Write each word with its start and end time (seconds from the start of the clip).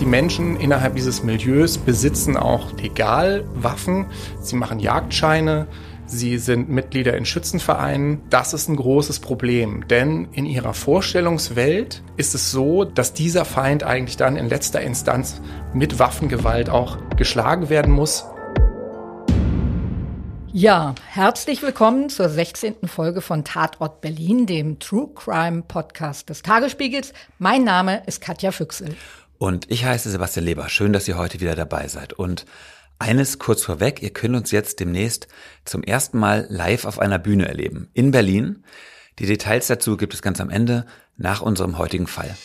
Die 0.00 0.06
Menschen 0.06 0.54
innerhalb 0.54 0.94
dieses 0.94 1.24
Milieus 1.24 1.76
besitzen 1.76 2.36
auch 2.36 2.72
legal 2.74 3.44
Waffen. 3.54 4.06
Sie 4.40 4.54
machen 4.54 4.78
Jagdscheine. 4.78 5.66
Sie 6.06 6.38
sind 6.38 6.68
Mitglieder 6.68 7.16
in 7.16 7.24
Schützenvereinen. 7.24 8.22
Das 8.30 8.54
ist 8.54 8.68
ein 8.68 8.76
großes 8.76 9.18
Problem, 9.18 9.88
denn 9.88 10.28
in 10.30 10.46
ihrer 10.46 10.72
Vorstellungswelt 10.72 12.04
ist 12.16 12.36
es 12.36 12.52
so, 12.52 12.84
dass 12.84 13.12
dieser 13.12 13.44
Feind 13.44 13.82
eigentlich 13.82 14.16
dann 14.16 14.36
in 14.36 14.48
letzter 14.48 14.80
Instanz 14.80 15.40
mit 15.74 15.98
Waffengewalt 15.98 16.70
auch 16.70 16.96
geschlagen 17.16 17.68
werden 17.68 17.92
muss. 17.92 18.24
Ja, 20.52 20.94
herzlich 21.08 21.60
willkommen 21.60 22.08
zur 22.08 22.28
16. 22.28 22.86
Folge 22.86 23.20
von 23.20 23.44
Tatort 23.44 24.00
Berlin, 24.00 24.46
dem 24.46 24.78
True 24.78 25.08
Crime 25.12 25.62
Podcast 25.62 26.30
des 26.30 26.42
Tagesspiegels. 26.42 27.12
Mein 27.38 27.64
Name 27.64 28.02
ist 28.06 28.20
Katja 28.20 28.52
Füchsel. 28.52 28.96
Und 29.38 29.70
ich 29.70 29.84
heiße 29.84 30.10
Sebastian 30.10 30.46
Leber. 30.46 30.68
Schön, 30.68 30.92
dass 30.92 31.06
ihr 31.06 31.16
heute 31.16 31.40
wieder 31.40 31.54
dabei 31.54 31.86
seid. 31.86 32.12
Und 32.12 32.44
eines 32.98 33.38
kurz 33.38 33.62
vorweg, 33.62 34.02
ihr 34.02 34.10
könnt 34.10 34.34
uns 34.34 34.50
jetzt 34.50 34.80
demnächst 34.80 35.28
zum 35.64 35.84
ersten 35.84 36.18
Mal 36.18 36.46
live 36.50 36.84
auf 36.84 36.98
einer 36.98 37.20
Bühne 37.20 37.46
erleben. 37.46 37.88
In 37.94 38.10
Berlin. 38.10 38.64
Die 39.20 39.26
Details 39.26 39.68
dazu 39.68 39.96
gibt 39.96 40.14
es 40.14 40.22
ganz 40.22 40.40
am 40.40 40.50
Ende 40.50 40.86
nach 41.16 41.40
unserem 41.40 41.78
heutigen 41.78 42.08
Fall. 42.08 42.36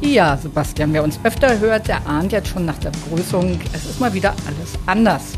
Ja, 0.00 0.36
Sebastian, 0.36 0.92
wer 0.92 1.02
uns 1.02 1.18
öfter 1.24 1.58
hört, 1.58 1.88
der 1.88 2.06
ahnt 2.06 2.30
jetzt 2.30 2.48
schon 2.48 2.64
nach 2.64 2.78
der 2.78 2.90
Begrüßung, 2.90 3.60
es 3.72 3.84
ist 3.86 3.98
mal 3.98 4.14
wieder 4.14 4.34
alles 4.46 4.74
anders. 4.86 5.32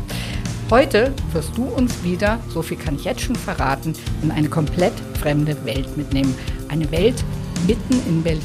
Heute 0.69 1.11
wirst 1.33 1.57
du 1.57 1.63
uns 1.63 2.03
wieder, 2.03 2.39
so 2.49 2.61
viel 2.61 2.77
kann 2.77 2.93
ich 2.93 3.03
jetzt 3.03 3.21
schon 3.21 3.35
verraten, 3.35 3.95
in 4.21 4.29
eine 4.29 4.49
komplett 4.49 4.93
fremde 5.19 5.65
Welt 5.65 5.97
mitnehmen. 5.97 6.35
Eine 6.67 6.91
Welt 6.91 7.15
mitten 7.65 7.99
in 8.07 8.21
Berlin. 8.21 8.43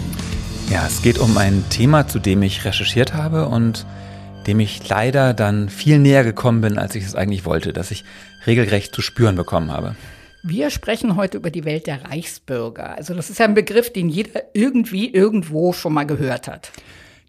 Ja, 0.70 0.86
es 0.86 1.02
geht 1.02 1.18
um 1.18 1.36
ein 1.36 1.62
Thema, 1.68 2.08
zu 2.08 2.18
dem 2.18 2.42
ich 2.42 2.64
recherchiert 2.64 3.12
habe 3.12 3.46
und 3.48 3.84
dem 4.46 4.58
ich 4.58 4.88
leider 4.88 5.34
dann 5.34 5.68
viel 5.68 5.98
näher 5.98 6.24
gekommen 6.24 6.62
bin, 6.62 6.78
als 6.78 6.94
ich 6.94 7.04
es 7.04 7.14
eigentlich 7.14 7.44
wollte, 7.44 7.74
dass 7.74 7.90
ich 7.90 8.04
regelrecht 8.46 8.94
zu 8.94 9.02
spüren 9.02 9.36
bekommen 9.36 9.70
habe. 9.70 9.94
Wir 10.42 10.70
sprechen 10.70 11.16
heute 11.16 11.36
über 11.36 11.50
die 11.50 11.66
Welt 11.66 11.86
der 11.86 12.06
Reichsbürger. 12.06 12.96
Also 12.96 13.12
das 13.12 13.28
ist 13.28 13.38
ja 13.38 13.44
ein 13.44 13.52
Begriff, 13.52 13.92
den 13.92 14.08
jeder 14.08 14.44
irgendwie 14.54 15.12
irgendwo 15.12 15.74
schon 15.74 15.92
mal 15.92 16.04
gehört 16.04 16.48
hat. 16.48 16.72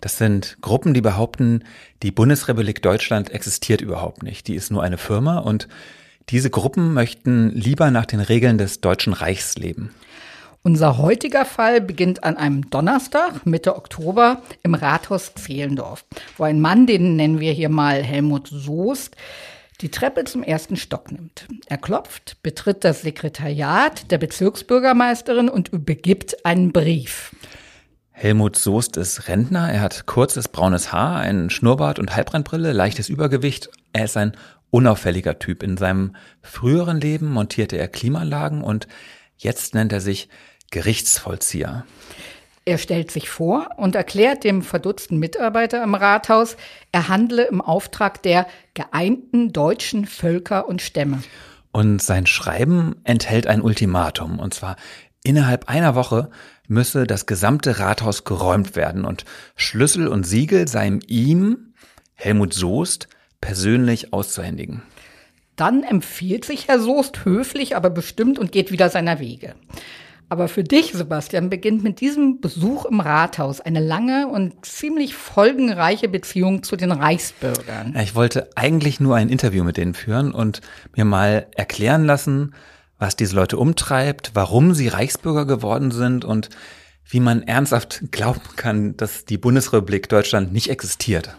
Das 0.06 0.20
sind 0.20 0.58
Gruppen, 0.62 0.94
die 0.94 1.02
behaupten, 1.02 1.64
die 2.04 2.12
Bundesrepublik 2.12 2.84
Deutschland 2.84 3.32
existiert 3.32 3.82
überhaupt 3.82 4.22
nicht. 4.22 4.48
Die 4.48 4.54
ist 4.54 4.70
nur 4.72 4.84
eine 4.84 5.00
Firma 5.00 5.40
und 5.40 5.68
diese 6.30 6.52
Gruppen 6.52 6.94
möchten 6.94 7.50
lieber 7.50 7.90
nach 7.90 8.06
den 8.06 8.20
Regeln 8.20 8.60
des 8.60 8.82
Deutschen 8.82 9.14
Reichs 9.14 9.56
leben. 9.56 9.96
Unser 10.62 11.00
heutiger 11.00 11.44
Fall 11.44 11.82
beginnt 11.82 12.24
an 12.24 12.38
einem 12.38 12.70
Donnerstag, 12.70 13.48
Mitte 13.48 13.76
Oktober, 13.76 14.44
im 14.62 14.76
Rathaus 14.76 15.34
Zehlendorf, 15.34 16.06
wo 16.38 16.44
ein 16.44 16.62
Mann, 16.62 16.86
den 16.86 17.16
nennen 17.16 17.40
wir 17.40 17.54
hier 17.54 17.70
mal 17.70 18.04
Helmut 18.04 18.48
Soest, 18.48 19.16
die 19.82 19.90
Treppe 19.90 20.26
zum 20.26 20.44
ersten 20.44 20.76
Stock 20.76 21.12
nimmt. 21.12 21.48
Er 21.66 21.80
klopft, 21.80 22.38
betritt 22.44 22.84
das 22.84 23.02
Sekretariat 23.02 24.12
der 24.12 24.20
Bezirksbürgermeisterin 24.20 25.50
und 25.50 25.70
übergibt 25.70 26.46
einen 26.46 26.72
Brief. 26.72 27.32
Helmut 28.18 28.56
Soest 28.56 28.96
ist 28.96 29.28
Rentner. 29.28 29.70
Er 29.70 29.82
hat 29.82 30.06
kurzes 30.06 30.48
braunes 30.48 30.94
Haar, 30.94 31.20
einen 31.20 31.50
Schnurrbart 31.50 32.00
und 32.00 32.16
Halbrandbrille, 32.16 32.72
leichtes 32.72 33.10
Übergewicht. 33.10 33.70
Er 33.92 34.06
ist 34.06 34.16
ein 34.16 34.32
unauffälliger 34.72 35.38
Typ. 35.38 35.62
In 35.62 35.76
seinem 35.76 36.16
früheren 36.42 37.02
Leben 37.02 37.30
montierte 37.30 37.78
er 37.78 37.90
Klimaanlagen 37.90 38.64
und 38.64 38.88
jetzt 39.36 39.76
nennt 39.76 39.92
er 39.92 40.00
sich 40.00 40.30
Gerichtsvollzieher. 40.72 41.86
Er 42.64 42.78
stellt 42.78 43.12
sich 43.12 43.30
vor 43.30 43.72
und 43.76 43.96
erklärt 43.96 44.46
dem 44.46 44.62
verdutzten 44.62 45.20
Mitarbeiter 45.20 45.84
im 45.84 45.94
Rathaus, 45.94 46.56
er 46.94 47.10
handle 47.10 47.44
im 47.44 47.60
Auftrag 47.60 48.24
der 48.24 48.48
geeinten 48.76 49.52
deutschen 49.52 50.06
Völker 50.06 50.70
und 50.70 50.82
Stämme. 50.82 51.22
Und 51.74 52.02
sein 52.02 52.26
Schreiben 52.26 52.96
enthält 53.04 53.48
ein 53.48 53.62
Ultimatum, 53.62 54.40
und 54.40 54.54
zwar 54.54 54.78
innerhalb 55.26 55.68
einer 55.68 55.96
Woche 55.96 56.30
müsse 56.68 57.06
das 57.06 57.26
gesamte 57.26 57.80
Rathaus 57.80 58.24
geräumt 58.24 58.76
werden 58.76 59.06
und 59.06 59.26
Schlüssel 59.56 60.08
und 60.08 60.26
Siegel 60.26 60.68
seien 60.68 61.02
ihm, 61.08 61.74
Helmut 62.14 62.54
Soest, 62.54 63.10
persönlich 63.42 64.14
auszuhändigen. 64.14 64.82
Dann 65.56 65.84
empfiehlt 65.84 66.46
sich 66.46 66.68
Herr 66.68 66.80
Soest 66.80 67.26
höflich, 67.26 67.76
aber 67.76 67.90
bestimmt 67.90 68.40
und 68.40 68.52
geht 68.52 68.72
wieder 68.72 68.90
seiner 68.90 69.20
Wege. 69.20 69.56
Aber 70.28 70.48
für 70.48 70.64
dich, 70.64 70.92
Sebastian, 70.92 71.50
beginnt 71.50 71.84
mit 71.84 72.02
diesem 72.02 72.42
Besuch 72.42 72.86
im 72.86 73.00
Rathaus 73.00 73.62
eine 73.62 73.80
lange 73.80 74.28
und 74.28 74.66
ziemlich 74.66 75.14
folgenreiche 75.14 76.10
Beziehung 76.10 76.64
zu 76.64 76.76
den 76.76 76.92
Reichsbürgern. 76.92 77.96
Ich 78.02 78.16
wollte 78.16 78.50
eigentlich 78.56 79.00
nur 79.00 79.16
ein 79.16 79.30
Interview 79.30 79.64
mit 79.64 79.78
denen 79.78 79.94
führen 79.94 80.32
und 80.32 80.62
mir 80.96 81.06
mal 81.06 81.46
erklären 81.56 82.06
lassen, 82.06 82.56
was 83.00 83.16
diese 83.16 83.36
Leute 83.36 83.58
umtreibt, 83.58 84.32
warum 84.34 84.74
sie 84.74 84.88
Reichsbürger 84.88 85.46
geworden 85.46 85.92
sind 85.92 86.26
und 86.26 86.50
wie 87.08 87.20
man 87.20 87.44
ernsthaft 87.44 88.04
glauben 88.12 88.42
kann, 88.56 88.98
dass 88.98 89.26
die 89.26 89.38
Bundesrepublik 89.38 90.10
Deutschland 90.10 90.54
nicht 90.54 90.70
existiert. 90.70 91.36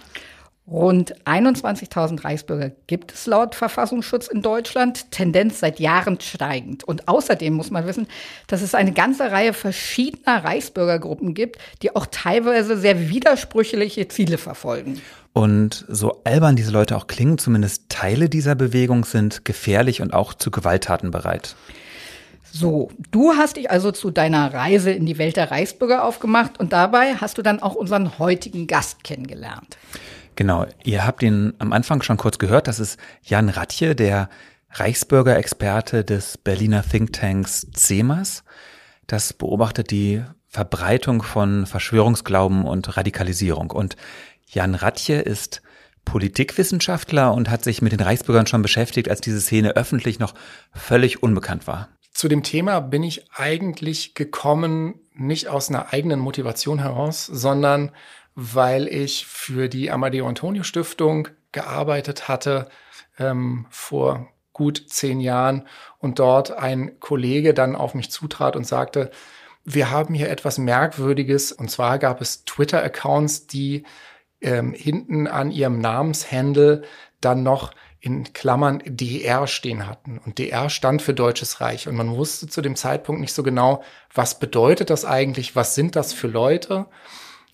Rund 0.68 1.14
21.000 1.24 2.24
Reichsbürger 2.24 2.72
gibt 2.88 3.14
es 3.14 3.26
laut 3.26 3.54
Verfassungsschutz 3.54 4.26
in 4.26 4.42
Deutschland, 4.42 5.12
Tendenz 5.12 5.60
seit 5.60 5.78
Jahren 5.78 6.20
steigend. 6.20 6.82
Und 6.82 7.06
außerdem 7.06 7.54
muss 7.54 7.70
man 7.70 7.86
wissen, 7.86 8.08
dass 8.48 8.62
es 8.62 8.74
eine 8.74 8.92
ganze 8.92 9.30
Reihe 9.30 9.52
verschiedener 9.52 10.42
Reichsbürgergruppen 10.42 11.34
gibt, 11.34 11.58
die 11.82 11.94
auch 11.94 12.06
teilweise 12.10 12.76
sehr 12.76 13.08
widersprüchliche 13.08 14.08
Ziele 14.08 14.38
verfolgen. 14.38 15.00
Und 15.32 15.84
so 15.88 16.22
albern 16.24 16.56
diese 16.56 16.72
Leute 16.72 16.96
auch 16.96 17.06
klingen, 17.06 17.38
zumindest 17.38 17.88
Teile 17.88 18.28
dieser 18.28 18.56
Bewegung 18.56 19.04
sind 19.04 19.44
gefährlich 19.44 20.02
und 20.02 20.14
auch 20.14 20.34
zu 20.34 20.50
Gewalttaten 20.50 21.12
bereit. 21.12 21.54
So, 22.50 22.90
du 23.12 23.34
hast 23.34 23.56
dich 23.56 23.70
also 23.70 23.92
zu 23.92 24.10
deiner 24.10 24.52
Reise 24.52 24.90
in 24.90 25.06
die 25.06 25.18
Welt 25.18 25.36
der 25.36 25.50
Reichsbürger 25.50 26.04
aufgemacht 26.04 26.58
und 26.58 26.72
dabei 26.72 27.14
hast 27.16 27.38
du 27.38 27.42
dann 27.42 27.60
auch 27.60 27.74
unseren 27.74 28.18
heutigen 28.18 28.66
Gast 28.66 29.04
kennengelernt. 29.04 29.76
Genau, 30.36 30.66
ihr 30.84 31.06
habt 31.06 31.22
ihn 31.22 31.54
am 31.58 31.72
Anfang 31.72 32.02
schon 32.02 32.18
kurz 32.18 32.38
gehört. 32.38 32.68
Das 32.68 32.78
ist 32.78 33.00
Jan 33.22 33.48
Ratje, 33.48 33.94
der 33.94 34.28
Reichsbürgerexperte 34.70 36.04
des 36.04 36.36
Berliner 36.36 36.82
Thinktanks 36.82 37.66
CEMAS. 37.74 38.44
Das 39.06 39.32
beobachtet 39.32 39.90
die 39.90 40.22
Verbreitung 40.46 41.22
von 41.22 41.64
Verschwörungsglauben 41.64 42.66
und 42.66 42.96
Radikalisierung. 42.98 43.70
Und 43.70 43.96
Jan 44.46 44.74
Ratje 44.74 45.20
ist 45.20 45.62
Politikwissenschaftler 46.04 47.32
und 47.32 47.50
hat 47.50 47.64
sich 47.64 47.80
mit 47.80 47.92
den 47.92 48.00
Reichsbürgern 48.00 48.46
schon 48.46 48.62
beschäftigt, 48.62 49.08
als 49.08 49.22
diese 49.22 49.40
Szene 49.40 49.70
öffentlich 49.70 50.18
noch 50.18 50.34
völlig 50.72 51.22
unbekannt 51.22 51.66
war. 51.66 51.88
Zu 52.12 52.28
dem 52.28 52.42
Thema 52.42 52.80
bin 52.80 53.02
ich 53.02 53.30
eigentlich 53.32 54.14
gekommen, 54.14 55.00
nicht 55.14 55.48
aus 55.48 55.70
einer 55.70 55.92
eigenen 55.92 56.20
Motivation 56.20 56.78
heraus, 56.78 57.26
sondern 57.26 57.90
weil 58.36 58.86
ich 58.86 59.26
für 59.26 59.68
die 59.68 59.90
Amadeo 59.90 60.28
Antonio 60.28 60.62
Stiftung 60.62 61.28
gearbeitet 61.52 62.28
hatte 62.28 62.68
ähm, 63.18 63.66
vor 63.70 64.28
gut 64.52 64.84
zehn 64.88 65.20
Jahren 65.20 65.66
und 65.98 66.18
dort 66.18 66.52
ein 66.52 67.00
Kollege 67.00 67.54
dann 67.54 67.74
auf 67.74 67.94
mich 67.94 68.10
zutrat 68.10 68.54
und 68.54 68.66
sagte, 68.66 69.10
wir 69.64 69.90
haben 69.90 70.14
hier 70.14 70.30
etwas 70.30 70.58
Merkwürdiges 70.58 71.50
und 71.50 71.70
zwar 71.70 71.98
gab 71.98 72.20
es 72.20 72.44
Twitter-Accounts, 72.44 73.48
die 73.48 73.84
ähm, 74.40 74.74
hinten 74.74 75.26
an 75.26 75.50
ihrem 75.50 75.80
Namenshandle 75.80 76.82
dann 77.20 77.42
noch 77.42 77.72
in 78.00 78.32
Klammern 78.34 78.82
DR 78.84 79.46
stehen 79.46 79.86
hatten. 79.86 80.18
Und 80.24 80.38
DR 80.38 80.70
stand 80.70 81.02
für 81.02 81.14
Deutsches 81.14 81.60
Reich. 81.60 81.88
Und 81.88 81.96
man 81.96 82.14
wusste 82.14 82.46
zu 82.46 82.62
dem 82.62 82.76
Zeitpunkt 82.76 83.20
nicht 83.20 83.32
so 83.32 83.42
genau, 83.42 83.82
was 84.14 84.38
bedeutet 84.38 84.90
das 84.90 85.04
eigentlich, 85.04 85.56
was 85.56 85.74
sind 85.74 85.96
das 85.96 86.12
für 86.12 86.28
Leute. 86.28 86.86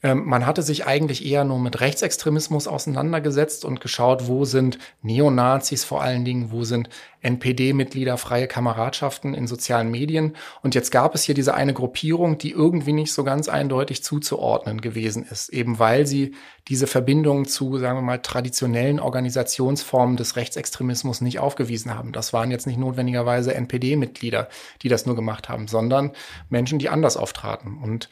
Ähm, 0.02 0.24
man 0.26 0.46
hatte 0.46 0.62
sich 0.62 0.86
eigentlich 0.86 1.24
eher 1.24 1.44
nur 1.44 1.60
mit 1.60 1.80
Rechtsextremismus 1.80 2.66
auseinandergesetzt 2.66 3.64
und 3.64 3.80
geschaut, 3.80 4.26
wo 4.26 4.44
sind 4.44 4.78
Neonazis 5.02 5.84
vor 5.84 6.02
allen 6.02 6.24
Dingen, 6.24 6.50
wo 6.50 6.64
sind 6.64 6.88
NPD-Mitglieder, 7.20 8.18
freie 8.18 8.48
Kameradschaften 8.48 9.32
in 9.32 9.46
sozialen 9.46 9.92
Medien. 9.92 10.36
Und 10.62 10.74
jetzt 10.74 10.90
gab 10.90 11.14
es 11.14 11.22
hier 11.22 11.36
diese 11.36 11.54
eine 11.54 11.72
Gruppierung, 11.72 12.36
die 12.36 12.50
irgendwie 12.50 12.92
nicht 12.92 13.12
so 13.12 13.22
ganz 13.22 13.48
eindeutig 13.48 14.02
zuzuordnen 14.02 14.80
gewesen 14.80 15.24
ist, 15.30 15.50
eben 15.50 15.78
weil 15.78 16.06
sie 16.06 16.34
diese 16.66 16.88
Verbindung 16.88 17.46
zu, 17.46 17.78
sagen 17.78 17.98
wir 17.98 18.02
mal, 18.02 18.18
traditionellen 18.18 18.98
Organisationsformen 18.98 20.16
des 20.16 20.34
Rechtsextremismus 20.34 21.20
nicht 21.20 21.38
aufgewiesen 21.38 21.94
haben. 21.94 22.10
Das 22.10 22.32
waren 22.32 22.50
jetzt 22.50 22.66
nicht 22.66 22.78
notwendigerweise 22.78 23.54
NPD-Mitglieder, 23.54 24.48
die 24.82 24.88
das 24.88 25.06
nur 25.06 25.14
gemacht 25.14 25.48
haben, 25.48 25.68
sondern 25.68 26.10
Menschen, 26.48 26.80
die 26.80 26.88
anders 26.88 27.16
auftraten. 27.16 27.78
Und 27.80 28.08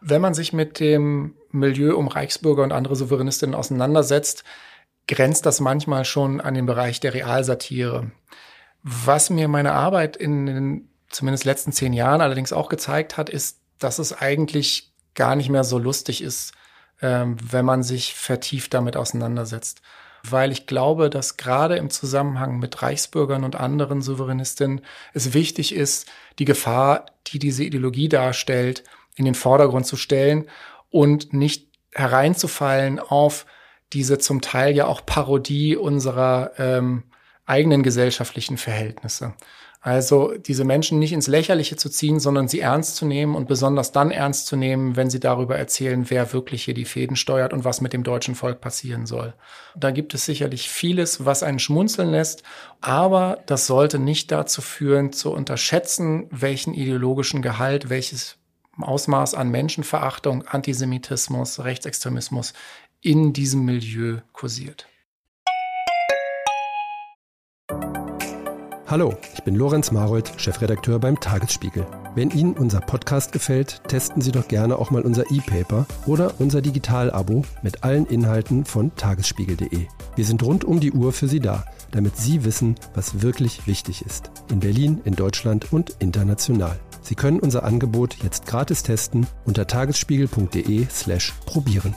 wenn 0.00 0.20
man 0.20 0.34
sich 0.34 0.52
mit 0.52 0.80
dem 0.80 1.34
Milieu 1.50 1.96
um 1.96 2.08
Reichsbürger 2.08 2.62
und 2.62 2.72
andere 2.72 2.96
Souveränistinnen 2.96 3.54
auseinandersetzt, 3.54 4.44
grenzt 5.08 5.46
das 5.46 5.60
manchmal 5.60 6.04
schon 6.04 6.40
an 6.40 6.54
den 6.54 6.66
Bereich 6.66 7.00
der 7.00 7.14
Realsatire. 7.14 8.10
Was 8.82 9.30
mir 9.30 9.48
meine 9.48 9.72
Arbeit 9.72 10.16
in 10.16 10.46
den 10.46 10.88
zumindest 11.08 11.44
letzten 11.44 11.72
zehn 11.72 11.92
Jahren 11.92 12.20
allerdings 12.20 12.52
auch 12.52 12.68
gezeigt 12.68 13.16
hat, 13.16 13.28
ist, 13.28 13.60
dass 13.78 13.98
es 13.98 14.12
eigentlich 14.16 14.92
gar 15.14 15.34
nicht 15.36 15.50
mehr 15.50 15.64
so 15.64 15.78
lustig 15.78 16.22
ist, 16.22 16.52
ähm, 17.02 17.36
wenn 17.42 17.64
man 17.64 17.82
sich 17.82 18.14
vertieft 18.14 18.72
damit 18.72 18.96
auseinandersetzt. 18.96 19.82
Weil 20.22 20.52
ich 20.52 20.66
glaube, 20.66 21.10
dass 21.10 21.36
gerade 21.36 21.76
im 21.76 21.90
Zusammenhang 21.90 22.58
mit 22.58 22.82
Reichsbürgern 22.82 23.42
und 23.42 23.56
anderen 23.56 24.02
Souveränistinnen 24.02 24.82
es 25.14 25.32
wichtig 25.32 25.74
ist, 25.74 26.06
die 26.38 26.44
Gefahr, 26.44 27.06
die 27.26 27.38
diese 27.38 27.64
Ideologie 27.64 28.08
darstellt, 28.08 28.84
in 29.16 29.24
den 29.24 29.34
Vordergrund 29.34 29.86
zu 29.86 29.96
stellen 29.96 30.46
und 30.90 31.32
nicht 31.32 31.68
hereinzufallen 31.92 32.98
auf 32.98 33.46
diese 33.92 34.18
zum 34.18 34.40
Teil 34.40 34.76
ja 34.76 34.86
auch 34.86 35.04
Parodie 35.04 35.76
unserer 35.76 36.52
ähm, 36.58 37.04
eigenen 37.44 37.82
gesellschaftlichen 37.82 38.56
Verhältnisse. 38.56 39.34
Also 39.82 40.34
diese 40.36 40.64
Menschen 40.64 40.98
nicht 40.98 41.14
ins 41.14 41.26
Lächerliche 41.26 41.74
zu 41.74 41.88
ziehen, 41.88 42.20
sondern 42.20 42.48
sie 42.48 42.60
ernst 42.60 42.96
zu 42.96 43.06
nehmen 43.06 43.34
und 43.34 43.48
besonders 43.48 43.92
dann 43.92 44.10
ernst 44.10 44.46
zu 44.46 44.56
nehmen, 44.56 44.94
wenn 44.94 45.08
sie 45.08 45.20
darüber 45.20 45.56
erzählen, 45.56 46.10
wer 46.10 46.34
wirklich 46.34 46.64
hier 46.64 46.74
die 46.74 46.84
Fäden 46.84 47.16
steuert 47.16 47.54
und 47.54 47.64
was 47.64 47.80
mit 47.80 47.94
dem 47.94 48.02
deutschen 48.02 48.34
Volk 48.34 48.60
passieren 48.60 49.06
soll. 49.06 49.32
Da 49.74 49.90
gibt 49.90 50.12
es 50.12 50.26
sicherlich 50.26 50.68
vieles, 50.68 51.24
was 51.24 51.42
einen 51.42 51.58
schmunzeln 51.58 52.10
lässt, 52.10 52.42
aber 52.82 53.38
das 53.46 53.66
sollte 53.66 53.98
nicht 53.98 54.30
dazu 54.30 54.60
führen, 54.60 55.14
zu 55.14 55.32
unterschätzen, 55.32 56.26
welchen 56.30 56.74
ideologischen 56.74 57.40
Gehalt, 57.40 57.88
welches 57.88 58.36
Ausmaß 58.84 59.34
an 59.34 59.50
Menschenverachtung, 59.50 60.46
Antisemitismus, 60.46 61.64
Rechtsextremismus 61.64 62.52
in 63.00 63.32
diesem 63.32 63.64
Milieu 63.64 64.18
kursiert. 64.32 64.86
Hallo, 68.90 69.16
ich 69.34 69.44
bin 69.44 69.54
Lorenz 69.54 69.92
Marold, 69.92 70.32
Chefredakteur 70.36 70.98
beim 70.98 71.20
Tagesspiegel. 71.20 71.86
Wenn 72.16 72.30
Ihnen 72.30 72.54
unser 72.54 72.80
Podcast 72.80 73.30
gefällt, 73.30 73.80
testen 73.86 74.20
Sie 74.20 74.32
doch 74.32 74.48
gerne 74.48 74.76
auch 74.76 74.90
mal 74.90 75.02
unser 75.02 75.30
E-Paper 75.30 75.86
oder 76.06 76.34
unser 76.40 76.60
Digital-Abo 76.60 77.44
mit 77.62 77.84
allen 77.84 78.04
Inhalten 78.06 78.64
von 78.64 78.92
tagesspiegel.de. 78.96 79.86
Wir 80.16 80.24
sind 80.24 80.42
rund 80.42 80.64
um 80.64 80.80
die 80.80 80.90
Uhr 80.90 81.12
für 81.12 81.28
Sie 81.28 81.38
da, 81.38 81.66
damit 81.92 82.16
Sie 82.16 82.44
wissen, 82.44 82.74
was 82.92 83.22
wirklich 83.22 83.68
wichtig 83.68 84.04
ist. 84.04 84.32
In 84.50 84.58
Berlin, 84.58 85.00
in 85.04 85.14
Deutschland 85.14 85.72
und 85.72 85.94
international. 86.00 86.76
Sie 87.02 87.14
können 87.14 87.40
unser 87.40 87.64
Angebot 87.64 88.16
jetzt 88.22 88.46
gratis 88.46 88.82
testen 88.82 89.26
unter 89.44 89.66
tagesspiegel.de/slash 89.66 91.34
probieren. 91.46 91.94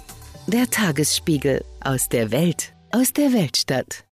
Der 0.48 0.70
Tagesspiegel 0.70 1.64
aus 1.82 2.10
der 2.10 2.32
Welt, 2.32 2.74
aus 2.92 3.14
der 3.14 3.34
Weltstadt. 3.34 4.06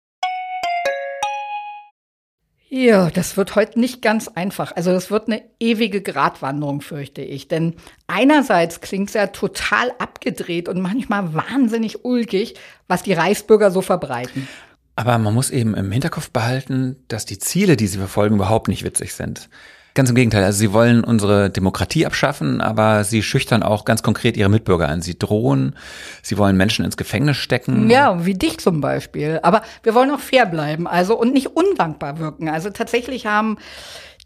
Ja, 2.73 3.09
das 3.09 3.35
wird 3.35 3.55
heute 3.55 3.77
nicht 3.81 4.01
ganz 4.01 4.29
einfach. 4.29 4.73
Also 4.73 4.91
es 4.91 5.11
wird 5.11 5.27
eine 5.27 5.43
ewige 5.59 6.01
Gratwanderung, 6.01 6.79
fürchte 6.79 7.21
ich. 7.21 7.49
Denn 7.49 7.75
einerseits 8.07 8.79
klingt 8.79 9.09
es 9.09 9.13
ja 9.13 9.27
total 9.27 9.91
abgedreht 9.99 10.69
und 10.69 10.79
manchmal 10.79 11.33
wahnsinnig 11.33 12.05
ulkig, 12.05 12.55
was 12.87 13.03
die 13.03 13.11
Reichsbürger 13.11 13.71
so 13.71 13.81
verbreiten. 13.81 14.47
Aber 14.95 15.17
man 15.17 15.33
muss 15.33 15.49
eben 15.49 15.75
im 15.75 15.91
Hinterkopf 15.91 16.29
behalten, 16.29 16.95
dass 17.09 17.25
die 17.25 17.39
Ziele, 17.39 17.75
die 17.75 17.87
sie 17.87 17.97
verfolgen, 17.97 18.35
überhaupt 18.35 18.69
nicht 18.69 18.85
witzig 18.85 19.15
sind. 19.15 19.49
Ganz 19.93 20.09
im 20.09 20.15
Gegenteil. 20.15 20.43
Also 20.45 20.59
sie 20.59 20.71
wollen 20.71 21.03
unsere 21.03 21.49
Demokratie 21.49 22.05
abschaffen, 22.05 22.61
aber 22.61 23.03
sie 23.03 23.21
schüchtern 23.21 23.61
auch 23.61 23.83
ganz 23.83 24.03
konkret 24.03 24.37
ihre 24.37 24.49
Mitbürger 24.49 24.87
an. 24.87 25.01
Sie 25.01 25.19
drohen, 25.19 25.75
sie 26.21 26.37
wollen 26.37 26.55
Menschen 26.55 26.85
ins 26.85 26.95
Gefängnis 26.95 27.37
stecken. 27.37 27.89
Ja, 27.89 28.25
wie 28.25 28.35
dich 28.35 28.59
zum 28.59 28.79
Beispiel. 28.79 29.39
Aber 29.43 29.63
wir 29.83 29.93
wollen 29.93 30.11
auch 30.11 30.19
fair 30.19 30.45
bleiben, 30.45 30.87
also 30.87 31.19
und 31.19 31.33
nicht 31.33 31.47
undankbar 31.47 32.19
wirken. 32.19 32.47
Also 32.47 32.69
tatsächlich 32.69 33.25
haben 33.25 33.57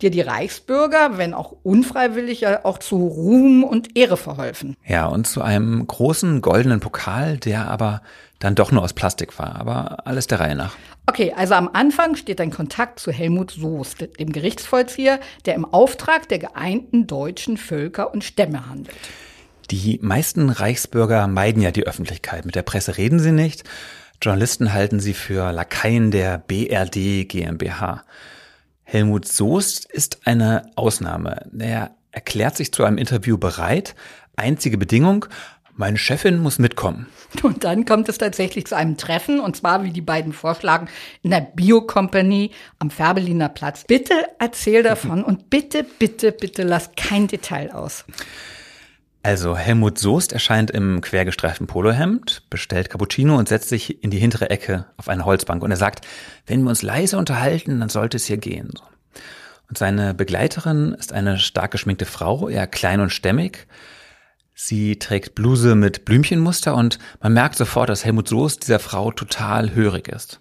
dir 0.01 0.11
die 0.11 0.21
Reichsbürger, 0.21 1.17
wenn 1.17 1.33
auch 1.33 1.55
unfreiwillig, 1.63 2.41
ja 2.41 2.65
auch 2.65 2.77
zu 2.77 2.97
Ruhm 2.97 3.63
und 3.63 3.97
Ehre 3.97 4.17
verholfen. 4.17 4.75
Ja, 4.85 5.07
und 5.07 5.27
zu 5.27 5.41
einem 5.41 5.85
großen 5.85 6.41
goldenen 6.41 6.79
Pokal, 6.79 7.37
der 7.37 7.69
aber 7.69 8.01
dann 8.39 8.55
doch 8.55 8.71
nur 8.71 8.83
aus 8.83 8.93
Plastik 8.93 9.39
war. 9.39 9.55
Aber 9.55 10.05
alles 10.05 10.27
der 10.27 10.39
Reihe 10.39 10.55
nach. 10.55 10.75
Okay, 11.07 11.33
also 11.35 11.53
am 11.53 11.69
Anfang 11.71 12.15
steht 12.15 12.41
ein 12.41 12.51
Kontakt 12.51 12.99
zu 12.99 13.11
Helmut 13.11 13.51
Soest, 13.51 14.07
dem 14.19 14.31
Gerichtsvollzieher, 14.31 15.19
der 15.45 15.55
im 15.55 15.65
Auftrag 15.65 16.27
der 16.29 16.39
geeinten 16.39 17.07
deutschen 17.07 17.57
Völker 17.57 18.13
und 18.13 18.23
Stämme 18.23 18.69
handelt. 18.69 18.95
Die 19.71 19.99
meisten 20.01 20.49
Reichsbürger 20.49 21.27
meiden 21.27 21.61
ja 21.61 21.71
die 21.71 21.87
Öffentlichkeit. 21.87 22.45
Mit 22.45 22.55
der 22.55 22.61
Presse 22.61 22.97
reden 22.97 23.19
sie 23.19 23.31
nicht. 23.31 23.63
Journalisten 24.21 24.73
halten 24.73 24.99
sie 24.99 25.13
für 25.13 25.51
Lakaien 25.51 26.11
der 26.11 26.37
BRD 26.37 27.27
GmbH. 27.27 28.03
Helmut 28.85 29.27
Soest 29.27 29.85
ist 29.91 30.25
eine 30.25 30.71
Ausnahme. 30.75 31.49
Er 31.57 31.91
erklärt 32.11 32.55
sich 32.55 32.71
zu 32.71 32.83
einem 32.83 32.97
Interview 32.97 33.37
bereit. 33.37 33.95
Einzige 34.37 34.77
Bedingung, 34.77 35.25
meine 35.75 35.97
Chefin 35.97 36.39
muss 36.39 36.59
mitkommen. 36.59 37.07
Und 37.43 37.65
dann 37.65 37.85
kommt 37.85 38.07
es 38.07 38.17
tatsächlich 38.17 38.67
zu 38.67 38.75
einem 38.75 38.95
Treffen, 38.95 39.39
und 39.41 39.57
zwar, 39.57 39.83
wie 39.83 39.91
die 39.91 40.01
beiden 40.01 40.31
vorschlagen, 40.31 40.87
in 41.21 41.31
der 41.31 41.41
Bio-Company 41.41 42.51
am 42.79 42.89
Färbeliner 42.89 43.49
Platz. 43.49 43.83
Bitte 43.85 44.13
erzähl 44.39 44.83
davon 44.83 45.23
und 45.23 45.49
bitte, 45.49 45.83
bitte, 45.83 46.31
bitte 46.31 46.63
lass 46.63 46.91
kein 46.95 47.27
Detail 47.27 47.73
aus. 47.73 48.05
Also 49.25 49.57
Helmut 49.57 49.97
Soest 49.97 50.33
erscheint 50.33 50.69
im 50.69 51.01
quergestreiften 51.01 51.65
Polohemd, 51.65 52.43
bestellt 52.51 52.91
Cappuccino 52.91 53.35
und 53.39 53.49
setzt 53.49 53.69
sich 53.69 54.03
in 54.03 54.11
die 54.11 54.19
hintere 54.19 54.51
Ecke 54.51 54.85
auf 54.97 55.09
eine 55.09 55.25
Holzbank. 55.25 55.63
Und 55.63 55.71
er 55.71 55.77
sagt, 55.77 56.05
wenn 56.45 56.61
wir 56.61 56.69
uns 56.69 56.83
leise 56.83 57.17
unterhalten, 57.17 57.79
dann 57.79 57.89
sollte 57.89 58.17
es 58.17 58.25
hier 58.25 58.37
gehen. 58.37 58.69
Und 59.67 59.79
seine 59.79 60.13
Begleiterin 60.13 60.93
ist 60.93 61.11
eine 61.11 61.39
stark 61.39 61.71
geschminkte 61.71 62.05
Frau, 62.05 62.49
eher 62.49 62.67
klein 62.67 62.99
und 62.99 63.09
stämmig. 63.09 63.65
Sie 64.53 64.99
trägt 64.99 65.33
Bluse 65.33 65.73
mit 65.73 66.05
Blümchenmuster 66.05 66.75
und 66.75 66.99
man 67.19 67.33
merkt 67.33 67.55
sofort, 67.55 67.89
dass 67.89 68.05
Helmut 68.05 68.27
Soest 68.27 68.67
dieser 68.67 68.77
Frau 68.77 69.11
total 69.11 69.73
hörig 69.73 70.07
ist. 70.07 70.39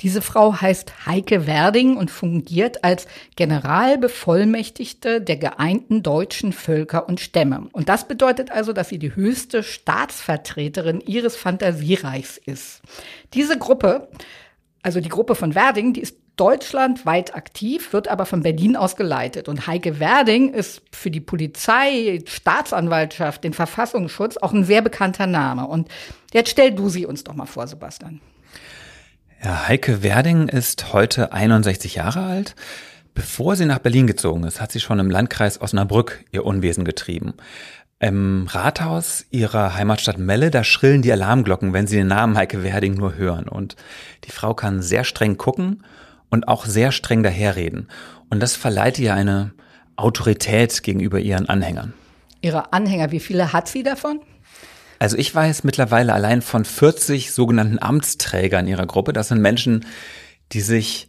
Diese 0.00 0.22
Frau 0.22 0.60
heißt 0.60 1.06
Heike 1.06 1.48
Werding 1.48 1.96
und 1.96 2.10
fungiert 2.10 2.84
als 2.84 3.08
Generalbevollmächtigte 3.34 5.20
der 5.20 5.36
geeinten 5.36 6.04
deutschen 6.04 6.52
Völker 6.52 7.08
und 7.08 7.18
Stämme. 7.18 7.68
Und 7.72 7.88
das 7.88 8.06
bedeutet 8.06 8.52
also, 8.52 8.72
dass 8.72 8.90
sie 8.90 9.00
die 9.00 9.16
höchste 9.16 9.64
Staatsvertreterin 9.64 11.00
ihres 11.00 11.34
Fantasiereichs 11.34 12.36
ist. 12.36 12.80
Diese 13.34 13.58
Gruppe, 13.58 14.08
also 14.82 15.00
die 15.00 15.08
Gruppe 15.08 15.34
von 15.34 15.56
Werding, 15.56 15.92
die 15.94 16.02
ist 16.02 16.16
deutschlandweit 16.36 17.34
aktiv, 17.34 17.92
wird 17.92 18.06
aber 18.06 18.24
von 18.24 18.44
Berlin 18.44 18.76
aus 18.76 18.94
geleitet. 18.94 19.48
Und 19.48 19.66
Heike 19.66 19.98
Werding 19.98 20.54
ist 20.54 20.82
für 20.92 21.10
die 21.10 21.20
Polizei, 21.20 22.22
Staatsanwaltschaft, 22.24 23.42
den 23.42 23.52
Verfassungsschutz 23.52 24.36
auch 24.36 24.52
ein 24.52 24.62
sehr 24.62 24.82
bekannter 24.82 25.26
Name. 25.26 25.66
Und 25.66 25.88
jetzt 26.32 26.50
stell 26.50 26.70
du 26.70 26.88
sie 26.88 27.06
uns 27.06 27.24
doch 27.24 27.34
mal 27.34 27.46
vor, 27.46 27.66
Sebastian. 27.66 28.20
Ja, 29.42 29.68
Heike 29.68 30.02
Werding 30.02 30.48
ist 30.48 30.92
heute 30.92 31.32
61 31.32 31.94
Jahre 31.94 32.24
alt. 32.24 32.56
Bevor 33.14 33.54
sie 33.54 33.66
nach 33.66 33.78
Berlin 33.78 34.08
gezogen 34.08 34.42
ist, 34.42 34.60
hat 34.60 34.72
sie 34.72 34.80
schon 34.80 34.98
im 34.98 35.10
Landkreis 35.10 35.60
Osnabrück 35.60 36.24
ihr 36.32 36.44
Unwesen 36.44 36.84
getrieben. 36.84 37.34
Im 38.00 38.48
Rathaus 38.50 39.26
ihrer 39.30 39.74
Heimatstadt 39.74 40.18
Melle, 40.18 40.50
da 40.50 40.64
schrillen 40.64 41.02
die 41.02 41.12
Alarmglocken, 41.12 41.72
wenn 41.72 41.86
sie 41.86 41.96
den 41.96 42.08
Namen 42.08 42.36
Heike 42.36 42.64
Werding 42.64 42.94
nur 42.94 43.14
hören. 43.14 43.48
Und 43.48 43.76
die 44.24 44.32
Frau 44.32 44.54
kann 44.54 44.82
sehr 44.82 45.04
streng 45.04 45.36
gucken 45.36 45.84
und 46.30 46.48
auch 46.48 46.66
sehr 46.66 46.90
streng 46.90 47.22
daherreden. 47.22 47.88
Und 48.30 48.40
das 48.40 48.56
verleiht 48.56 48.98
ihr 48.98 49.14
eine 49.14 49.52
Autorität 49.94 50.82
gegenüber 50.82 51.20
ihren 51.20 51.48
Anhängern. 51.48 51.94
Ihre 52.40 52.72
Anhänger, 52.72 53.12
wie 53.12 53.20
viele 53.20 53.52
hat 53.52 53.68
sie 53.68 53.84
davon? 53.84 54.20
Also 54.98 55.16
ich 55.16 55.34
weiß 55.34 55.64
mittlerweile 55.64 56.12
allein 56.12 56.42
von 56.42 56.64
40 56.64 57.32
sogenannten 57.32 57.78
Amtsträgern 57.80 58.66
ihrer 58.66 58.86
Gruppe. 58.86 59.12
Das 59.12 59.28
sind 59.28 59.40
Menschen, 59.40 59.86
die 60.52 60.60
sich 60.60 61.08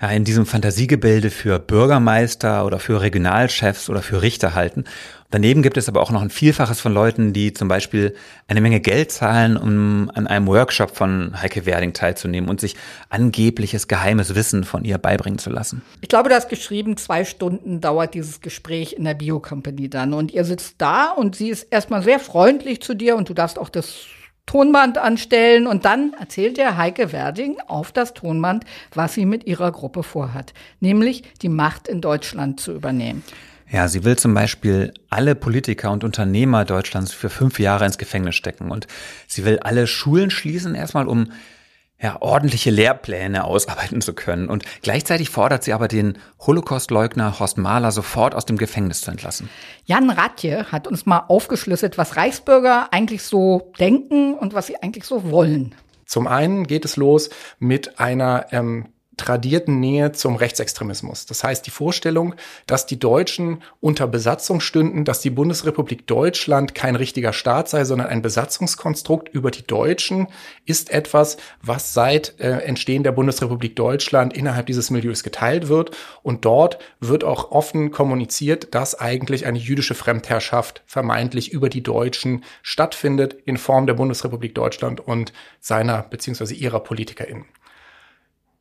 ja, 0.00 0.10
in 0.10 0.24
diesem 0.24 0.46
Fantasiegebilde 0.46 1.30
für 1.30 1.58
Bürgermeister 1.58 2.64
oder 2.66 2.78
für 2.78 3.00
Regionalchefs 3.00 3.88
oder 3.88 4.02
für 4.02 4.22
Richter 4.22 4.54
halten. 4.54 4.84
Daneben 5.30 5.62
gibt 5.62 5.76
es 5.76 5.88
aber 5.88 6.02
auch 6.02 6.10
noch 6.10 6.22
ein 6.22 6.30
Vielfaches 6.30 6.80
von 6.80 6.92
Leuten, 6.92 7.32
die 7.32 7.52
zum 7.52 7.68
Beispiel 7.68 8.16
eine 8.48 8.60
Menge 8.60 8.80
Geld 8.80 9.12
zahlen, 9.12 9.56
um 9.56 10.10
an 10.12 10.26
einem 10.26 10.48
Workshop 10.48 10.96
von 10.96 11.40
Heike 11.40 11.66
Werding 11.66 11.92
teilzunehmen 11.92 12.50
und 12.50 12.60
sich 12.60 12.74
angebliches 13.10 13.86
geheimes 13.86 14.34
Wissen 14.34 14.64
von 14.64 14.84
ihr 14.84 14.98
beibringen 14.98 15.38
zu 15.38 15.50
lassen. 15.50 15.82
Ich 16.00 16.08
glaube, 16.08 16.30
du 16.30 16.34
hast 16.34 16.48
geschrieben, 16.48 16.96
zwei 16.96 17.24
Stunden 17.24 17.80
dauert 17.80 18.14
dieses 18.14 18.40
Gespräch 18.40 18.94
in 18.94 19.04
der 19.04 19.14
Biocompany 19.14 19.88
dann. 19.88 20.14
Und 20.14 20.32
ihr 20.32 20.44
sitzt 20.44 20.76
da 20.78 21.10
und 21.10 21.36
sie 21.36 21.50
ist 21.50 21.68
erstmal 21.70 22.02
sehr 22.02 22.18
freundlich 22.18 22.82
zu 22.82 22.94
dir 22.94 23.14
und 23.14 23.28
du 23.28 23.34
darfst 23.34 23.58
auch 23.58 23.68
das 23.68 24.06
Tonband 24.46 24.98
anstellen 24.98 25.68
und 25.68 25.84
dann 25.84 26.12
erzählt 26.18 26.56
der 26.56 26.76
Heike 26.76 27.12
Werding 27.12 27.58
auf 27.68 27.92
das 27.92 28.14
Tonband, 28.14 28.64
was 28.92 29.14
sie 29.14 29.24
mit 29.24 29.46
ihrer 29.46 29.70
Gruppe 29.70 30.02
vorhat, 30.02 30.54
nämlich 30.80 31.22
die 31.40 31.48
Macht 31.48 31.86
in 31.86 32.00
Deutschland 32.00 32.58
zu 32.58 32.72
übernehmen. 32.72 33.22
Ja, 33.70 33.86
sie 33.86 34.04
will 34.04 34.16
zum 34.16 34.34
Beispiel 34.34 34.92
alle 35.10 35.34
Politiker 35.36 35.92
und 35.92 36.02
Unternehmer 36.02 36.64
Deutschlands 36.64 37.12
für 37.12 37.30
fünf 37.30 37.60
Jahre 37.60 37.86
ins 37.86 37.98
Gefängnis 37.98 38.34
stecken 38.34 38.70
und 38.70 38.88
sie 39.28 39.44
will 39.44 39.60
alle 39.60 39.86
Schulen 39.86 40.30
schließen, 40.30 40.74
erstmal 40.74 41.06
um 41.06 41.32
ja, 42.02 42.16
ordentliche 42.20 42.70
Lehrpläne 42.70 43.44
ausarbeiten 43.44 44.00
zu 44.00 44.14
können. 44.14 44.48
Und 44.48 44.64
gleichzeitig 44.82 45.28
fordert 45.28 45.62
sie 45.62 45.72
aber 45.72 45.86
den 45.86 46.18
Holocaustleugner 46.40 47.38
Horst 47.38 47.58
Mahler 47.58 47.92
sofort 47.92 48.34
aus 48.34 48.46
dem 48.46 48.56
Gefängnis 48.56 49.02
zu 49.02 49.10
entlassen. 49.10 49.50
Jan 49.84 50.10
Ratje 50.10 50.72
hat 50.72 50.88
uns 50.88 51.04
mal 51.06 51.24
aufgeschlüsselt, 51.28 51.98
was 51.98 52.16
Reichsbürger 52.16 52.88
eigentlich 52.92 53.22
so 53.22 53.72
denken 53.78 54.34
und 54.34 54.54
was 54.54 54.66
sie 54.66 54.82
eigentlich 54.82 55.04
so 55.04 55.30
wollen. 55.30 55.74
Zum 56.06 56.26
einen 56.26 56.66
geht 56.66 56.84
es 56.84 56.96
los 56.96 57.30
mit 57.58 58.00
einer 58.00 58.46
ähm, 58.50 58.88
tradierten 59.20 59.80
Nähe 59.80 60.12
zum 60.12 60.36
Rechtsextremismus. 60.36 61.26
Das 61.26 61.44
heißt, 61.44 61.66
die 61.66 61.70
Vorstellung, 61.70 62.34
dass 62.66 62.86
die 62.86 62.98
Deutschen 62.98 63.62
unter 63.80 64.06
Besatzung 64.06 64.60
stünden, 64.60 65.04
dass 65.04 65.20
die 65.20 65.28
Bundesrepublik 65.28 66.06
Deutschland 66.06 66.74
kein 66.74 66.96
richtiger 66.96 67.34
Staat 67.34 67.68
sei, 67.68 67.84
sondern 67.84 68.08
ein 68.08 68.22
Besatzungskonstrukt 68.22 69.28
über 69.28 69.50
die 69.50 69.66
Deutschen, 69.66 70.28
ist 70.64 70.90
etwas, 70.90 71.36
was 71.62 71.92
seit 71.92 72.40
äh, 72.40 72.62
Entstehen 72.62 73.02
der 73.02 73.12
Bundesrepublik 73.12 73.76
Deutschland 73.76 74.32
innerhalb 74.32 74.66
dieses 74.66 74.88
Milieus 74.90 75.22
geteilt 75.22 75.68
wird. 75.68 75.94
Und 76.22 76.46
dort 76.46 76.78
wird 77.00 77.22
auch 77.22 77.50
offen 77.50 77.90
kommuniziert, 77.90 78.74
dass 78.74 78.98
eigentlich 78.98 79.44
eine 79.44 79.58
jüdische 79.58 79.94
Fremdherrschaft 79.94 80.82
vermeintlich 80.86 81.52
über 81.52 81.68
die 81.68 81.82
Deutschen 81.82 82.42
stattfindet 82.62 83.36
in 83.44 83.58
Form 83.58 83.86
der 83.86 83.94
Bundesrepublik 83.94 84.54
Deutschland 84.54 85.00
und 85.00 85.34
seiner 85.60 86.02
bzw. 86.04 86.54
ihrer 86.54 86.80
PolitikerInnen. 86.80 87.44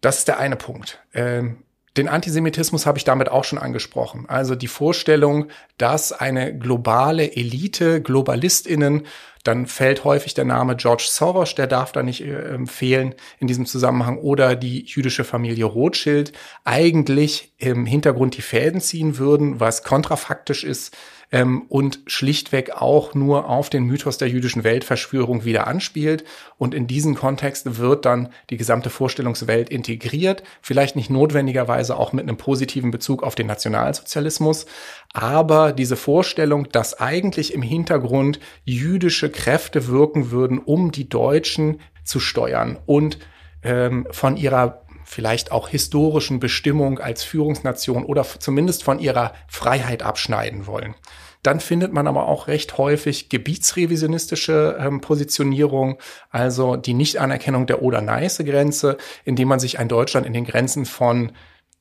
Das 0.01 0.19
ist 0.19 0.27
der 0.27 0.39
eine 0.39 0.55
Punkt. 0.55 0.99
Ähm, 1.13 1.63
den 1.97 2.07
Antisemitismus 2.07 2.85
habe 2.85 2.97
ich 2.97 3.03
damit 3.03 3.29
auch 3.29 3.43
schon 3.43 3.59
angesprochen. 3.59 4.25
Also 4.27 4.55
die 4.55 4.67
Vorstellung, 4.67 5.47
dass 5.77 6.13
eine 6.13 6.57
globale 6.57 7.35
Elite, 7.35 8.01
GlobalistInnen, 8.01 9.05
dann 9.43 9.65
fällt 9.65 10.03
häufig 10.03 10.33
der 10.33 10.45
Name 10.45 10.75
George 10.75 11.07
Soros, 11.09 11.55
der 11.55 11.67
darf 11.67 11.91
da 11.91 12.03
nicht 12.03 12.21
äh, 12.21 12.65
fehlen 12.65 13.15
in 13.39 13.47
diesem 13.47 13.65
Zusammenhang, 13.65 14.17
oder 14.17 14.55
die 14.55 14.85
jüdische 14.85 15.23
Familie 15.23 15.65
Rothschild 15.65 16.31
eigentlich 16.63 17.53
im 17.57 17.85
Hintergrund 17.85 18.37
die 18.37 18.43
Fäden 18.43 18.81
ziehen 18.81 19.17
würden, 19.17 19.59
was 19.59 19.83
kontrafaktisch 19.83 20.63
ist 20.63 20.95
ähm, 21.31 21.63
und 21.69 21.99
schlichtweg 22.07 22.71
auch 22.71 23.13
nur 23.13 23.47
auf 23.47 23.69
den 23.69 23.83
Mythos 23.83 24.17
der 24.17 24.29
jüdischen 24.29 24.63
Weltverschwörung 24.63 25.45
wieder 25.45 25.67
anspielt. 25.67 26.23
Und 26.57 26.73
in 26.73 26.87
diesen 26.87 27.15
Kontext 27.15 27.77
wird 27.77 28.05
dann 28.05 28.29
die 28.49 28.57
gesamte 28.57 28.89
Vorstellungswelt 28.89 29.69
integriert, 29.69 30.43
vielleicht 30.61 30.95
nicht 30.95 31.09
notwendigerweise 31.09 31.97
auch 31.97 32.13
mit 32.13 32.23
einem 32.23 32.37
positiven 32.37 32.91
Bezug 32.91 33.23
auf 33.23 33.35
den 33.35 33.47
Nationalsozialismus, 33.47 34.65
aber 35.13 35.71
diese 35.71 35.95
Vorstellung, 35.95 36.69
dass 36.71 36.99
eigentlich 36.99 37.53
im 37.53 37.61
Hintergrund 37.61 38.39
jüdische 38.63 39.29
Kräfte 39.29 39.87
wirken 39.87 40.31
würden, 40.31 40.59
um 40.59 40.91
die 40.91 41.09
Deutschen 41.09 41.79
zu 42.03 42.19
steuern 42.19 42.77
und 42.85 43.19
ähm, 43.63 44.07
von 44.11 44.37
ihrer 44.37 44.83
vielleicht 45.09 45.51
auch 45.51 45.67
historischen 45.69 46.39
Bestimmung 46.39 46.99
als 46.99 47.23
Führungsnation 47.23 48.05
oder 48.05 48.23
zumindest 48.23 48.83
von 48.83 48.99
ihrer 48.99 49.33
Freiheit 49.47 50.03
abschneiden 50.03 50.67
wollen. 50.67 50.93
Dann 51.41 51.59
findet 51.59 51.91
man 51.91 52.05
aber 52.05 52.27
auch 52.27 52.47
recht 52.47 52.77
häufig 52.77 53.27
gebietsrevisionistische 53.27 54.77
ähm, 54.79 55.01
Positionierung, 55.01 55.97
also 56.29 56.75
die 56.75 56.93
Nichtanerkennung 56.93 57.65
der 57.65 57.81
Oder-Neiße-Grenze, 57.81 58.97
indem 59.25 59.47
man 59.47 59.59
sich 59.59 59.79
ein 59.79 59.87
Deutschland 59.87 60.27
in 60.27 60.33
den 60.33 60.45
Grenzen 60.45 60.85
von 60.85 61.31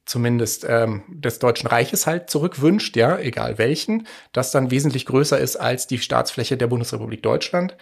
zumindest 0.07 0.65
ähm, 0.67 1.03
des 1.09 1.39
Deutschen 1.39 1.67
Reiches 1.67 2.07
halt 2.07 2.31
zurückwünscht, 2.31 2.97
ja, 2.97 3.19
egal 3.19 3.59
welchen, 3.59 4.07
das 4.33 4.53
dann 4.53 4.71
wesentlich 4.71 5.05
größer 5.05 5.39
ist 5.39 5.57
als 5.57 5.87
die 5.87 5.99
Staatsfläche 5.99 6.57
der 6.57 6.69
Bundesrepublik 6.69 7.23
Deutschland. 7.23 7.77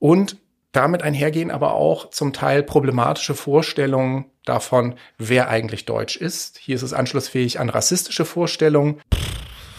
Und 0.00 0.38
damit 0.72 1.02
einhergehen 1.02 1.50
aber 1.50 1.74
auch 1.74 2.10
zum 2.10 2.32
Teil 2.32 2.62
problematische 2.62 3.34
Vorstellungen 3.34 4.26
davon, 4.44 4.94
wer 5.18 5.48
eigentlich 5.48 5.84
deutsch 5.84 6.16
ist. 6.16 6.58
Hier 6.58 6.76
ist 6.76 6.82
es 6.82 6.92
anschlussfähig 6.92 7.60
an 7.60 7.68
rassistische 7.68 8.24
Vorstellungen. 8.24 9.00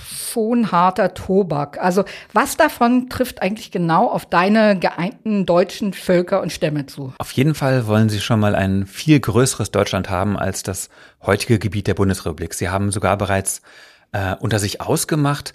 Schon 0.07 0.71
harter 0.71 1.15
Tobak. 1.15 1.79
Also 1.79 2.03
was 2.33 2.55
davon 2.55 3.09
trifft 3.09 3.41
eigentlich 3.41 3.71
genau 3.71 4.07
auf 4.07 4.27
deine 4.27 4.77
geeinten 4.77 5.45
deutschen 5.47 5.93
Völker 5.93 6.41
und 6.41 6.51
Stämme 6.51 6.85
zu? 6.85 7.13
Auf 7.17 7.31
jeden 7.31 7.55
Fall 7.55 7.87
wollen 7.87 8.09
sie 8.09 8.19
schon 8.19 8.39
mal 8.39 8.55
ein 8.55 8.85
viel 8.85 9.19
größeres 9.19 9.71
Deutschland 9.71 10.09
haben 10.09 10.37
als 10.37 10.61
das 10.61 10.89
heutige 11.23 11.57
Gebiet 11.57 11.87
der 11.87 11.95
Bundesrepublik. 11.95 12.53
Sie 12.53 12.69
haben 12.69 12.91
sogar 12.91 13.17
bereits 13.17 13.63
äh, 14.11 14.35
unter 14.39 14.59
sich 14.59 14.81
ausgemacht, 14.81 15.53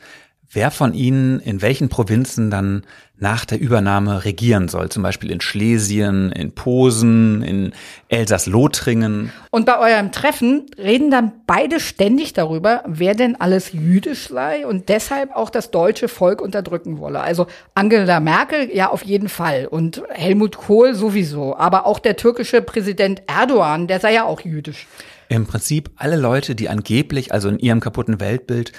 wer 0.54 0.70
von 0.70 0.94
ihnen 0.94 1.40
in 1.40 1.62
welchen 1.62 1.88
Provinzen 1.88 2.50
dann 2.50 2.84
nach 3.16 3.44
der 3.44 3.60
Übernahme 3.60 4.24
regieren 4.24 4.68
soll. 4.68 4.88
Zum 4.88 5.02
Beispiel 5.02 5.30
in 5.30 5.40
Schlesien, 5.40 6.32
in 6.32 6.52
Posen, 6.52 7.42
in 7.42 7.72
Elsass-Lothringen. 8.08 9.32
Und 9.50 9.66
bei 9.66 9.78
eurem 9.78 10.10
Treffen 10.10 10.66
reden 10.76 11.10
dann 11.10 11.32
beide 11.46 11.78
ständig 11.78 12.32
darüber, 12.32 12.82
wer 12.86 13.14
denn 13.14 13.40
alles 13.40 13.72
jüdisch 13.72 14.28
sei 14.28 14.66
und 14.66 14.88
deshalb 14.88 15.34
auch 15.34 15.50
das 15.50 15.70
deutsche 15.70 16.08
Volk 16.08 16.40
unterdrücken 16.40 16.98
wolle. 16.98 17.20
Also 17.20 17.46
Angela 17.74 18.18
Merkel 18.18 18.68
ja 18.74 18.90
auf 18.90 19.04
jeden 19.04 19.28
Fall 19.28 19.66
und 19.70 20.02
Helmut 20.10 20.56
Kohl 20.56 20.94
sowieso. 20.94 21.56
Aber 21.56 21.86
auch 21.86 22.00
der 22.00 22.16
türkische 22.16 22.62
Präsident 22.62 23.22
Erdogan, 23.26 23.86
der 23.86 24.00
sei 24.00 24.14
ja 24.14 24.24
auch 24.24 24.40
jüdisch. 24.40 24.88
Im 25.28 25.46
Prinzip 25.46 25.90
alle 25.96 26.16
Leute, 26.16 26.54
die 26.54 26.68
angeblich, 26.68 27.32
also 27.32 27.48
in 27.48 27.58
ihrem 27.58 27.80
kaputten 27.80 28.20
Weltbild, 28.20 28.72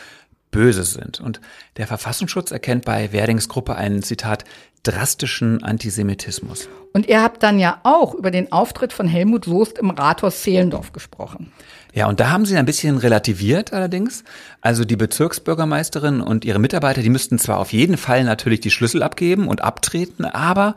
böse 0.56 0.86
sind. 0.86 1.20
Und 1.20 1.42
der 1.76 1.86
Verfassungsschutz 1.86 2.52
erkennt 2.52 2.86
bei 2.86 3.12
Werdings 3.12 3.50
Gruppe 3.50 3.76
einen, 3.76 4.02
Zitat, 4.02 4.46
drastischen 4.84 5.64
Antisemitismus. 5.64 6.70
Und 6.94 7.08
ihr 7.08 7.22
habt 7.22 7.44
dann 7.44 7.60
ja 7.60 7.82
auch 7.84 8.14
über 8.14 8.32
den 8.32 8.52
Auftritt 8.54 8.94
von 8.94 9.08
Helmut 9.08 9.46
Soest 9.46 9.78
im 9.80 9.90
Rathaus 9.90 10.42
Zehlendorf 10.44 10.94
gesprochen. 10.94 11.52
Ja, 11.94 12.08
und 12.08 12.20
da 12.20 12.30
haben 12.30 12.46
sie 12.46 12.56
ein 12.56 12.66
bisschen 12.66 12.98
relativiert 12.98 13.74
allerdings. 13.74 14.24
Also 14.62 14.86
die 14.86 14.96
Bezirksbürgermeisterin 14.96 16.22
und 16.22 16.46
ihre 16.46 16.60
Mitarbeiter, 16.60 17.02
die 17.02 17.10
müssten 17.10 17.38
zwar 17.38 17.60
auf 17.60 17.74
jeden 17.74 17.98
Fall 17.98 18.24
natürlich 18.24 18.62
die 18.62 18.72
Schlüssel 18.72 19.04
abgeben 19.04 19.48
und 19.48 19.62
abtreten, 19.62 20.24
aber 20.24 20.76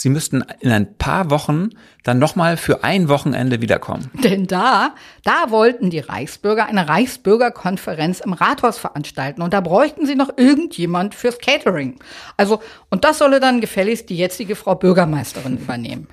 Sie 0.00 0.08
müssten 0.08 0.42
in 0.60 0.72
ein 0.72 0.96
paar 0.96 1.28
Wochen 1.28 1.68
dann 2.04 2.18
nochmal 2.18 2.56
für 2.56 2.84
ein 2.84 3.10
Wochenende 3.10 3.60
wiederkommen. 3.60 4.10
Denn 4.24 4.46
da, 4.46 4.94
da 5.24 5.50
wollten 5.50 5.90
die 5.90 5.98
Reichsbürger 5.98 6.64
eine 6.64 6.88
Reichsbürgerkonferenz 6.88 8.20
im 8.20 8.32
Rathaus 8.32 8.78
veranstalten 8.78 9.42
und 9.42 9.52
da 9.52 9.60
bräuchten 9.60 10.06
sie 10.06 10.14
noch 10.14 10.38
irgendjemand 10.38 11.14
fürs 11.14 11.36
Catering. 11.36 11.98
Also, 12.38 12.62
und 12.88 13.04
das 13.04 13.18
solle 13.18 13.40
dann 13.40 13.60
gefälligst 13.60 14.08
die 14.08 14.16
jetzige 14.16 14.56
Frau 14.56 14.74
Bürgermeisterin 14.74 15.58
übernehmen. 15.60 16.08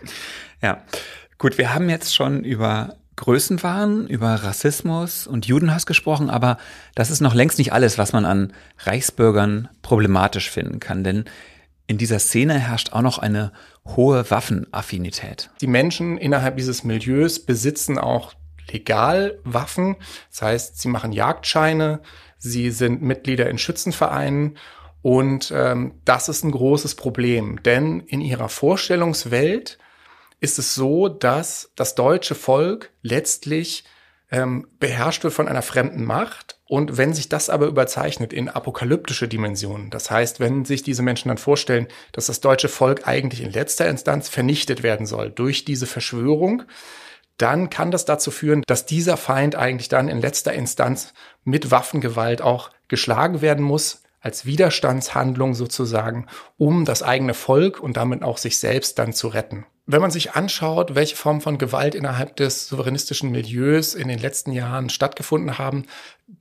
Ja, 0.61 0.83
gut, 1.37 1.57
wir 1.57 1.73
haben 1.73 1.89
jetzt 1.89 2.13
schon 2.13 2.43
über 2.43 2.97
Größenwahn, 3.15 4.07
über 4.07 4.35
Rassismus 4.35 5.27
und 5.27 5.45
Judenhass 5.45 5.85
gesprochen, 5.85 6.29
aber 6.29 6.57
das 6.93 7.09
ist 7.09 7.21
noch 7.21 7.33
längst 7.33 7.57
nicht 7.57 7.71
alles, 7.71 7.97
was 7.97 8.11
man 8.11 8.25
an 8.25 8.51
Reichsbürgern 8.79 9.69
problematisch 9.81 10.51
finden 10.51 10.81
kann, 10.81 11.05
denn 11.05 11.23
in 11.87 11.97
dieser 11.97 12.19
Szene 12.19 12.59
herrscht 12.59 12.91
auch 12.91 13.01
noch 13.01 13.17
eine 13.17 13.51
hohe 13.95 14.29
Waffenaffinität. 14.29 15.49
Die 15.61 15.67
Menschen 15.67 16.17
innerhalb 16.17 16.57
dieses 16.57 16.83
Milieus 16.83 17.39
besitzen 17.39 17.97
auch 17.97 18.33
legal 18.69 19.39
Waffen. 19.43 19.95
Das 20.29 20.41
heißt, 20.41 20.81
sie 20.81 20.89
machen 20.89 21.13
Jagdscheine, 21.13 22.01
sie 22.37 22.71
sind 22.71 23.01
Mitglieder 23.01 23.49
in 23.49 23.57
Schützenvereinen 23.57 24.57
und 25.01 25.53
ähm, 25.55 25.93
das 26.05 26.27
ist 26.27 26.43
ein 26.43 26.51
großes 26.51 26.95
Problem, 26.95 27.63
denn 27.63 28.01
in 28.01 28.21
ihrer 28.21 28.49
Vorstellungswelt 28.49 29.77
ist 30.39 30.59
es 30.59 30.75
so, 30.75 31.07
dass 31.07 31.71
das 31.75 31.95
deutsche 31.95 32.35
Volk 32.35 32.91
letztlich 33.01 33.85
ähm, 34.31 34.67
beherrscht 34.79 35.23
wird 35.23 35.33
von 35.33 35.47
einer 35.47 35.61
fremden 35.61 36.03
Macht. 36.03 36.59
Und 36.67 36.97
wenn 36.97 37.13
sich 37.13 37.29
das 37.29 37.49
aber 37.49 37.67
überzeichnet 37.67 38.33
in 38.33 38.49
apokalyptische 38.49 39.27
Dimensionen, 39.27 39.89
das 39.89 40.11
heißt, 40.11 40.39
wenn 40.39 40.65
sich 40.65 40.83
diese 40.83 41.01
Menschen 41.01 41.29
dann 41.29 41.37
vorstellen, 41.37 41.87
dass 42.11 42.25
das 42.25 42.41
deutsche 42.41 42.67
Volk 42.67 43.07
eigentlich 43.07 43.41
in 43.41 43.51
letzter 43.51 43.87
Instanz 43.87 44.27
vernichtet 44.29 44.83
werden 44.83 45.05
soll 45.05 45.31
durch 45.31 45.63
diese 45.63 45.87
Verschwörung, 45.87 46.63
dann 47.37 47.69
kann 47.69 47.91
das 47.91 48.05
dazu 48.05 48.31
führen, 48.31 48.63
dass 48.67 48.85
dieser 48.85 49.15
Feind 49.15 49.55
eigentlich 49.55 49.89
dann 49.89 50.09
in 50.09 50.19
letzter 50.19 50.53
Instanz 50.53 51.13
mit 51.43 51.71
Waffengewalt 51.71 52.41
auch 52.41 52.71
geschlagen 52.87 53.41
werden 53.41 53.63
muss, 53.63 54.03
als 54.19 54.45
Widerstandshandlung 54.45 55.53
sozusagen, 55.53 56.25
um 56.57 56.83
das 56.83 57.03
eigene 57.03 57.33
Volk 57.33 57.79
und 57.79 57.95
damit 57.95 58.23
auch 58.23 58.39
sich 58.39 58.59
selbst 58.59 58.97
dann 58.99 59.13
zu 59.13 59.27
retten. 59.27 59.65
Wenn 59.89 60.01
man 60.01 60.11
sich 60.11 60.33
anschaut, 60.33 60.95
welche 60.95 61.15
Formen 61.15 61.39
von 61.39 61.57
Gewalt 61.57 61.95
innerhalb 61.95 62.35
des 62.35 62.67
souveränistischen 62.67 63.31
Milieus 63.31 63.95
in 63.95 64.09
den 64.09 64.19
letzten 64.19 64.51
Jahren 64.51 64.89
stattgefunden 64.89 65.57
haben, 65.57 65.85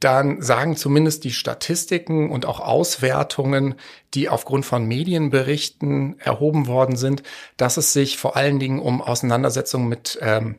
dann 0.00 0.42
sagen 0.42 0.76
zumindest 0.76 1.22
die 1.22 1.30
Statistiken 1.30 2.32
und 2.32 2.44
auch 2.44 2.58
Auswertungen, 2.58 3.76
die 4.14 4.28
aufgrund 4.28 4.66
von 4.66 4.84
Medienberichten 4.84 6.18
erhoben 6.18 6.66
worden 6.66 6.96
sind, 6.96 7.22
dass 7.56 7.76
es 7.76 7.92
sich 7.92 8.18
vor 8.18 8.36
allen 8.36 8.58
Dingen 8.58 8.80
um 8.80 9.00
Auseinandersetzungen 9.00 9.88
mit 9.88 10.18
ähm, 10.22 10.56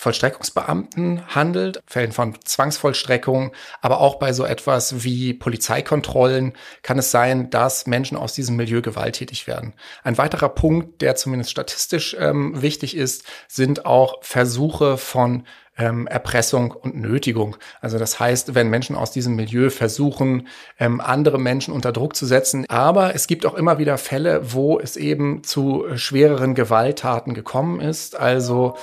Vollstreckungsbeamten 0.00 1.26
handelt, 1.34 1.82
Fällen 1.84 2.12
von 2.12 2.36
Zwangsvollstreckung, 2.44 3.50
aber 3.80 4.00
auch 4.00 4.20
bei 4.20 4.32
so 4.32 4.44
etwas 4.44 5.02
wie 5.02 5.34
Polizeikontrollen 5.34 6.52
kann 6.82 7.00
es 7.00 7.10
sein, 7.10 7.50
dass 7.50 7.88
Menschen 7.88 8.16
aus 8.16 8.32
diesem 8.32 8.54
Milieu 8.54 8.80
gewalttätig 8.80 9.48
werden. 9.48 9.74
Ein 10.04 10.16
weiterer 10.16 10.50
Punkt, 10.50 11.02
der 11.02 11.16
zumindest 11.16 11.50
statistisch 11.50 12.16
ähm, 12.16 12.62
wichtig 12.62 12.96
ist, 12.96 13.24
sind 13.48 13.86
auch 13.86 14.22
Versuche 14.22 14.98
von 14.98 15.42
ähm, 15.76 16.06
Erpressung 16.06 16.70
und 16.70 16.94
Nötigung. 16.94 17.56
Also 17.80 17.98
das 17.98 18.20
heißt, 18.20 18.54
wenn 18.54 18.68
Menschen 18.68 18.94
aus 18.94 19.10
diesem 19.10 19.34
Milieu 19.34 19.68
versuchen, 19.68 20.46
ähm, 20.78 21.00
andere 21.00 21.40
Menschen 21.40 21.74
unter 21.74 21.90
Druck 21.90 22.14
zu 22.14 22.24
setzen. 22.24 22.66
Aber 22.68 23.16
es 23.16 23.26
gibt 23.26 23.44
auch 23.46 23.54
immer 23.54 23.78
wieder 23.78 23.98
Fälle, 23.98 24.52
wo 24.52 24.78
es 24.78 24.96
eben 24.96 25.42
zu 25.42 25.86
schwereren 25.96 26.54
Gewalttaten 26.54 27.34
gekommen 27.34 27.80
ist. 27.80 28.14
Also 28.14 28.76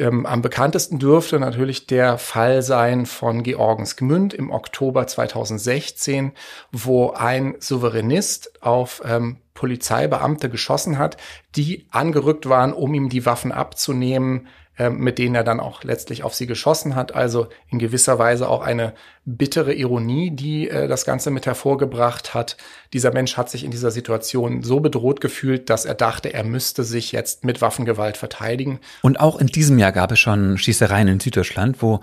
ähm, 0.00 0.26
am 0.26 0.42
bekanntesten 0.42 0.98
dürfte 0.98 1.38
natürlich 1.38 1.86
der 1.86 2.18
Fall 2.18 2.62
sein 2.62 3.06
von 3.06 3.42
Georgens 3.42 3.96
Gmünd 3.96 4.34
im 4.34 4.50
Oktober 4.50 5.06
2016, 5.06 6.32
wo 6.72 7.10
ein 7.10 7.56
Souveränist 7.58 8.62
auf 8.62 9.02
ähm, 9.04 9.38
Polizeibeamte 9.54 10.48
geschossen 10.48 10.98
hat, 10.98 11.16
die 11.56 11.86
angerückt 11.90 12.48
waren, 12.48 12.72
um 12.72 12.94
ihm 12.94 13.08
die 13.08 13.26
Waffen 13.26 13.52
abzunehmen, 13.52 14.46
mit 14.90 15.18
denen 15.18 15.34
er 15.34 15.44
dann 15.44 15.60
auch 15.60 15.84
letztlich 15.84 16.22
auf 16.22 16.34
sie 16.34 16.46
geschossen 16.46 16.94
hat. 16.94 17.14
Also 17.14 17.48
in 17.68 17.78
gewisser 17.78 18.18
Weise 18.18 18.48
auch 18.48 18.62
eine 18.62 18.94
bittere 19.24 19.74
Ironie, 19.74 20.30
die 20.30 20.68
äh, 20.68 20.88
das 20.88 21.04
Ganze 21.04 21.30
mit 21.30 21.46
hervorgebracht 21.46 22.34
hat. 22.34 22.56
Dieser 22.92 23.12
Mensch 23.12 23.36
hat 23.36 23.50
sich 23.50 23.64
in 23.64 23.70
dieser 23.70 23.90
Situation 23.90 24.62
so 24.62 24.80
bedroht 24.80 25.20
gefühlt, 25.20 25.68
dass 25.68 25.84
er 25.84 25.94
dachte, 25.94 26.32
er 26.32 26.44
müsste 26.44 26.84
sich 26.84 27.12
jetzt 27.12 27.44
mit 27.44 27.60
Waffengewalt 27.60 28.16
verteidigen. 28.16 28.80
Und 29.02 29.20
auch 29.20 29.38
in 29.40 29.48
diesem 29.48 29.78
Jahr 29.78 29.92
gab 29.92 30.12
es 30.12 30.18
schon 30.18 30.58
Schießereien 30.58 31.08
in 31.08 31.20
Süddeutschland, 31.20 31.82
wo 31.82 32.00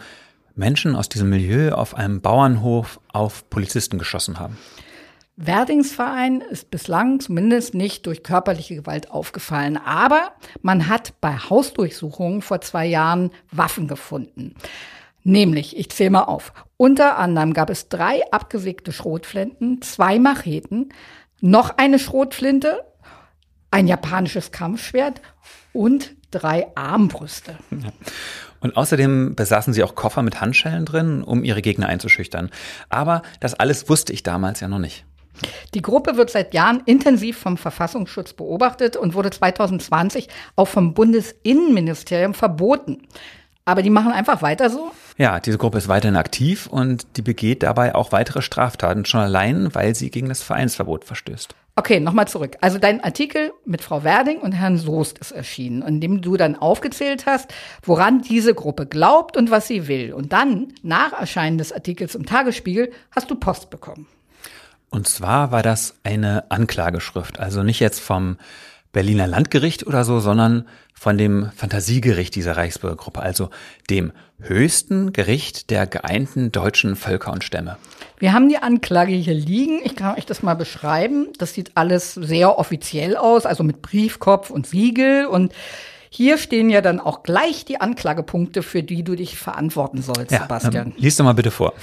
Menschen 0.55 0.95
aus 0.95 1.09
diesem 1.09 1.29
Milieu 1.29 1.71
auf 1.71 1.95
einem 1.95 2.21
Bauernhof 2.21 2.99
auf 3.11 3.49
Polizisten 3.49 3.97
geschossen 3.97 4.39
haben. 4.39 4.57
Werdingsverein 5.37 6.39
ist 6.39 6.71
bislang 6.71 7.19
zumindest 7.19 7.73
nicht 7.73 8.05
durch 8.05 8.23
körperliche 8.23 8.75
Gewalt 8.75 9.11
aufgefallen, 9.11 9.77
aber 9.77 10.31
man 10.61 10.87
hat 10.87 11.19
bei 11.19 11.35
Hausdurchsuchungen 11.37 12.41
vor 12.41 12.61
zwei 12.61 12.85
Jahren 12.85 13.31
Waffen 13.51 13.87
gefunden. 13.87 14.55
Nämlich, 15.23 15.75
ich 15.75 15.89
zähle 15.89 16.11
mal 16.11 16.23
auf, 16.23 16.53
unter 16.77 17.17
anderem 17.17 17.53
gab 17.53 17.69
es 17.69 17.89
drei 17.89 18.21
abgesägte 18.31 18.93
Schrotflinten, 18.93 19.81
zwei 19.81 20.19
Macheten, 20.19 20.89
noch 21.41 21.77
eine 21.77 21.99
Schrotflinte, 21.99 22.85
ein 23.71 23.87
japanisches 23.87 24.51
Kampfschwert 24.51 25.21
und 25.73 26.15
drei 26.31 26.67
Armbrüste. 26.75 27.57
Und 28.61 28.77
außerdem 28.77 29.35
besaßen 29.35 29.73
sie 29.73 29.83
auch 29.83 29.95
Koffer 29.95 30.21
mit 30.21 30.39
Handschellen 30.39 30.85
drin, 30.85 31.23
um 31.23 31.43
ihre 31.43 31.61
Gegner 31.61 31.87
einzuschüchtern. 31.87 32.51
Aber 32.89 33.21
das 33.41 33.53
alles 33.53 33.89
wusste 33.89 34.13
ich 34.13 34.23
damals 34.23 34.61
ja 34.61 34.67
noch 34.67 34.79
nicht. 34.79 35.05
Die 35.73 35.81
Gruppe 35.81 36.17
wird 36.17 36.29
seit 36.29 36.53
Jahren 36.53 36.81
intensiv 36.85 37.37
vom 37.37 37.57
Verfassungsschutz 37.57 38.33
beobachtet 38.33 38.95
und 38.97 39.13
wurde 39.13 39.31
2020 39.31 40.27
auch 40.55 40.67
vom 40.67 40.93
Bundesinnenministerium 40.93 42.33
verboten. 42.33 43.01
Aber 43.67 43.81
die 43.81 43.89
machen 43.89 44.11
einfach 44.11 44.43
weiter 44.43 44.69
so? 44.69 44.91
Ja, 45.17 45.39
diese 45.39 45.57
Gruppe 45.57 45.79
ist 45.79 45.87
weiterhin 45.87 46.17
aktiv 46.17 46.67
und 46.67 47.07
die 47.17 47.23
begeht 47.23 47.63
dabei 47.63 47.95
auch 47.95 48.11
weitere 48.11 48.43
Straftaten, 48.43 49.05
schon 49.05 49.21
allein, 49.21 49.73
weil 49.73 49.95
sie 49.95 50.11
gegen 50.11 50.29
das 50.29 50.43
Vereinsverbot 50.43 51.03
verstößt. 51.03 51.55
Okay, 51.75 51.99
nochmal 51.99 52.27
zurück. 52.27 52.57
Also 52.61 52.77
dein 52.77 53.03
Artikel 53.03 53.51
mit 53.65 53.81
Frau 53.81 54.03
Werding 54.03 54.37
und 54.37 54.51
Herrn 54.53 54.77
Soest 54.77 55.17
ist 55.17 55.31
erschienen, 55.31 55.81
in 55.81 55.99
dem 55.99 56.21
du 56.21 56.37
dann 56.37 56.55
aufgezählt 56.55 57.25
hast, 57.25 57.53
woran 57.81 58.21
diese 58.21 58.53
Gruppe 58.53 58.85
glaubt 58.85 59.35
und 59.35 59.51
was 59.51 59.67
sie 59.67 59.87
will. 59.87 60.13
Und 60.13 60.31
dann, 60.31 60.73
nach 60.83 61.11
Erscheinen 61.13 61.57
des 61.57 61.73
Artikels 61.73 62.13
im 62.13 62.25
Tagesspiegel, 62.25 62.91
hast 63.11 63.31
du 63.31 63.35
Post 63.35 63.71
bekommen. 63.71 64.07
Und 64.95 65.09
zwar 65.09 65.51
war 65.51 65.61
das 65.61 65.95
eine 66.05 66.49
Anklageschrift, 66.49 67.37
also 67.37 67.63
nicht 67.63 67.81
jetzt 67.81 67.99
vom 67.99 68.37
Berliner 68.93 69.27
Landgericht 69.27 69.85
oder 69.85 70.05
so, 70.05 70.21
sondern 70.21 70.69
von 70.93 71.17
dem 71.17 71.51
Fantasiegericht 71.53 72.33
dieser 72.33 72.55
Reichsbürgergruppe, 72.55 73.19
also 73.19 73.49
dem 73.89 74.13
höchsten 74.39 75.11
Gericht 75.11 75.69
der 75.69 75.85
geeinten 75.85 76.53
deutschen 76.53 76.95
Völker 76.95 77.33
und 77.33 77.43
Stämme. 77.43 77.75
Wir 78.19 78.31
haben 78.31 78.47
die 78.47 78.57
Anklage 78.57 79.11
hier 79.11 79.33
liegen. 79.33 79.81
Ich 79.83 79.97
kann 79.97 80.15
euch 80.15 80.25
das 80.25 80.43
mal 80.43 80.53
beschreiben. 80.53 81.27
Das 81.39 81.53
sieht 81.53 81.73
alles 81.75 82.13
sehr 82.13 82.57
offiziell 82.57 83.17
aus, 83.17 83.45
also 83.45 83.65
mit 83.65 83.81
Briefkopf 83.81 84.49
und 84.49 84.65
Siegel. 84.65 85.25
Und 85.25 85.51
hier 86.09 86.37
stehen 86.37 86.69
ja 86.69 86.79
dann 86.79 87.01
auch 87.01 87.21
gleich 87.21 87.65
die 87.65 87.81
Anklagepunkte, 87.81 88.63
für 88.63 88.81
die 88.81 89.03
du 89.03 89.15
dich 89.15 89.37
verantworten 89.37 90.01
sollst, 90.01 90.31
ja, 90.31 90.43
Sebastian. 90.43 90.87
Ähm, 90.87 90.93
lies 90.95 91.17
doch 91.17 91.25
mal 91.25 91.33
bitte 91.33 91.51
vor. 91.51 91.73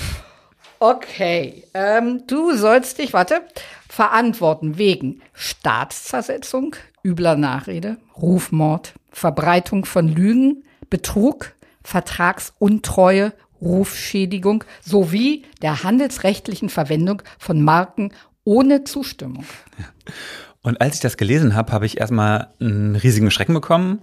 Okay, 0.84 1.62
ähm, 1.74 2.24
du 2.26 2.56
sollst 2.56 2.98
dich, 2.98 3.12
warte, 3.12 3.42
verantworten 3.88 4.78
wegen 4.78 5.22
Staatszersetzung, 5.32 6.74
übler 7.04 7.36
Nachrede, 7.36 7.98
Rufmord, 8.20 8.92
Verbreitung 9.12 9.84
von 9.84 10.08
Lügen, 10.08 10.64
Betrug, 10.90 11.52
Vertragsuntreue, 11.84 13.32
Rufschädigung 13.60 14.64
sowie 14.84 15.44
der 15.62 15.84
handelsrechtlichen 15.84 16.68
Verwendung 16.68 17.22
von 17.38 17.62
Marken 17.62 18.12
ohne 18.42 18.82
Zustimmung. 18.82 19.44
Und 20.62 20.80
als 20.80 20.96
ich 20.96 21.00
das 21.00 21.16
gelesen 21.16 21.54
habe, 21.54 21.70
habe 21.70 21.86
ich 21.86 22.00
erstmal 22.00 22.48
einen 22.58 22.96
riesigen 22.96 23.30
Schrecken 23.30 23.54
bekommen 23.54 24.00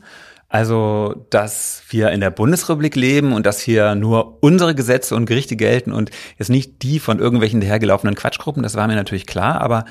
also, 0.49 1.27
dass 1.29 1.83
wir 1.89 2.09
in 2.09 2.21
der 2.21 2.31
Bundesrepublik 2.31 2.95
leben 2.95 3.33
und 3.33 3.45
dass 3.45 3.59
hier 3.59 3.93
nur 3.93 4.41
unsere 4.41 4.73
Gesetze 4.73 5.15
und 5.15 5.27
Gerichte 5.27 5.55
gelten 5.55 5.91
und 5.91 6.09
jetzt 6.39 6.49
nicht 6.49 6.81
die 6.81 6.99
von 6.99 7.19
irgendwelchen 7.19 7.61
dahergelaufenen 7.61 8.15
Quatschgruppen, 8.15 8.63
das 8.63 8.75
war 8.75 8.87
mir 8.87 8.95
natürlich 8.95 9.27
klar, 9.27 9.61
aber 9.61 9.85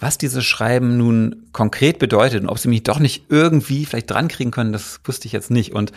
was 0.00 0.18
dieses 0.18 0.44
Schreiben 0.44 0.96
nun 0.96 1.46
konkret 1.52 2.00
bedeutet 2.00 2.42
und 2.42 2.48
ob 2.48 2.58
sie 2.58 2.68
mich 2.68 2.82
doch 2.82 2.98
nicht 2.98 3.26
irgendwie 3.28 3.86
vielleicht 3.86 4.10
drankriegen 4.10 4.50
können, 4.50 4.72
das 4.72 5.00
wusste 5.04 5.26
ich 5.26 5.32
jetzt 5.32 5.52
nicht. 5.52 5.72
Und 5.72 5.92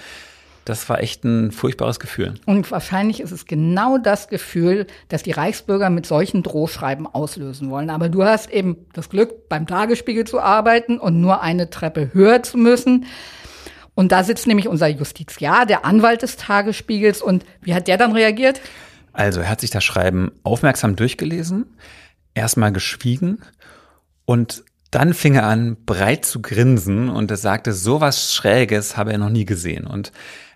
das 0.63 0.87
war 0.89 1.01
echt 1.01 1.23
ein 1.23 1.51
furchtbares 1.51 1.99
Gefühl. 1.99 2.35
Und 2.45 2.69
wahrscheinlich 2.71 3.21
ist 3.21 3.31
es 3.31 3.45
genau 3.45 3.97
das 3.97 4.27
Gefühl, 4.27 4.85
dass 5.07 5.23
die 5.23 5.31
Reichsbürger 5.31 5.89
mit 5.89 6.05
solchen 6.05 6.43
Drohschreiben 6.43 7.07
auslösen 7.07 7.69
wollen. 7.69 7.89
Aber 7.89 8.09
du 8.09 8.23
hast 8.23 8.51
eben 8.51 8.77
das 8.93 9.09
Glück, 9.09 9.49
beim 9.49 9.65
Tagesspiegel 9.65 10.25
zu 10.25 10.39
arbeiten 10.39 10.99
und 10.99 11.19
nur 11.19 11.41
eine 11.41 11.69
Treppe 11.69 12.11
höher 12.13 12.43
zu 12.43 12.57
müssen. 12.57 13.05
Und 13.97 14.11
da 14.11 14.23
sitzt 14.23 14.45
nämlich 14.45 14.67
unser 14.67 14.85
Justiziar, 14.85 15.65
der 15.65 15.83
Anwalt 15.83 16.21
des 16.21 16.37
Tagesspiegels. 16.37 17.23
Und 17.23 17.43
wie 17.61 17.73
hat 17.73 17.87
der 17.87 17.97
dann 17.97 18.11
reagiert? 18.11 18.61
Also 19.11 19.39
er 19.39 19.49
hat 19.49 19.59
sich 19.59 19.71
das 19.71 19.83
Schreiben 19.83 20.31
aufmerksam 20.43 20.95
durchgelesen, 20.95 21.65
erstmal 22.35 22.71
geschwiegen 22.71 23.41
und 24.25 24.63
dann 24.91 25.15
fing 25.15 25.33
er 25.33 25.47
an, 25.47 25.77
breit 25.87 26.25
zu 26.25 26.43
grinsen 26.43 27.09
und 27.09 27.31
er 27.31 27.37
sagte, 27.37 27.73
sowas 27.73 28.35
Schräges 28.35 28.97
habe 28.97 29.13
er 29.13 29.17
noch 29.17 29.31
nie 29.31 29.45
gesehen. 29.45 29.87
Und 29.87 30.11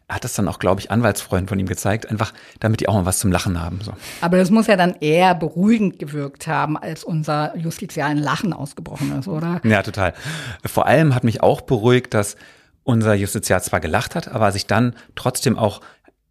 er 0.07 0.15
hat 0.15 0.23
das 0.23 0.35
dann 0.35 0.47
auch, 0.47 0.59
glaube 0.59 0.79
ich, 0.79 0.91
Anwaltsfreunden 0.91 1.47
von 1.47 1.57
ihm 1.57 1.65
gezeigt, 1.65 2.11
einfach 2.11 2.33
damit 2.59 2.79
die 2.79 2.87
auch 2.87 2.93
mal 2.93 3.07
was 3.07 3.17
zum 3.17 3.31
Lachen 3.31 3.59
haben. 3.59 3.79
So. 3.81 3.93
Aber 4.21 4.37
das 4.37 4.51
muss 4.51 4.67
ja 4.67 4.75
dann 4.75 4.95
eher 5.01 5.33
beruhigend 5.33 5.97
gewirkt 5.97 6.45
haben, 6.45 6.77
als 6.77 7.03
unser 7.03 7.57
Justiziar 7.57 8.07
ein 8.07 8.19
Lachen 8.19 8.53
ausgebrochen 8.53 9.17
ist, 9.17 9.27
oder? 9.27 9.61
Ja, 9.63 9.81
total. 9.81 10.13
Vor 10.63 10.85
allem 10.85 11.15
hat 11.15 11.23
mich 11.23 11.41
auch 11.41 11.61
beruhigt, 11.61 12.13
dass 12.13 12.35
unser 12.83 13.13
Justiziar 13.13 13.61
zwar 13.61 13.79
gelacht 13.79 14.15
hat, 14.15 14.27
aber 14.27 14.51
sich 14.51 14.67
dann 14.67 14.95
trotzdem 15.15 15.57
auch, 15.57 15.81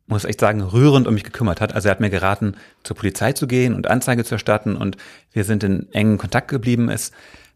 muss 0.06 0.24
ich 0.24 0.40
sagen, 0.40 0.62
rührend 0.62 1.06
um 1.06 1.14
mich 1.14 1.24
gekümmert 1.24 1.60
hat. 1.60 1.74
Also 1.74 1.88
er 1.88 1.92
hat 1.92 2.00
mir 2.00 2.10
geraten, 2.10 2.56
zur 2.82 2.96
Polizei 2.96 3.32
zu 3.32 3.46
gehen 3.46 3.74
und 3.74 3.86
Anzeige 3.86 4.24
zu 4.24 4.34
erstatten 4.34 4.76
und 4.76 4.96
wir 5.32 5.44
sind 5.44 5.62
in 5.62 5.92
engen 5.92 6.18
Kontakt 6.18 6.48
geblieben. 6.48 6.88
Es, 6.88 7.12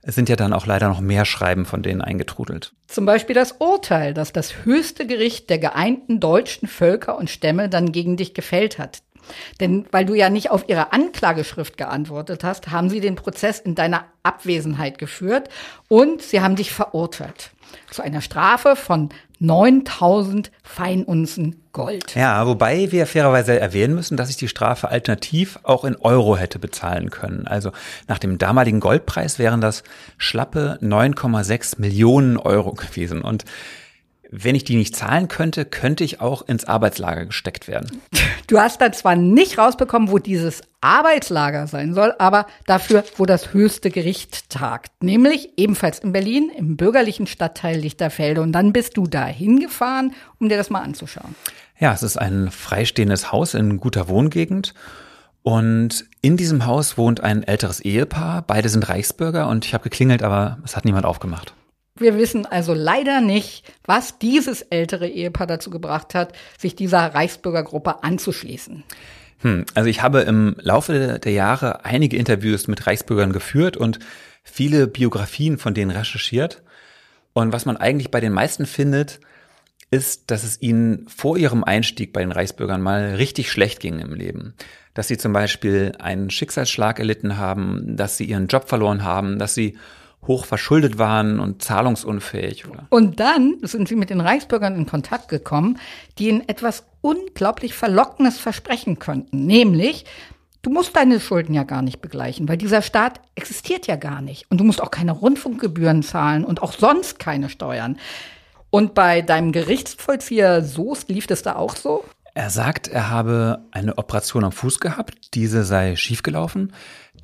sind 0.06 0.28
ja 0.28 0.36
dann 0.36 0.52
auch 0.52 0.66
leider 0.66 0.88
noch 0.88 1.00
mehr 1.00 1.24
Schreiben 1.24 1.64
von 1.64 1.82
denen 1.82 2.02
eingetrudelt. 2.02 2.74
Zum 2.86 3.06
Beispiel 3.06 3.34
das 3.34 3.52
Urteil, 3.52 4.12
das 4.12 4.32
das 4.32 4.64
höchste 4.64 5.06
Gericht 5.06 5.48
der 5.48 5.58
geeinten 5.58 6.20
deutschen 6.20 6.68
Völker 6.68 7.16
und 7.16 7.30
Stämme 7.30 7.70
dann 7.70 7.90
gegen 7.90 8.18
dich 8.18 8.34
gefällt 8.34 8.78
hat. 8.78 9.02
Denn 9.60 9.86
weil 9.90 10.04
du 10.04 10.14
ja 10.14 10.30
nicht 10.30 10.50
auf 10.50 10.68
ihre 10.68 10.92
Anklageschrift 10.92 11.76
geantwortet 11.76 12.44
hast, 12.44 12.70
haben 12.70 12.90
sie 12.90 13.00
den 13.00 13.16
Prozess 13.16 13.60
in 13.60 13.74
deiner 13.74 14.04
Abwesenheit 14.22 14.98
geführt 14.98 15.48
und 15.88 16.22
sie 16.22 16.40
haben 16.40 16.56
dich 16.56 16.72
verurteilt 16.72 17.50
zu 17.90 18.02
einer 18.02 18.20
Strafe 18.20 18.76
von 18.76 19.10
9000 19.40 20.50
Feinunzen 20.62 21.62
Gold. 21.72 22.14
Ja, 22.14 22.46
wobei 22.46 22.92
wir 22.92 23.06
fairerweise 23.06 23.58
erwähnen 23.58 23.94
müssen, 23.94 24.16
dass 24.16 24.30
ich 24.30 24.36
die 24.36 24.48
Strafe 24.48 24.88
alternativ 24.88 25.58
auch 25.64 25.84
in 25.84 25.96
Euro 25.96 26.36
hätte 26.36 26.58
bezahlen 26.58 27.10
können. 27.10 27.46
Also 27.46 27.72
nach 28.06 28.18
dem 28.18 28.38
damaligen 28.38 28.80
Goldpreis 28.80 29.38
wären 29.38 29.60
das 29.60 29.82
schlappe 30.16 30.78
9,6 30.82 31.80
Millionen 31.80 32.36
Euro 32.36 32.72
gewesen. 32.72 33.22
Und 33.22 33.44
wenn 34.36 34.56
ich 34.56 34.64
die 34.64 34.74
nicht 34.74 34.96
zahlen 34.96 35.28
könnte, 35.28 35.64
könnte 35.64 36.02
ich 36.02 36.20
auch 36.20 36.42
ins 36.42 36.64
Arbeitslager 36.64 37.26
gesteckt 37.26 37.68
werden. 37.68 38.02
Du 38.48 38.58
hast 38.58 38.80
dann 38.80 38.92
zwar 38.92 39.14
nicht 39.14 39.58
rausbekommen, 39.58 40.10
wo 40.10 40.18
dieses 40.18 40.62
Arbeitslager 40.80 41.68
sein 41.68 41.94
soll, 41.94 42.14
aber 42.18 42.46
dafür, 42.66 43.04
wo 43.16 43.26
das 43.26 43.54
höchste 43.54 43.90
Gericht 43.90 44.50
tagt. 44.50 44.90
Nämlich 45.02 45.50
ebenfalls 45.56 46.00
in 46.00 46.12
Berlin, 46.12 46.50
im 46.54 46.76
bürgerlichen 46.76 47.26
Stadtteil 47.28 47.78
Lichterfelde. 47.78 48.42
Und 48.42 48.52
dann 48.52 48.72
bist 48.72 48.96
du 48.96 49.06
da 49.06 49.24
hingefahren, 49.24 50.14
um 50.40 50.48
dir 50.48 50.56
das 50.56 50.68
mal 50.68 50.82
anzuschauen. 50.82 51.36
Ja, 51.78 51.92
es 51.92 52.02
ist 52.02 52.16
ein 52.16 52.50
freistehendes 52.50 53.30
Haus 53.30 53.54
in 53.54 53.78
guter 53.78 54.08
Wohngegend. 54.08 54.74
Und 55.42 56.06
in 56.22 56.36
diesem 56.36 56.66
Haus 56.66 56.98
wohnt 56.98 57.22
ein 57.22 57.44
älteres 57.44 57.80
Ehepaar. 57.80 58.42
Beide 58.42 58.68
sind 58.68 58.88
Reichsbürger 58.88 59.48
und 59.48 59.64
ich 59.64 59.74
habe 59.74 59.84
geklingelt, 59.84 60.22
aber 60.22 60.58
es 60.64 60.76
hat 60.76 60.84
niemand 60.84 61.06
aufgemacht. 61.06 61.54
Wir 61.96 62.18
wissen 62.18 62.44
also 62.44 62.74
leider 62.74 63.20
nicht, 63.20 63.72
was 63.84 64.18
dieses 64.18 64.62
ältere 64.62 65.06
Ehepaar 65.06 65.46
dazu 65.46 65.70
gebracht 65.70 66.12
hat, 66.14 66.32
sich 66.58 66.74
dieser 66.74 67.14
Reichsbürgergruppe 67.14 68.02
anzuschließen. 68.02 68.82
Hm, 69.38 69.64
also 69.74 69.88
ich 69.88 70.02
habe 70.02 70.22
im 70.22 70.56
Laufe 70.58 71.20
der 71.20 71.32
Jahre 71.32 71.84
einige 71.84 72.16
Interviews 72.16 72.66
mit 72.66 72.84
Reichsbürgern 72.88 73.32
geführt 73.32 73.76
und 73.76 74.00
viele 74.42 74.88
Biografien 74.88 75.56
von 75.56 75.72
denen 75.72 75.92
recherchiert. 75.92 76.62
Und 77.32 77.52
was 77.52 77.64
man 77.64 77.76
eigentlich 77.76 78.10
bei 78.10 78.20
den 78.20 78.32
meisten 78.32 78.66
findet, 78.66 79.20
ist, 79.92 80.32
dass 80.32 80.42
es 80.42 80.60
ihnen 80.60 81.06
vor 81.08 81.36
ihrem 81.36 81.62
Einstieg 81.62 82.12
bei 82.12 82.22
den 82.22 82.32
Reichsbürgern 82.32 82.82
mal 82.82 83.14
richtig 83.14 83.52
schlecht 83.52 83.78
ging 83.78 84.00
im 84.00 84.14
Leben. 84.14 84.54
Dass 84.94 85.06
sie 85.06 85.18
zum 85.18 85.32
Beispiel 85.32 85.92
einen 86.00 86.30
Schicksalsschlag 86.30 86.98
erlitten 86.98 87.36
haben, 87.36 87.96
dass 87.96 88.16
sie 88.16 88.24
ihren 88.24 88.48
Job 88.48 88.68
verloren 88.68 89.04
haben, 89.04 89.38
dass 89.38 89.54
sie 89.54 89.78
hoch 90.26 90.44
verschuldet 90.46 90.98
waren 90.98 91.40
und 91.40 91.62
zahlungsunfähig. 91.62 92.68
Oder? 92.68 92.86
Und 92.90 93.20
dann 93.20 93.56
sind 93.62 93.88
sie 93.88 93.96
mit 93.96 94.10
den 94.10 94.20
Reichsbürgern 94.20 94.76
in 94.76 94.86
Kontakt 94.86 95.28
gekommen, 95.28 95.78
die 96.18 96.28
ihnen 96.28 96.48
etwas 96.48 96.84
unglaublich 97.00 97.74
Verlockendes 97.74 98.38
versprechen 98.38 98.98
könnten, 98.98 99.46
nämlich 99.46 100.04
Du 100.64 100.70
musst 100.70 100.96
deine 100.96 101.20
Schulden 101.20 101.52
ja 101.52 101.64
gar 101.64 101.82
nicht 101.82 102.00
begleichen, 102.00 102.48
weil 102.48 102.56
dieser 102.56 102.80
Staat 102.80 103.20
existiert 103.34 103.86
ja 103.86 103.96
gar 103.96 104.22
nicht. 104.22 104.50
Und 104.50 104.56
du 104.56 104.64
musst 104.64 104.82
auch 104.82 104.90
keine 104.90 105.12
Rundfunkgebühren 105.12 106.02
zahlen 106.02 106.42
und 106.42 106.62
auch 106.62 106.72
sonst 106.72 107.18
keine 107.18 107.50
Steuern. 107.50 107.98
Und 108.70 108.94
bei 108.94 109.20
deinem 109.20 109.52
Gerichtsvollzieher 109.52 110.64
Soest 110.64 111.10
lief 111.10 111.26
das 111.26 111.42
da 111.42 111.56
auch 111.56 111.76
so? 111.76 112.02
Er 112.32 112.48
sagt, 112.48 112.88
er 112.88 113.10
habe 113.10 113.66
eine 113.72 113.98
Operation 113.98 114.42
am 114.42 114.52
Fuß 114.52 114.80
gehabt, 114.80 115.34
diese 115.34 115.64
sei 115.64 115.96
schiefgelaufen, 115.96 116.72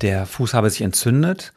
der 0.01 0.27
Fuß 0.27 0.53
habe 0.53 0.69
sich 0.69 0.81
entzündet 0.81 1.51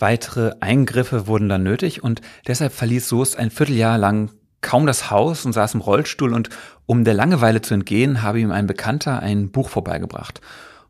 Weitere 0.00 0.54
Eingriffe 0.60 1.26
wurden 1.26 1.50
dann 1.50 1.62
nötig 1.62 2.02
und 2.02 2.22
deshalb 2.46 2.72
verließ 2.72 3.08
Soest 3.08 3.36
ein 3.36 3.50
Vierteljahr 3.50 3.98
lang 3.98 4.30
kaum 4.62 4.86
das 4.86 5.10
Haus 5.10 5.44
und 5.44 5.52
saß 5.52 5.74
im 5.74 5.80
Rollstuhl 5.80 6.32
und 6.32 6.48
um 6.86 7.04
der 7.04 7.14
Langeweile 7.14 7.60
zu 7.60 7.74
entgehen, 7.74 8.22
habe 8.22 8.40
ihm 8.40 8.50
ein 8.50 8.66
Bekannter 8.66 9.20
ein 9.20 9.50
Buch 9.50 9.68
vorbeigebracht. 9.68 10.40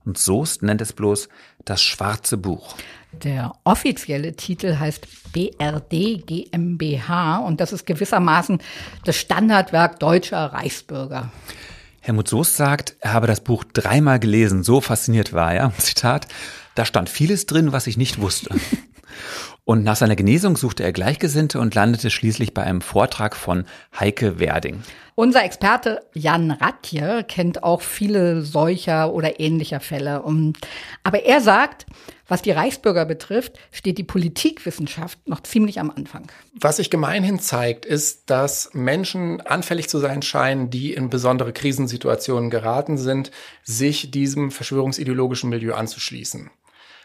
Und 0.04 0.16
Soest 0.16 0.62
nennt 0.62 0.80
es 0.80 0.92
bloß 0.92 1.28
das 1.64 1.82
schwarze 1.82 2.36
Buch. 2.36 2.76
Der 3.12 3.52
offizielle 3.64 4.34
Titel 4.36 4.78
heißt 4.78 5.06
BRD 5.32 6.24
GmbH 6.24 7.38
und 7.38 7.60
das 7.60 7.72
ist 7.72 7.86
gewissermaßen 7.86 8.60
das 9.04 9.16
Standardwerk 9.16 9.98
deutscher 9.98 10.52
Reichsbürger. 10.52 11.32
Helmut 12.00 12.28
Soest 12.28 12.56
sagt, 12.56 12.96
er 13.00 13.12
habe 13.12 13.26
das 13.26 13.40
Buch 13.40 13.64
dreimal 13.64 14.20
gelesen, 14.20 14.62
so 14.62 14.80
fasziniert 14.80 15.32
war 15.32 15.52
er. 15.52 15.72
Zitat, 15.78 16.28
da 16.76 16.84
stand 16.84 17.10
vieles 17.10 17.46
drin, 17.46 17.72
was 17.72 17.88
ich 17.88 17.96
nicht 17.96 18.20
wusste. 18.20 18.54
Und 19.64 19.84
nach 19.84 19.96
seiner 19.96 20.16
Genesung 20.16 20.56
suchte 20.56 20.82
er 20.82 20.92
Gleichgesinnte 20.92 21.60
und 21.60 21.74
landete 21.74 22.10
schließlich 22.10 22.54
bei 22.54 22.62
einem 22.62 22.80
Vortrag 22.80 23.36
von 23.36 23.66
Heike 23.98 24.40
Werding. 24.40 24.82
Unser 25.14 25.44
Experte 25.44 26.00
Jan 26.14 26.50
Ratje 26.50 27.24
kennt 27.24 27.62
auch 27.62 27.82
viele 27.82 28.42
solcher 28.42 29.12
oder 29.12 29.38
ähnlicher 29.38 29.80
Fälle. 29.80 30.24
Aber 31.04 31.24
er 31.24 31.40
sagt, 31.40 31.86
was 32.26 32.42
die 32.42 32.52
Reichsbürger 32.52 33.04
betrifft, 33.04 33.58
steht 33.70 33.98
die 33.98 34.04
Politikwissenschaft 34.04 35.18
noch 35.28 35.42
ziemlich 35.42 35.78
am 35.78 35.90
Anfang. 35.90 36.30
Was 36.54 36.76
sich 36.76 36.88
gemeinhin 36.88 37.38
zeigt, 37.38 37.84
ist, 37.84 38.30
dass 38.30 38.70
Menschen 38.72 39.40
anfällig 39.40 39.88
zu 39.88 39.98
sein 39.98 40.22
scheinen, 40.22 40.70
die 40.70 40.94
in 40.94 41.10
besondere 41.10 41.52
Krisensituationen 41.52 42.48
geraten 42.48 42.98
sind, 42.98 43.30
sich 43.62 44.10
diesem 44.12 44.50
verschwörungsideologischen 44.50 45.50
Milieu 45.50 45.74
anzuschließen. 45.74 46.50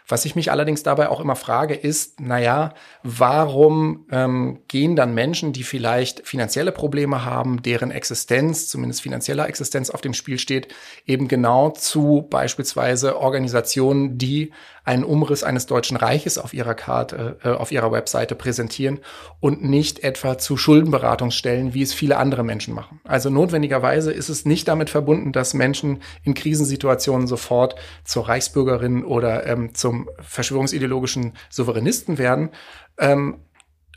Was 0.08 0.24
ich 0.24 0.36
mich 0.36 0.52
allerdings 0.52 0.84
dabei 0.84 1.08
auch 1.08 1.20
immer 1.20 1.34
frage, 1.34 1.74
ist, 1.74 2.20
naja, 2.20 2.74
warum 3.02 4.06
ähm, 4.12 4.60
gehen 4.68 4.94
dann 4.94 5.14
Menschen, 5.14 5.52
die 5.52 5.64
vielleicht 5.64 6.26
finanzielle 6.26 6.70
Probleme 6.70 7.24
haben, 7.24 7.60
deren 7.62 7.90
Existenz, 7.90 8.68
zumindest 8.68 9.02
finanzieller 9.02 9.48
Existenz 9.48 9.90
auf 9.90 10.00
dem 10.00 10.14
Spiel 10.14 10.38
steht, 10.38 10.68
eben 11.06 11.26
genau 11.26 11.70
zu 11.70 12.26
beispielsweise 12.30 13.18
Organisationen, 13.18 14.16
die 14.16 14.52
einen 14.86 15.04
Umriss 15.04 15.42
eines 15.42 15.66
Deutschen 15.66 15.96
Reiches 15.96 16.38
auf 16.38 16.54
ihrer 16.54 16.74
Karte, 16.74 17.38
äh, 17.42 17.48
auf 17.48 17.72
ihrer 17.72 17.90
Webseite 17.90 18.36
präsentieren 18.36 19.00
und 19.40 19.62
nicht 19.64 20.04
etwa 20.04 20.38
zu 20.38 20.56
Schuldenberatungsstellen, 20.56 21.74
wie 21.74 21.82
es 21.82 21.92
viele 21.92 22.16
andere 22.16 22.44
Menschen 22.44 22.72
machen. 22.72 23.00
Also 23.04 23.28
notwendigerweise 23.28 24.12
ist 24.12 24.28
es 24.28 24.46
nicht 24.46 24.68
damit 24.68 24.88
verbunden, 24.88 25.32
dass 25.32 25.54
Menschen 25.54 26.02
in 26.22 26.34
Krisensituationen 26.34 27.26
sofort 27.26 27.74
zur 28.04 28.28
Reichsbürgerin 28.28 29.04
oder 29.04 29.44
ähm, 29.46 29.74
zum 29.74 30.08
verschwörungsideologischen 30.20 31.32
Souveränisten 31.50 32.16
werden, 32.16 32.50
ähm, 32.98 33.40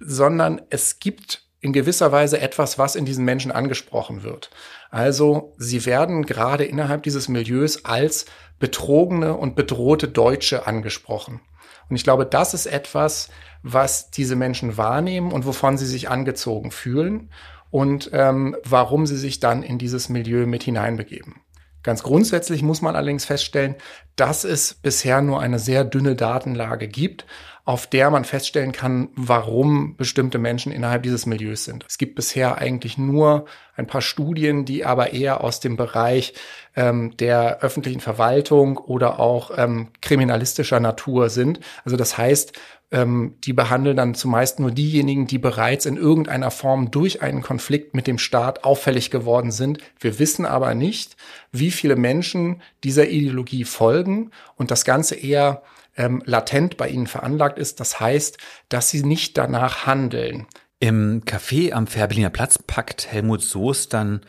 sondern 0.02 0.60
es 0.71 0.99
gibt 0.99 1.43
in 1.62 1.73
gewisser 1.73 2.12
Weise 2.12 2.39
etwas, 2.39 2.80
was 2.80 2.95
in 2.95 3.06
diesen 3.06 3.25
Menschen 3.25 3.52
angesprochen 3.52 4.23
wird. 4.23 4.49
Also 4.89 5.54
sie 5.58 5.86
werden 5.86 6.25
gerade 6.25 6.63
innerhalb 6.63 7.04
dieses 7.04 7.28
Milieus 7.28 7.86
als 7.86 8.25
betrogene 8.59 9.35
und 9.35 9.55
bedrohte 9.55 10.07
Deutsche 10.07 10.67
angesprochen. 10.67 11.41
Und 11.89 11.95
ich 11.95 12.03
glaube, 12.03 12.25
das 12.25 12.53
ist 12.53 12.65
etwas, 12.67 13.29
was 13.63 14.11
diese 14.11 14.35
Menschen 14.35 14.77
wahrnehmen 14.77 15.31
und 15.31 15.45
wovon 15.45 15.77
sie 15.77 15.85
sich 15.85 16.09
angezogen 16.09 16.71
fühlen 16.71 17.31
und 17.71 18.09
ähm, 18.13 18.55
warum 18.63 19.05
sie 19.05 19.17
sich 19.17 19.39
dann 19.39 19.63
in 19.63 19.77
dieses 19.77 20.09
Milieu 20.09 20.45
mit 20.45 20.63
hineinbegeben. 20.63 21.41
Ganz 21.81 22.03
grundsätzlich 22.03 22.61
muss 22.61 22.81
man 22.81 22.95
allerdings 22.95 23.25
feststellen, 23.25 23.75
dass 24.15 24.43
es 24.43 24.73
bisher 24.73 25.21
nur 25.21 25.39
eine 25.39 25.59
sehr 25.59 25.85
dünne 25.85 26.15
Datenlage 26.15 26.87
gibt, 26.87 27.25
auf 27.69 27.86
der 27.86 28.10
man 28.10 28.25
feststellen 28.25 28.71
kann, 28.71 29.10
warum 29.15 29.95
bestimmte 29.95 30.39
Menschen 30.39 30.71
innerhalb 30.71 31.03
dieses 31.03 31.27
Milieus 31.27 31.65
sind. 31.65 31.86
Es 31.88 31.99
gibt 31.99 32.15
bisher 32.15 32.58
eigentlich 32.58 32.97
nur 32.97 33.45
ein 33.75 33.86
paar 33.86 34.01
Studien, 34.01 34.65
die 34.65 34.86
aber 34.86 35.13
eher 35.13 35.43
aus 35.43 35.60
dem 35.60 35.77
Bereich 35.77 36.34
ähm, 36.75 37.15
der 37.17 37.60
öffentlichen 37.60 37.99
Verwaltung 37.99 38.79
oder 38.79 39.19
auch 39.19 39.51
ähm, 39.55 39.89
kriminalistischer 40.01 40.79
Natur 40.79 41.29
sind. 41.29 41.60
Also 41.86 41.95
das 41.95 42.17
heißt, 42.17 42.53
ähm, 42.89 43.36
die 43.43 43.53
behandeln 43.53 43.97
dann 43.97 44.15
zumeist 44.15 44.60
nur 44.60 44.71
diejenigen, 44.71 45.27
die 45.27 45.38
bereits 45.38 45.86
in 45.86 45.95
irgendeiner 45.95 46.49
Form 46.49 46.89
durch 46.89 47.21
einen 47.21 47.43
Konflikt 47.43 47.93
mit 47.93 48.08
dem 48.08 48.17
Staat 48.17 48.63
auffällig 48.63 49.12
geworden 49.12 49.51
sind. 49.51 49.77
Wir 49.99 50.17
wissen 50.17 50.47
aber 50.47 50.73
nicht, 50.73 51.17
wie 51.51 51.69
viele 51.69 51.97
Menschen 51.97 52.63
dieser 52.84 53.10
Ideologie 53.10 53.63
folgen 53.63 54.32
und 54.55 54.71
das 54.71 54.86
Ganze 54.86 55.13
eher 55.13 55.62
ähm, 55.99 56.23
latent 56.25 56.77
bei 56.77 56.89
ihnen 56.89 57.05
veranlagt 57.05 57.59
ist. 57.59 57.79
Das 57.79 57.99
heißt, 57.99 58.39
dass 58.69 58.89
sie 58.89 59.03
nicht 59.03 59.38
danach 59.38 59.85
handeln. 59.85 60.47
Im 60.79 61.23
Café 61.25 61.73
am 61.73 61.85
Fährberliner 61.85 62.29
Platz 62.29 62.57
packt 62.57 63.12
Helmut 63.12 63.43
Soos 63.43 63.89
dann 63.89 64.21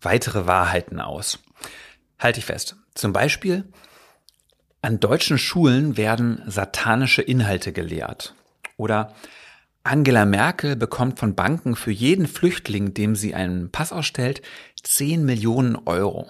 weitere 0.00 0.46
Wahrheiten 0.46 1.00
aus. 1.00 1.40
Halte 2.18 2.38
ich 2.38 2.44
fest. 2.44 2.76
Zum 2.94 3.14
Beispiel, 3.14 3.64
an 4.82 5.00
deutschen 5.00 5.38
Schulen 5.38 5.96
werden 5.96 6.42
satanische 6.46 7.22
Inhalte 7.22 7.72
gelehrt. 7.72 8.34
Oder 8.76 9.14
Angela 9.84 10.26
Merkel 10.26 10.76
bekommt 10.76 11.18
von 11.18 11.34
Banken 11.34 11.76
für 11.76 11.92
jeden 11.92 12.26
Flüchtling, 12.26 12.92
dem 12.92 13.16
sie 13.16 13.34
einen 13.34 13.70
Pass 13.70 13.90
ausstellt, 13.92 14.42
10 14.82 15.24
Millionen 15.24 15.76
Euro. 15.86 16.28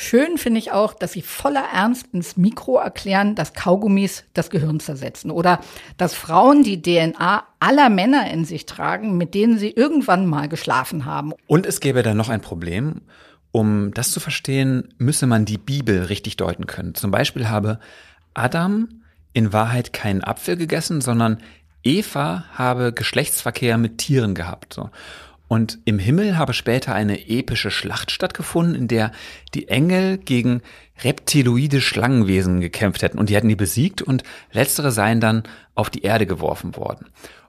Schön 0.00 0.38
finde 0.38 0.60
ich 0.60 0.70
auch, 0.70 0.94
dass 0.94 1.14
sie 1.14 1.22
voller 1.22 1.64
Ernst 1.74 2.06
ins 2.12 2.36
Mikro 2.36 2.78
erklären, 2.78 3.34
dass 3.34 3.52
Kaugummis 3.52 4.22
das 4.32 4.48
Gehirn 4.48 4.78
zersetzen 4.78 5.32
oder 5.32 5.58
dass 5.96 6.14
Frauen 6.14 6.62
die 6.62 6.80
DNA 6.80 7.42
aller 7.58 7.88
Männer 7.88 8.30
in 8.30 8.44
sich 8.44 8.64
tragen, 8.64 9.16
mit 9.16 9.34
denen 9.34 9.58
sie 9.58 9.70
irgendwann 9.70 10.28
mal 10.28 10.48
geschlafen 10.48 11.04
haben. 11.04 11.32
Und 11.48 11.66
es 11.66 11.80
gäbe 11.80 12.04
da 12.04 12.14
noch 12.14 12.28
ein 12.28 12.40
Problem. 12.40 13.00
Um 13.50 13.92
das 13.92 14.12
zu 14.12 14.20
verstehen, 14.20 14.94
müsse 14.98 15.26
man 15.26 15.46
die 15.46 15.58
Bibel 15.58 16.04
richtig 16.04 16.36
deuten 16.36 16.66
können. 16.66 16.94
Zum 16.94 17.10
Beispiel 17.10 17.48
habe 17.48 17.80
Adam 18.34 19.02
in 19.32 19.52
Wahrheit 19.52 19.92
keinen 19.92 20.22
Apfel 20.22 20.56
gegessen, 20.56 21.00
sondern 21.00 21.38
Eva 21.82 22.44
habe 22.54 22.92
Geschlechtsverkehr 22.92 23.78
mit 23.78 23.98
Tieren 23.98 24.36
gehabt. 24.36 24.74
So. 24.74 24.90
Und 25.48 25.78
im 25.86 25.98
Himmel 25.98 26.36
habe 26.36 26.52
später 26.52 26.94
eine 26.94 27.28
epische 27.28 27.70
Schlacht 27.70 28.10
stattgefunden, 28.10 28.74
in 28.74 28.86
der 28.86 29.12
die 29.54 29.68
Engel 29.68 30.18
gegen 30.18 30.60
reptiloide 31.02 31.80
Schlangenwesen 31.80 32.60
gekämpft 32.60 33.02
hätten 33.02 33.18
und 33.18 33.30
die 33.30 33.34
hätten 33.34 33.48
die 33.48 33.56
besiegt 33.56 34.02
und 34.02 34.22
letztere 34.52 34.92
seien 34.92 35.20
dann 35.20 35.42
auf 35.74 35.88
die 35.90 36.02
Erde 36.02 36.26
geworfen 36.26 36.76
worden. 36.76 37.06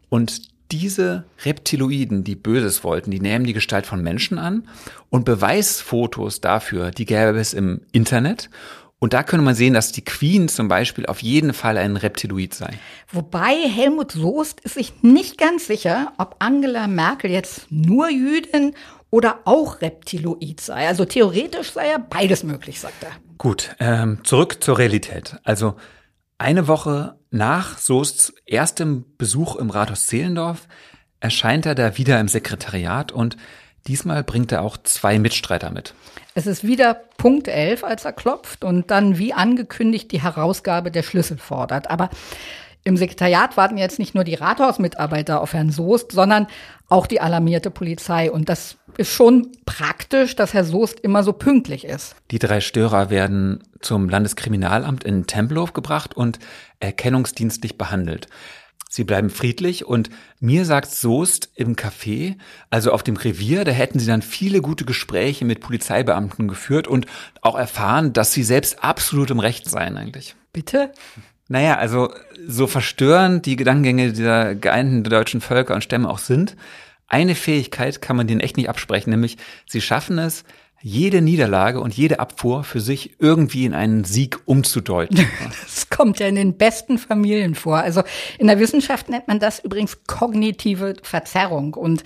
Und 0.08 0.42
diese 0.72 1.26
Reptiloiden, 1.44 2.24
die 2.24 2.36
Böses 2.36 2.84
wollten, 2.84 3.12
die 3.12 3.20
nehmen 3.20 3.46
die 3.46 3.54
Gestalt 3.54 3.86
von 3.86 4.02
Menschen 4.02 4.38
an 4.38 4.68
und 5.10 5.26
Beweisfotos 5.26 6.42
dafür, 6.42 6.92
die 6.92 7.06
gäbe 7.06 7.40
es 7.40 7.54
im 7.54 7.82
Internet. 7.92 8.50
Und 9.00 9.14
da 9.14 9.24
könnte 9.24 9.46
man 9.46 9.56
sehen, 9.56 9.74
dass 9.74 9.94
die 9.94 10.04
Queen 10.04 10.50
zum 10.50 10.68
Beispiel 10.68 11.06
auf 11.06 11.24
jeden 11.24 11.54
Fall 11.54 11.78
ein 11.78 11.96
Reptiloid 11.96 12.54
sei. 12.54 12.78
Wobei 13.12 13.56
Helmut 13.56 14.12
Soest 14.12 14.60
ist 14.60 14.76
sich 14.76 15.02
nicht 15.02 15.38
ganz 15.38 15.68
sicher, 15.68 16.12
ob 16.18 16.36
Angela 16.40 16.88
Merkel 16.88 17.32
jetzt 17.32 17.68
nur 17.70 18.10
Jüdin 18.10 18.74
oder 19.10 19.40
auch 19.46 19.82
Reptiloid 19.82 20.60
sei. 20.60 20.88
Also 20.88 21.06
theoretisch 21.06 21.72
sei 21.72 21.90
ja 21.90 21.98
beides 21.98 22.44
möglich, 22.44 22.80
sagt 22.80 23.04
er. 23.04 23.12
Gut, 23.38 23.76
ähm, 23.80 24.20
zurück 24.24 24.62
zur 24.62 24.78
Realität. 24.78 25.38
Also 25.44 25.76
eine 26.38 26.68
Woche 26.68 27.18
nach 27.32 27.78
Soests 27.78 28.34
erstem 28.46 29.06
Besuch 29.18 29.56
im 29.56 29.70
Rathaus 29.70 30.08
Zehlendorf 30.08 30.68
erscheint 31.20 31.66
er 31.66 31.76
da 31.76 31.98
wieder 31.98 32.20
im 32.20 32.28
Sekretariat 32.28 33.12
und 33.12 33.38
diesmal 33.88 34.24
bringt 34.24 34.52
er 34.52 34.62
auch 34.62 34.78
zwei 34.78 35.20
Mitstreiter 35.20 35.70
mit. 35.70 35.94
Es 36.40 36.48
ist 36.48 36.64
wieder 36.64 36.94
Punkt 37.18 37.50
11, 37.50 37.84
als 37.84 38.06
er 38.06 38.14
klopft 38.14 38.64
und 38.64 38.92
dann 38.92 39.18
wie 39.18 39.34
angekündigt 39.34 40.10
die 40.14 40.22
Herausgabe 40.22 40.90
der 40.90 41.04
Schlüssel 41.04 41.38
fordert. 41.38 41.90
Aber 41.90 42.10
im 42.86 42.96
Sekretariat 42.96 43.58
warten 43.58 43.78
jetzt 43.78 44.00
nicht 44.00 44.16
nur 44.16 44.24
die 44.24 44.36
Rathausmitarbeiter 44.36 45.42
auf 45.42 45.52
Herrn 45.52 45.70
Soest, 45.70 46.14
sondern 46.14 46.48
auch 46.88 47.08
die 47.08 47.20
alarmierte 47.20 47.72
Polizei. 47.72 48.32
Und 48.32 48.48
das 48.48 48.78
ist 48.96 49.12
schon 49.12 49.50
praktisch, 49.66 50.38
dass 50.38 50.54
Herr 50.54 50.64
Soest 50.64 51.02
immer 51.02 51.24
so 51.24 51.34
pünktlich 51.34 51.84
ist. 51.84 52.16
Die 52.32 52.40
drei 52.40 52.62
Störer 52.62 53.10
werden 53.10 53.62
zum 53.82 54.08
Landeskriminalamt 54.08 55.04
in 55.04 55.28
Tempelhof 55.28 55.74
gebracht 55.74 56.16
und 56.16 56.40
erkennungsdienstlich 56.80 57.78
behandelt. 57.78 58.30
Sie 58.92 59.04
bleiben 59.04 59.30
friedlich 59.30 59.86
und 59.86 60.10
mir 60.40 60.66
sagt 60.66 60.90
Soest 60.90 61.52
im 61.54 61.76
Café, 61.76 62.38
also 62.72 62.92
auf 62.92 63.04
dem 63.04 63.18
Revier, 63.18 63.64
da 63.64 63.72
hätten 63.72 64.00
sie 64.00 64.08
dann 64.08 64.24
viele 64.24 64.62
gute 64.62 64.84
Gespräche 64.84 65.46
mit 65.46 65.60
Polizeibeamten 65.60 66.48
geführt 66.48 66.88
und 66.88 67.06
auch 67.42 67.56
erfahren, 67.56 68.14
dass 68.14 68.34
sie 68.34 68.42
selbst 68.42 68.84
absolut 68.84 69.30
im 69.30 69.40
Recht 69.40 69.70
seien 69.70 69.96
eigentlich. 69.96 70.36
Bitte? 70.54 70.92
Naja, 71.48 71.78
also 71.78 72.12
so 72.48 72.66
verstörend 72.66 73.46
die 73.46 73.58
Gedankengänge 73.58 74.12
dieser 74.12 74.56
geeinten 74.56 75.04
deutschen 75.04 75.42
Völker 75.42 75.76
und 75.76 75.84
Stämme 75.84 76.10
auch 76.10 76.18
sind, 76.18 76.56
eine 77.08 77.36
Fähigkeit 77.36 78.02
kann 78.02 78.16
man 78.16 78.26
denen 78.26 78.42
echt 78.42 78.58
nicht 78.58 78.70
absprechen, 78.70 79.12
nämlich 79.12 79.38
sie 79.68 79.82
schaffen 79.82 80.18
es, 80.18 80.46
jede 80.82 81.22
Niederlage 81.22 81.82
und 81.82 81.94
jede 81.94 82.20
Abfuhr 82.20 82.64
für 82.64 82.80
sich 82.80 83.16
irgendwie 83.20 83.66
in 83.66 83.74
einen 83.74 84.04
Sieg 84.04 84.40
umzudeuten. 84.46 85.28
Das 85.64 85.90
kommt 85.90 86.20
ja 86.20 86.28
in 86.28 86.36
den 86.36 86.58
besten 86.58 86.98
Familien 86.98 87.56
vor. 87.56 87.78
Also 87.78 88.04
in 88.38 88.48
der 88.48 88.60
Wissenschaft 88.60 89.10
nennt 89.10 89.28
man 89.28 89.40
das 89.40 89.60
übrigens 89.60 90.06
kognitive 90.08 90.96
Verzerrung. 91.04 91.74
Und 91.74 92.04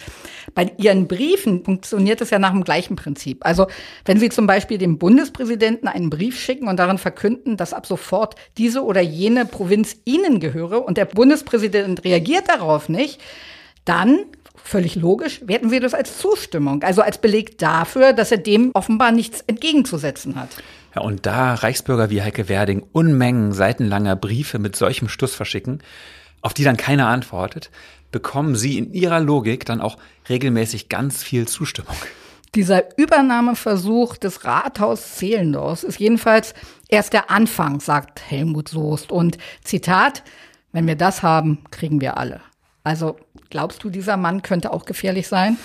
bei 0.56 0.72
Ihren 0.78 1.08
Briefen 1.08 1.64
funktioniert 1.64 2.22
es 2.22 2.32
ja 2.32 2.40
nach 2.40 2.52
dem 2.52 2.64
gleichen 2.64 2.96
Prinzip. 2.96 3.46
Also 3.46 3.68
wenn 4.06 4.20
Sie 4.20 4.30
zum 4.30 4.48
Beispiel 4.48 4.78
dem 4.78 4.98
Bundespräsidenten 4.98 5.88
einen 5.88 6.10
Brief 6.10 6.40
schicken 6.40 6.68
und 6.68 6.78
darin 6.78 6.98
verkünden, 6.98 7.58
dass 7.58 7.74
ab 7.74 7.86
sofort 7.86 8.36
diese 8.58 8.84
oder 8.84 9.02
jene 9.02 9.46
Provinz 9.46 9.96
Ihnen 10.06 10.40
gehöre 10.40 10.84
und 10.84 10.98
der 10.98 11.06
Bundespräsident 11.06 12.04
reagiert 12.04 12.50
darauf 12.50 12.90
nicht, 12.90 13.22
dann 13.86 14.26
völlig 14.64 14.96
logisch, 14.96 15.42
werten 15.46 15.70
Sie 15.70 15.80
das 15.80 15.94
als 15.94 16.18
Zustimmung, 16.18 16.84
also 16.84 17.02
als 17.02 17.18
Beleg 17.18 17.58
dafür, 17.58 18.14
dass 18.14 18.32
er 18.32 18.38
dem 18.38 18.72
offenbar 18.74 19.12
nichts 19.12 19.42
entgegenzusetzen 19.42 20.36
hat. 20.36 20.50
Ja, 20.96 21.02
und 21.02 21.26
da 21.26 21.56
Reichsbürger 21.56 22.10
wie 22.10 22.22
Heike 22.22 22.50
Werding 22.50 22.84
Unmengen 22.92 23.52
seitenlanger 23.52 24.16
Briefe 24.16 24.60
mit 24.60 24.76
solchem 24.76 25.10
Stuss 25.10 25.36
verschicken, 25.36 25.82
auf 26.42 26.54
die 26.54 26.64
dann 26.64 26.78
keiner 26.78 27.08
antwortet, 27.08 27.72
bekommen 28.12 28.56
sie 28.56 28.78
in 28.78 28.94
ihrer 28.94 29.20
Logik 29.20 29.66
dann 29.66 29.82
auch 29.82 29.98
regelmäßig 30.30 30.90
ganz 30.90 31.24
viel 31.24 31.48
Zustimmung. 31.48 31.96
Dieser 32.56 32.98
Übernahmeversuch 32.98 34.18
des 34.18 34.46
Rathaus 34.46 35.16
Zehlendorfs 35.16 35.84
ist 35.84 36.00
jedenfalls 36.00 36.54
erst 36.88 37.14
der 37.14 37.32
Anfang, 37.32 37.80
sagt 37.80 38.22
Helmut 38.30 38.70
Soest. 38.70 39.12
Und 39.12 39.40
Zitat, 39.64 40.24
wenn 40.72 40.86
wir 40.86 40.96
das 40.96 41.24
haben, 41.24 41.64
kriegen 41.72 42.00
wir 42.00 42.18
alle. 42.18 42.42
Also 42.84 43.18
glaubst 43.54 43.84
du, 43.84 43.92
dieser 43.92 44.18
Mann 44.18 44.42
könnte 44.42 44.74
auch 44.74 44.84
gefährlich 44.84 45.28
sein? 45.28 45.58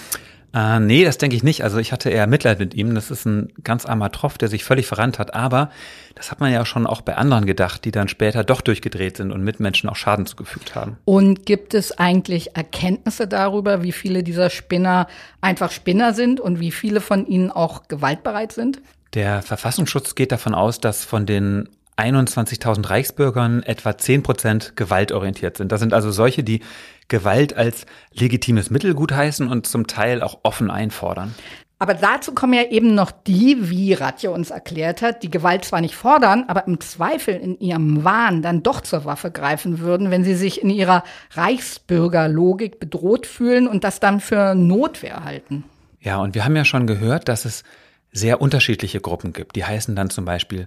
Äh, 0.53 0.79
nee, 0.79 1.05
das 1.05 1.17
denke 1.17 1.35
ich 1.35 1.43
nicht. 1.43 1.65
Also 1.65 1.79
ich 1.79 1.91
hatte 1.91 2.11
eher 2.11 2.27
Mitleid 2.27 2.59
mit 2.59 2.75
ihm. 2.75 2.95
Das 2.95 3.11
ist 3.11 3.25
ein 3.25 3.51
ganz 3.65 3.87
armer 3.87 4.13
Tropf, 4.13 4.37
der 4.37 4.49
sich 4.49 4.63
völlig 4.63 4.87
verrannt 4.87 5.19
hat. 5.19 5.33
Aber 5.33 5.71
das 6.15 6.31
hat 6.31 6.41
man 6.41 6.53
ja 6.53 6.67
schon 6.67 6.87
auch 6.87 7.01
bei 7.01 7.17
anderen 7.17 7.47
gedacht, 7.47 7.87
die 7.87 7.91
dann 7.91 8.09
später 8.09 8.45
doch 8.45 8.61
durchgedreht 8.61 9.17
sind 9.17 9.33
und 9.33 9.43
Mitmenschen 9.43 9.89
auch 9.89 9.97
Schaden 9.97 10.27
zugefügt 10.27 10.75
haben. 10.75 10.99
Und 11.07 11.47
gibt 11.47 11.73
es 11.73 11.99
eigentlich 11.99 12.55
Erkenntnisse 12.57 13.27
darüber, 13.27 13.83
wie 13.83 13.93
viele 13.93 14.23
dieser 14.23 14.51
Spinner 14.51 15.07
einfach 15.41 15.73
Spinner 15.73 16.13
sind 16.13 16.41
und 16.41 16.61
wie 16.61 16.73
viele 16.73 17.01
von 17.01 17.27
ihnen 17.27 17.51
auch 17.51 17.89
gewaltbereit 17.89 18.53
sind? 18.53 18.83
Der 19.15 19.41
Verfassungsschutz 19.41 20.15
geht 20.15 20.31
davon 20.31 20.55
aus, 20.55 20.79
dass 20.79 21.07
von 21.07 21.25
den 21.25 21.71
21.000 21.99 22.89
Reichsbürgern 22.89 23.63
etwa 23.65 23.99
10 23.99 24.23
Prozent 24.23 24.77
gewaltorientiert 24.77 25.57
sind. 25.57 25.73
Das 25.73 25.81
sind 25.81 25.93
also 25.93 26.13
solche, 26.13 26.45
die 26.45 26.61
Gewalt 27.09 27.57
als 27.57 27.87
legitimes 28.13 28.71
Mittel 28.71 28.95
gutheißen 28.95 29.49
und 29.49 29.67
zum 29.67 29.87
Teil 29.87 30.23
auch 30.23 30.41
offen 30.43 30.71
einfordern. 30.71 31.35
Aber 31.81 31.95
dazu 31.95 32.35
kommen 32.35 32.55
ja 32.55 32.65
eben 32.65 32.95
noch 32.95 33.13
die, 33.13 33.71
wie 33.71 33.93
Ratje 33.93 34.33
uns 34.33 34.51
erklärt 34.51 35.01
hat, 35.01 35.23
die 35.23 35.31
Gewalt 35.31 35.65
zwar 35.65 35.81
nicht 35.81 35.95
fordern, 35.95 36.45
aber 36.49 36.67
im 36.67 36.81
Zweifel 36.81 37.37
in 37.37 37.59
ihrem 37.61 38.03
Wahn 38.03 38.43
dann 38.43 38.65
doch 38.65 38.81
zur 38.81 39.05
Waffe 39.05 39.31
greifen 39.31 39.79
würden, 39.79 40.11
wenn 40.11 40.25
sie 40.25 40.35
sich 40.35 40.61
in 40.61 40.71
ihrer 40.71 41.05
Reichsbürgerlogik 41.33 42.81
bedroht 42.81 43.27
fühlen 43.27 43.69
und 43.69 43.85
das 43.85 44.01
dann 44.01 44.19
für 44.21 44.57
Notwehr 44.57 45.25
halten. 45.25 45.65
Ja, 46.01 46.19
und 46.19 46.35
wir 46.35 46.45
haben 46.45 46.57
ja 46.57 46.65
schon 46.65 46.89
gehört, 46.89 47.29
dass 47.29 47.45
es 47.45 47.63
sehr 48.11 48.41
unterschiedliche 48.41 49.01
Gruppen 49.01 49.33
gibt. 49.33 49.55
Die 49.55 49.65
heißen 49.65 49.95
dann 49.95 50.11
zum 50.11 50.25
Beispiel 50.25 50.67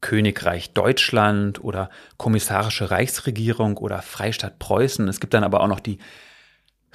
Königreich 0.00 0.72
Deutschland 0.72 1.62
oder 1.62 1.90
Kommissarische 2.16 2.90
Reichsregierung 2.90 3.76
oder 3.76 4.02
Freistaat 4.02 4.58
Preußen. 4.58 5.08
Es 5.08 5.20
gibt 5.20 5.34
dann 5.34 5.44
aber 5.44 5.60
auch 5.60 5.68
noch 5.68 5.80
die 5.80 5.98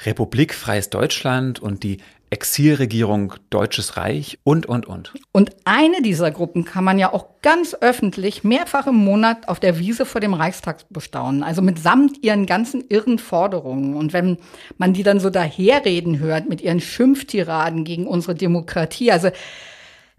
Republik 0.05 0.53
Freies 0.53 0.89
Deutschland 0.89 1.59
und 1.59 1.83
die 1.83 1.99
Exilregierung 2.31 3.35
Deutsches 3.49 3.97
Reich 3.97 4.39
und, 4.43 4.65
und, 4.65 4.87
und. 4.87 5.13
Und 5.31 5.51
eine 5.63 6.01
dieser 6.01 6.31
Gruppen 6.31 6.65
kann 6.65 6.83
man 6.83 6.99
ja 6.99 7.13
auch 7.13 7.27
ganz 7.41 7.75
öffentlich 7.79 8.43
mehrfach 8.43 8.87
im 8.87 8.95
Monat 8.95 9.47
auf 9.47 9.59
der 9.59 9.79
Wiese 9.79 10.05
vor 10.05 10.19
dem 10.19 10.33
Reichstag 10.33 10.83
bestaunen. 10.89 11.43
Also 11.43 11.61
mitsamt 11.61 12.23
ihren 12.23 12.45
ganzen 12.45 12.83
irren 12.89 13.19
Forderungen. 13.19 13.95
Und 13.95 14.11
wenn 14.11 14.37
man 14.77 14.91
die 14.91 15.03
dann 15.03 15.19
so 15.19 15.29
daherreden 15.29 16.19
hört 16.19 16.49
mit 16.49 16.61
ihren 16.61 16.81
Schimpftiraden 16.81 17.85
gegen 17.85 18.07
unsere 18.07 18.35
Demokratie, 18.35 19.11
also 19.11 19.29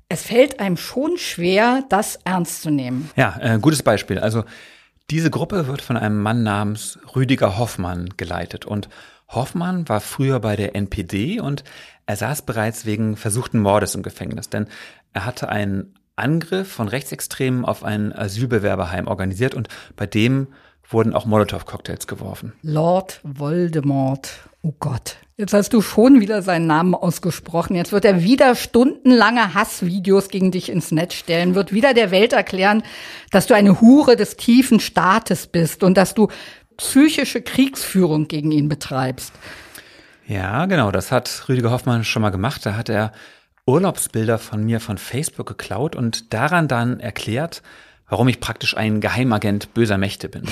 es 0.09 0.23
fällt 0.23 0.61
einem 0.61 0.77
schon 0.77 1.17
schwer, 1.19 1.85
das 1.89 2.19
ernst 2.25 2.63
zu 2.63 2.71
nehmen. 2.71 3.11
Ja, 3.17 3.37
äh, 3.41 3.59
gutes 3.59 3.83
Beispiel. 3.83 4.19
Also 4.19 4.45
diese 5.11 5.31
Gruppe 5.31 5.67
wird 5.67 5.83
von 5.83 5.97
einem 5.97 6.21
Mann 6.21 6.43
namens 6.43 6.99
Rüdiger 7.15 7.59
Hoffmann 7.59 8.11
geleitet. 8.17 8.65
Und 8.65 8.89
Hoffmann 9.29 9.89
war 9.89 10.01
früher 10.01 10.41
bei 10.41 10.57
der 10.57 10.75
NPD 10.75 11.41
und 11.41 11.65
er 12.07 12.17
saß 12.17 12.43
bereits 12.43 12.87
wegen 12.87 13.17
versuchten 13.17 13.59
Mordes 13.59 13.95
im 13.95 14.03
Gefängnis, 14.03 14.49
denn 14.49 14.69
er 15.13 15.27
hatte 15.27 15.49
einen 15.49 15.95
Angriff 16.15 16.71
von 16.71 16.89
Rechtsextremen 16.89 17.65
auf 17.65 17.83
ein 17.85 18.13
Asylbewerberheim 18.13 19.09
organisiert 19.09 19.55
und 19.55 19.69
bei 19.97 20.07
dem 20.07 20.49
wurden 20.89 21.15
auch 21.15 21.27
Molotow-Cocktails 21.27 22.07
geworfen. 22.07 22.53
Lord 22.63 23.21
Voldemort. 23.23 24.31
Oh 24.63 24.75
Gott. 24.79 25.17
Jetzt 25.37 25.53
hast 25.53 25.75
du 25.75 25.83
schon 25.83 26.21
wieder 26.21 26.41
seinen 26.41 26.67
Namen 26.67 26.95
ausgesprochen. 26.95 27.77
Jetzt 27.77 27.93
wird 27.93 28.07
er 28.07 28.23
wieder 28.23 28.55
stundenlange 28.55 29.53
Hassvideos 29.53 30.29
gegen 30.29 30.51
dich 30.51 30.71
ins 30.71 30.93
Netz 30.93 31.15
stellen, 31.15 31.55
wird 31.55 31.75
wieder 31.75 31.93
der 31.93 32.11
Welt 32.11 32.33
erklären, 32.33 32.83
dass 33.31 33.47
du 33.47 33.55
eine 33.55 33.81
Hure 33.81 34.17
des 34.17 34.37
tiefen 34.37 34.81
Staates 34.81 35.47
bist 35.47 35.83
und 35.83 35.97
dass 35.97 36.15
du 36.15 36.29
psychische 36.79 37.43
Kriegsführung 37.43 38.29
gegen 38.29 38.51
ihn 38.51 38.69
betreibst. 38.69 39.33
Ja, 40.27 40.67
genau, 40.67 40.91
das 40.91 41.13
hat 41.13 41.45
Rüdiger 41.49 41.71
Hoffmann 41.71 42.05
schon 42.05 42.23
mal 42.23 42.31
gemacht. 42.31 42.65
Da 42.65 42.75
hat 42.75 42.89
er 42.89 43.13
Urlaubsbilder 43.67 44.39
von 44.39 44.65
mir 44.65 44.81
von 44.81 44.97
Facebook 44.97 45.49
geklaut 45.49 45.97
und 45.97 46.33
daran 46.33 46.67
dann 46.67 46.99
erklärt, 46.99 47.63
warum 48.09 48.29
ich 48.29 48.41
praktisch 48.41 48.77
ein 48.77 49.01
Geheimagent 49.01 49.75
böser 49.75 49.99
Mächte 49.99 50.29
bin. 50.29 50.45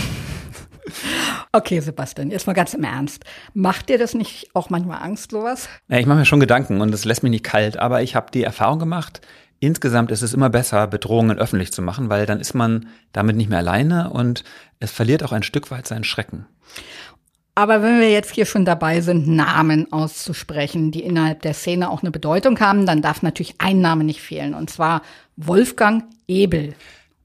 Okay, 1.53 1.81
Sebastian, 1.81 2.31
jetzt 2.31 2.47
mal 2.47 2.53
ganz 2.53 2.75
im 2.75 2.85
Ernst. 2.85 3.25
Macht 3.55 3.89
dir 3.89 3.97
das 3.97 4.15
nicht 4.15 4.51
auch 4.55 4.71
manchmal 4.71 5.03
Angst, 5.03 5.31
sowas? 5.31 5.69
Ja, 5.89 5.99
ich 5.99 6.07
mache 6.07 6.19
mir 6.19 6.25
schon 6.25 6.41
Gedanken 6.41 6.81
und 6.81 6.93
es 6.93 7.05
lässt 7.05 7.23
mich 7.23 7.31
nicht 7.31 7.45
kalt, 7.45 7.77
aber 7.77 8.03
ich 8.03 8.17
habe 8.17 8.33
die 8.33 8.43
Erfahrung 8.43 8.79
gemacht, 8.79 9.21
insgesamt 9.61 10.11
ist 10.11 10.23
es 10.23 10.35
immer 10.35 10.51
besser, 10.51 10.87
Bedrohungen 10.87 11.39
öffentlich 11.39 11.73
zu 11.73 11.81
machen, 11.81 12.11
weil 12.11 12.27
dann 12.27 12.41
ist 12.41 12.55
man 12.55 12.89
damit 13.13 13.37
nicht 13.37 13.49
mehr 13.49 13.59
alleine 13.59 14.11
und 14.11 14.45
es 14.81 14.91
verliert 14.91 15.23
auch 15.23 15.33
ein 15.33 15.43
Stück 15.43 15.71
weit 15.71 15.87
seinen 15.87 16.05
Schrecken. 16.05 16.47
Aber 17.55 17.83
wenn 17.83 18.01
wir 18.01 18.11
jetzt 18.11 18.35
hier 18.35 18.47
schon 18.47 18.65
dabei 18.65 19.01
sind, 19.01 19.29
Namen 19.29 19.93
auszusprechen, 19.93 20.91
die 20.91 21.05
innerhalb 21.05 21.43
der 21.43 21.55
Szene 21.55 21.89
auch 21.89 22.03
eine 22.03 22.11
Bedeutung 22.11 22.59
haben, 22.59 22.85
dann 22.85 23.01
darf 23.01 23.23
natürlich 23.23 23.55
ein 23.59 23.81
Name 23.81 24.03
nicht 24.03 24.21
fehlen, 24.21 24.55
und 24.55 24.71
zwar 24.71 25.03
Wolfgang 25.37 26.05
Ebel. 26.27 26.75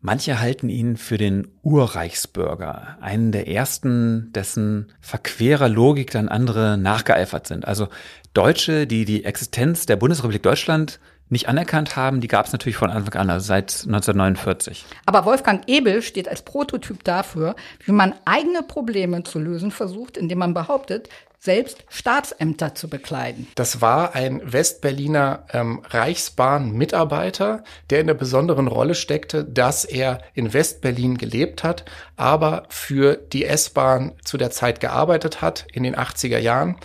Manche 0.02 0.40
halten 0.40 0.70
ihn 0.70 0.96
für 0.96 1.18
den 1.18 1.50
Urreichsbürger, 1.62 2.98
einen 3.02 3.34
der 3.34 3.50
ersten, 3.50 4.32
dessen 4.32 4.94
verquerer 5.02 5.68
Logik 5.68 6.12
dann 6.12 6.30
andere 6.30 6.78
nachgeeifert 6.78 7.48
sind. 7.48 7.68
Also 7.68 7.90
Deutsche, 8.34 8.88
die 8.88 9.04
die 9.04 9.26
Existenz 9.26 9.86
der 9.86 9.98
Bundesrepublik 9.98 10.42
Deutschland 10.42 11.02
nicht 11.28 11.50
anerkannt 11.50 11.96
haben, 11.96 12.22
die 12.22 12.28
gab 12.28 12.46
es 12.46 12.54
natürlich 12.54 12.78
von 12.78 12.90
Anfang 12.90 13.14
an, 13.22 13.30
also 13.30 13.46
seit 13.46 13.84
1949. 13.86 14.86
Aber 15.06 15.26
Wolfgang 15.26 15.64
Ebel 15.68 16.02
steht 16.02 16.28
als 16.28 16.44
Prototyp 16.44 17.04
dafür, 17.04 17.56
wie 17.86 17.92
man 17.92 18.16
eigene 18.26 18.64
Probleme 18.64 19.24
zu 19.24 19.38
lösen 19.38 19.72
versucht, 19.72 20.18
indem 20.18 20.40
man 20.40 20.54
behauptet, 20.54 21.10
selbst 21.40 21.86
Staatsämter 21.88 22.76
zu 22.76 22.90
bekleiden. 22.90 23.48
Das 23.56 23.80
war 23.82 24.14
ein 24.14 24.42
Westberliner 24.44 25.46
ähm, 25.54 25.82
Reichsbahn-Mitarbeiter, 25.90 27.64
der 27.90 28.02
in 28.02 28.08
der 28.08 28.14
besonderen 28.14 28.68
Rolle 28.68 28.94
steckte, 28.94 29.46
dass 29.46 29.86
er 29.86 30.22
in 30.34 30.54
Westberlin 30.54 31.18
gelebt 31.18 31.64
hat, 31.64 31.86
aber 32.18 32.64
für 32.68 33.16
die 33.16 33.46
S-Bahn 33.46 34.12
zu 34.26 34.38
der 34.38 34.52
Zeit 34.52 34.82
gearbeitet 34.82 35.42
hat 35.42 35.66
in 35.72 35.84
den 35.84 35.96
80er 35.96 36.40
Jahren 36.40 36.76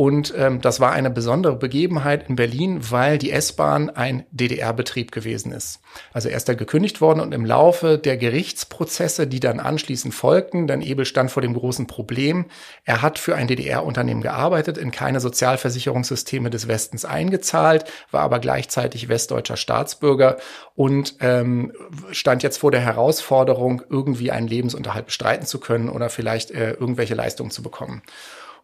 und 0.00 0.32
ähm, 0.34 0.62
das 0.62 0.80
war 0.80 0.92
eine 0.92 1.10
besondere 1.10 1.56
Begebenheit 1.56 2.26
in 2.30 2.34
Berlin, 2.34 2.80
weil 2.90 3.18
die 3.18 3.32
S-Bahn 3.32 3.90
ein 3.90 4.24
DDR-Betrieb 4.30 5.12
gewesen 5.12 5.52
ist. 5.52 5.80
Also 6.14 6.30
er 6.30 6.38
ist 6.38 6.48
da 6.48 6.54
gekündigt 6.54 7.02
worden 7.02 7.20
und 7.20 7.34
im 7.34 7.44
Laufe 7.44 7.98
der 7.98 8.16
Gerichtsprozesse, 8.16 9.26
die 9.26 9.40
dann 9.40 9.60
anschließend 9.60 10.14
folgten, 10.14 10.66
dann 10.66 10.80
Ebel 10.80 11.04
stand 11.04 11.30
vor 11.30 11.42
dem 11.42 11.52
großen 11.52 11.86
Problem. 11.86 12.46
Er 12.86 13.02
hat 13.02 13.18
für 13.18 13.34
ein 13.34 13.46
DDR-Unternehmen 13.46 14.22
gearbeitet, 14.22 14.78
in 14.78 14.90
keine 14.90 15.20
Sozialversicherungssysteme 15.20 16.48
des 16.48 16.66
Westens 16.66 17.04
eingezahlt, 17.04 17.84
war 18.10 18.22
aber 18.22 18.38
gleichzeitig 18.38 19.10
westdeutscher 19.10 19.58
Staatsbürger 19.58 20.38
und 20.76 21.16
ähm, 21.20 21.74
stand 22.10 22.42
jetzt 22.42 22.56
vor 22.56 22.70
der 22.70 22.80
Herausforderung, 22.80 23.82
irgendwie 23.90 24.30
einen 24.30 24.48
Lebensunterhalt 24.48 25.04
bestreiten 25.04 25.44
zu 25.44 25.60
können 25.60 25.90
oder 25.90 26.08
vielleicht 26.08 26.52
äh, 26.52 26.70
irgendwelche 26.70 27.14
Leistungen 27.14 27.50
zu 27.50 27.62
bekommen. 27.62 28.00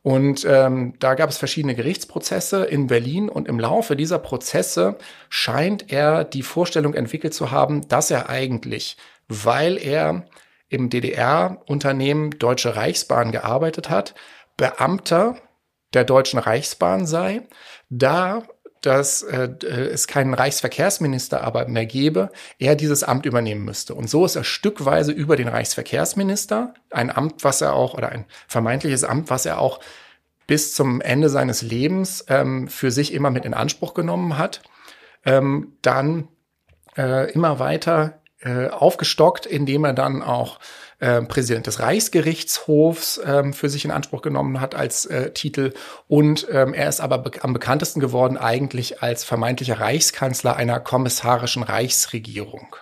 Und 0.06 0.46
ähm, 0.48 0.94
da 1.00 1.16
gab 1.16 1.30
es 1.30 1.36
verschiedene 1.36 1.74
Gerichtsprozesse 1.74 2.64
in 2.64 2.86
Berlin 2.86 3.28
und 3.28 3.48
im 3.48 3.58
Laufe 3.58 3.96
dieser 3.96 4.20
Prozesse 4.20 4.98
scheint 5.30 5.90
er 5.90 6.22
die 6.22 6.44
Vorstellung 6.44 6.94
entwickelt 6.94 7.34
zu 7.34 7.50
haben, 7.50 7.88
dass 7.88 8.12
er 8.12 8.28
eigentlich, 8.28 8.96
weil 9.26 9.76
er 9.76 10.26
im 10.68 10.90
DDR-Unternehmen 10.90 12.30
Deutsche 12.38 12.76
Reichsbahn 12.76 13.32
gearbeitet 13.32 13.90
hat, 13.90 14.14
Beamter 14.56 15.38
der 15.92 16.04
Deutschen 16.04 16.38
Reichsbahn 16.38 17.04
sei, 17.04 17.42
da 17.90 18.44
dass 18.86 19.22
äh, 19.22 19.48
es 19.66 20.06
keinen 20.06 20.32
Reichsverkehrsminister 20.32 21.42
aber 21.42 21.66
mehr 21.66 21.86
gäbe, 21.86 22.30
er 22.60 22.76
dieses 22.76 23.02
Amt 23.02 23.26
übernehmen 23.26 23.64
müsste. 23.64 23.94
Und 23.94 24.08
so 24.08 24.24
ist 24.24 24.36
er 24.36 24.44
stückweise 24.44 25.10
über 25.10 25.34
den 25.34 25.48
Reichsverkehrsminister, 25.48 26.74
ein 26.90 27.10
Amt, 27.10 27.42
was 27.42 27.60
er 27.60 27.74
auch, 27.74 27.94
oder 27.94 28.10
ein 28.10 28.26
vermeintliches 28.46 29.02
Amt, 29.02 29.28
was 29.28 29.44
er 29.44 29.60
auch 29.60 29.80
bis 30.46 30.72
zum 30.72 31.00
Ende 31.00 31.28
seines 31.28 31.62
Lebens 31.62 32.24
ähm, 32.28 32.68
für 32.68 32.92
sich 32.92 33.12
immer 33.12 33.30
mit 33.30 33.44
in 33.44 33.54
Anspruch 33.54 33.92
genommen 33.92 34.38
hat, 34.38 34.62
ähm, 35.24 35.72
dann 35.82 36.28
äh, 36.96 37.32
immer 37.32 37.58
weiter 37.58 38.20
äh, 38.40 38.68
aufgestockt, 38.68 39.46
indem 39.46 39.84
er 39.84 39.94
dann 39.94 40.22
auch 40.22 40.60
äh, 40.98 41.22
Präsident 41.22 41.66
des 41.66 41.80
Reichsgerichtshofs 41.80 43.20
ähm, 43.24 43.52
für 43.52 43.68
sich 43.68 43.84
in 43.84 43.90
Anspruch 43.90 44.22
genommen 44.22 44.60
hat 44.60 44.74
als 44.74 45.06
äh, 45.06 45.30
Titel. 45.30 45.72
Und 46.08 46.46
ähm, 46.50 46.74
er 46.74 46.88
ist 46.88 47.00
aber 47.00 47.18
be 47.18 47.30
am 47.42 47.52
bekanntesten 47.52 48.00
geworden 48.00 48.36
eigentlich 48.36 49.02
als 49.02 49.24
vermeintlicher 49.24 49.80
Reichskanzler 49.80 50.56
einer 50.56 50.80
kommissarischen 50.80 51.62
Reichsregierung. 51.62 52.76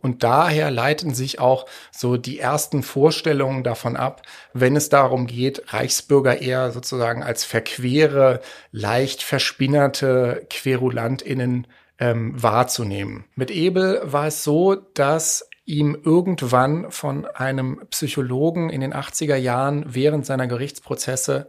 Und 0.00 0.24
daher 0.24 0.72
leiten 0.72 1.14
sich 1.14 1.38
auch 1.38 1.66
so 1.92 2.16
die 2.16 2.40
ersten 2.40 2.82
Vorstellungen 2.82 3.62
davon 3.62 3.96
ab, 3.96 4.22
wenn 4.52 4.74
es 4.74 4.88
darum 4.88 5.28
geht, 5.28 5.72
Reichsbürger 5.72 6.42
eher 6.42 6.72
sozusagen 6.72 7.22
als 7.22 7.44
verquere, 7.44 8.40
leicht 8.72 9.22
verspinnerte 9.22 10.48
QuerulantInnen 10.50 11.68
ähm, 12.00 12.42
wahrzunehmen. 12.42 13.26
Mit 13.36 13.52
Ebel 13.52 14.00
war 14.02 14.26
es 14.26 14.42
so, 14.42 14.74
dass 14.74 15.48
ihm 15.64 15.96
irgendwann 16.02 16.90
von 16.90 17.26
einem 17.26 17.86
Psychologen 17.90 18.70
in 18.70 18.80
den 18.80 18.92
80er 18.92 19.36
Jahren 19.36 19.84
während 19.86 20.26
seiner 20.26 20.46
Gerichtsprozesse 20.46 21.48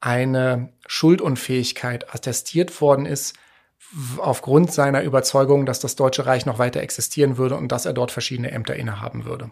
eine 0.00 0.72
Schuldunfähigkeit 0.86 2.14
attestiert 2.14 2.80
worden 2.80 3.04
ist, 3.04 3.34
aufgrund 4.18 4.72
seiner 4.72 5.02
Überzeugung, 5.02 5.66
dass 5.66 5.80
das 5.80 5.96
Deutsche 5.96 6.26
Reich 6.26 6.46
noch 6.46 6.58
weiter 6.58 6.80
existieren 6.80 7.36
würde 7.36 7.56
und 7.56 7.72
dass 7.72 7.86
er 7.86 7.94
dort 7.94 8.12
verschiedene 8.12 8.50
Ämter 8.50 8.76
innehaben 8.76 9.24
würde. 9.24 9.50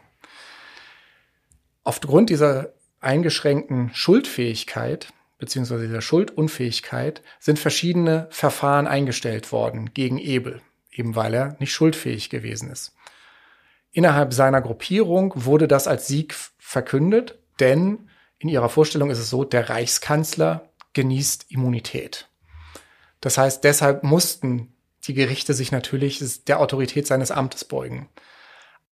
Aufgrund 1.83 2.31
dieser 2.31 2.75
eingeschränkten 3.01 3.91
Schuldfähigkeit 3.95 5.13
beziehungsweise 5.39 5.87
dieser 5.87 6.01
Schuldunfähigkeit 6.01 7.23
sind 7.39 7.59
verschiedene 7.59 8.27
Verfahren 8.31 8.87
eingestellt 8.87 9.53
worden 9.53 9.93
gegen 9.93 10.19
Ebel, 10.19 10.63
eben 10.91 11.15
weil 11.15 11.35
er 11.35 11.57
nicht 11.59 11.73
schuldfähig 11.73 12.31
gewesen 12.31 12.71
ist. 12.71 12.96
Innerhalb 13.97 14.35
seiner 14.35 14.61
Gruppierung 14.61 15.33
wurde 15.35 15.67
das 15.67 15.89
als 15.89 16.07
Sieg 16.07 16.35
verkündet, 16.59 17.39
denn 17.61 18.11
in 18.39 18.51
ihrer 18.51 18.69
Vorstellung 18.69 19.11
ist 19.11 19.19
es 19.19 19.31
so, 19.31 19.43
der 19.43 19.71
Reichskanzler 19.71 20.69
genießt 20.93 21.47
Immunität. 21.49 22.29
Das 23.23 23.39
heißt, 23.39 23.65
deshalb 23.65 24.03
mussten 24.03 24.75
die 25.05 25.15
Gerichte 25.15 25.55
sich 25.55 25.73
natürlich 25.73 26.45
der 26.45 26.61
Autorität 26.61 27.07
seines 27.07 27.31
Amtes 27.31 27.65
beugen. 27.65 28.11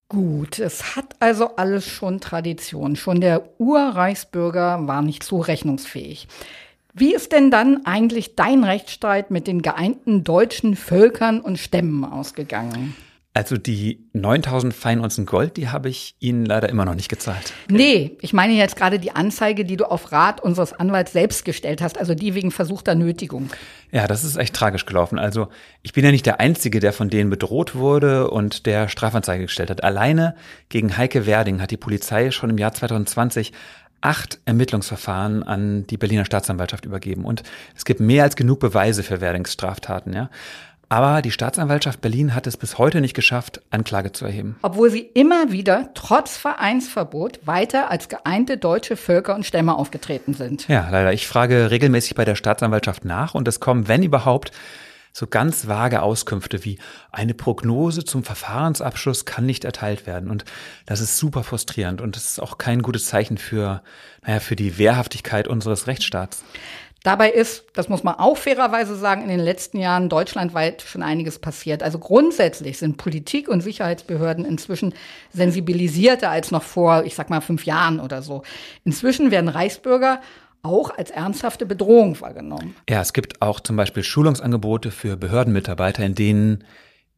Gut, 0.08 0.58
es 0.58 0.96
hat 0.96 1.16
also 1.20 1.56
alles 1.56 1.86
schon 1.86 2.22
Tradition. 2.22 2.96
Schon 2.96 3.20
der 3.20 3.60
Urreichsbürger 3.60 4.88
war 4.88 5.02
nicht 5.02 5.22
so 5.22 5.40
rechnungsfähig. 5.40 6.28
Wie 6.94 7.14
ist 7.14 7.32
denn 7.32 7.50
dann 7.50 7.84
eigentlich 7.84 8.36
dein 8.36 8.64
Rechtsstreit 8.64 9.30
mit 9.30 9.48
den 9.48 9.60
geeinten 9.60 10.24
deutschen 10.24 10.76
Völkern 10.76 11.42
und 11.42 11.58
Stämmen 11.58 12.06
ausgegangen? 12.06 12.96
Also 13.36 13.56
die 13.56 14.06
9000 14.12 14.72
Feinunzen 14.72 15.26
Gold, 15.26 15.56
die 15.56 15.68
habe 15.68 15.88
ich 15.88 16.14
Ihnen 16.20 16.46
leider 16.46 16.68
immer 16.68 16.84
noch 16.84 16.94
nicht 16.94 17.08
gezahlt. 17.08 17.52
Nee, 17.68 18.16
ich 18.20 18.32
meine 18.32 18.52
jetzt 18.52 18.76
gerade 18.76 19.00
die 19.00 19.10
Anzeige, 19.10 19.64
die 19.64 19.76
du 19.76 19.86
auf 19.86 20.12
Rat 20.12 20.40
unseres 20.40 20.72
Anwalts 20.72 21.12
selbst 21.12 21.44
gestellt 21.44 21.82
hast, 21.82 21.98
also 21.98 22.14
die 22.14 22.36
wegen 22.36 22.52
versuchter 22.52 22.94
Nötigung. 22.94 23.50
Ja, 23.90 24.06
das 24.06 24.22
ist 24.22 24.36
echt 24.36 24.54
tragisch 24.54 24.86
gelaufen. 24.86 25.18
Also 25.18 25.48
ich 25.82 25.92
bin 25.92 26.04
ja 26.04 26.12
nicht 26.12 26.26
der 26.26 26.38
Einzige, 26.38 26.78
der 26.78 26.92
von 26.92 27.10
denen 27.10 27.28
bedroht 27.28 27.74
wurde 27.74 28.30
und 28.30 28.66
der 28.66 28.88
Strafanzeige 28.88 29.46
gestellt 29.46 29.70
hat. 29.70 29.82
Alleine 29.82 30.36
gegen 30.68 30.96
Heike 30.96 31.26
Werding 31.26 31.60
hat 31.60 31.72
die 31.72 31.76
Polizei 31.76 32.30
schon 32.30 32.50
im 32.50 32.58
Jahr 32.58 32.72
2020 32.72 33.52
acht 34.00 34.38
Ermittlungsverfahren 34.44 35.42
an 35.42 35.86
die 35.88 35.96
Berliner 35.96 36.24
Staatsanwaltschaft 36.24 36.84
übergeben. 36.84 37.24
Und 37.24 37.42
es 37.74 37.84
gibt 37.84 37.98
mehr 37.98 38.22
als 38.22 38.36
genug 38.36 38.60
Beweise 38.60 39.02
für 39.02 39.20
Werdings 39.20 39.52
Straftaten, 39.52 40.12
ja. 40.12 40.30
Aber 40.88 41.22
die 41.22 41.30
Staatsanwaltschaft 41.30 42.00
Berlin 42.00 42.34
hat 42.34 42.46
es 42.46 42.56
bis 42.56 42.78
heute 42.78 43.00
nicht 43.00 43.14
geschafft, 43.14 43.60
Anklage 43.70 44.12
zu 44.12 44.24
erheben. 44.24 44.56
Obwohl 44.62 44.90
sie 44.90 45.00
immer 45.00 45.50
wieder 45.50 45.90
trotz 45.94 46.36
Vereinsverbot 46.36 47.40
weiter 47.46 47.90
als 47.90 48.08
geeinte 48.08 48.56
deutsche 48.56 48.96
Völker 48.96 49.34
und 49.34 49.46
Stämme 49.46 49.76
aufgetreten 49.76 50.34
sind. 50.34 50.68
Ja, 50.68 50.88
leider. 50.90 51.12
Ich 51.12 51.26
frage 51.26 51.70
regelmäßig 51.70 52.14
bei 52.14 52.24
der 52.24 52.36
Staatsanwaltschaft 52.36 53.04
nach 53.04 53.34
und 53.34 53.48
es 53.48 53.60
kommen, 53.60 53.88
wenn 53.88 54.02
überhaupt, 54.02 54.52
so 55.16 55.28
ganz 55.28 55.68
vage 55.68 56.02
Auskünfte 56.02 56.64
wie 56.64 56.78
eine 57.12 57.34
Prognose 57.34 58.04
zum 58.04 58.24
Verfahrensabschluss 58.24 59.24
kann 59.24 59.46
nicht 59.46 59.64
erteilt 59.64 60.08
werden. 60.08 60.28
Und 60.28 60.44
das 60.86 61.00
ist 61.00 61.18
super 61.18 61.44
frustrierend 61.44 62.00
und 62.00 62.16
das 62.16 62.30
ist 62.30 62.42
auch 62.42 62.58
kein 62.58 62.82
gutes 62.82 63.06
Zeichen 63.06 63.38
für, 63.38 63.82
naja, 64.26 64.40
für 64.40 64.56
die 64.56 64.76
Wehrhaftigkeit 64.76 65.46
unseres 65.46 65.86
Rechtsstaats. 65.86 66.42
Dabei 67.04 67.30
ist, 67.30 67.66
das 67.74 67.90
muss 67.90 68.02
man 68.02 68.14
auch 68.14 68.38
fairerweise 68.38 68.96
sagen, 68.96 69.20
in 69.20 69.28
den 69.28 69.38
letzten 69.38 69.78
Jahren 69.78 70.08
deutschlandweit 70.08 70.80
schon 70.80 71.02
einiges 71.02 71.38
passiert. 71.38 71.82
Also 71.82 71.98
grundsätzlich 71.98 72.78
sind 72.78 72.96
Politik 72.96 73.46
und 73.46 73.60
Sicherheitsbehörden 73.60 74.46
inzwischen 74.46 74.94
sensibilisierter 75.30 76.30
als 76.30 76.50
noch 76.50 76.62
vor, 76.62 77.04
ich 77.04 77.14
sag 77.14 77.28
mal, 77.28 77.42
fünf 77.42 77.66
Jahren 77.66 78.00
oder 78.00 78.22
so. 78.22 78.42
Inzwischen 78.84 79.30
werden 79.30 79.50
Reichsbürger 79.50 80.22
auch 80.62 80.96
als 80.96 81.10
ernsthafte 81.10 81.66
Bedrohung 81.66 82.18
wahrgenommen. 82.22 82.74
Ja, 82.88 83.02
es 83.02 83.12
gibt 83.12 83.42
auch 83.42 83.60
zum 83.60 83.76
Beispiel 83.76 84.02
Schulungsangebote 84.02 84.90
für 84.90 85.18
Behördenmitarbeiter, 85.18 86.02
in 86.06 86.14
denen 86.14 86.64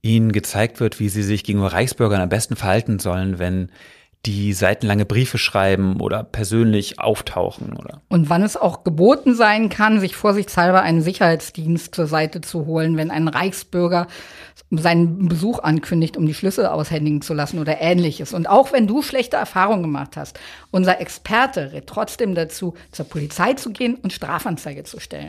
ihnen 0.03 0.33
gezeigt 0.33 0.81
wird, 0.81 0.99
wie 0.99 1.09
sie 1.09 1.23
sich 1.23 1.45
gegenüber 1.45 1.73
Reichsbürgern 1.73 2.21
am 2.21 2.29
besten 2.29 2.57
verhalten 2.57 2.99
sollen, 2.99 3.39
wenn 3.39 3.71
die 4.27 4.53
seitenlange 4.53 5.07
Briefe 5.07 5.39
schreiben 5.39 6.01
oder 6.01 6.25
persönlich 6.25 6.99
auftauchen, 6.99 7.73
oder? 7.75 8.03
Und 8.09 8.29
wann 8.29 8.43
es 8.43 8.57
auch 8.57 8.85
geboten 8.85 9.35
sein 9.35 9.69
kann, 9.69 10.01
sich 10.01 10.17
vorsichtshalber 10.17 10.83
einen 10.83 11.01
Sicherheitsdienst 11.01 11.95
zur 11.95 12.07
Seite 12.07 12.41
zu 12.41 12.67
holen, 12.67 12.97
wenn 12.97 13.11
ein 13.11 13.29
Reichsbürger 13.29 14.09
seinen 14.71 15.29
Besuch 15.29 15.61
ankündigt, 15.61 16.17
um 16.17 16.27
die 16.27 16.35
Schlüssel 16.35 16.67
aushändigen 16.67 17.23
zu 17.23 17.35
lassen 17.35 17.61
oder 17.61 17.81
ähnliches. 17.81 18.35
Und 18.35 18.49
auch 18.49 18.73
wenn 18.73 18.87
du 18.87 19.03
schlechte 19.03 19.37
Erfahrungen 19.37 19.83
gemacht 19.83 20.17
hast, 20.17 20.39
unser 20.73 21.01
Experte 21.01 21.73
rät 21.73 21.87
trotzdem 21.87 22.35
dazu, 22.35 22.75
zur 22.91 23.07
Polizei 23.07 23.55
zu 23.55 23.71
gehen 23.71 23.95
und 23.95 24.13
Strafanzeige 24.13 24.83
zu 24.83 24.99
stellen. 24.99 25.29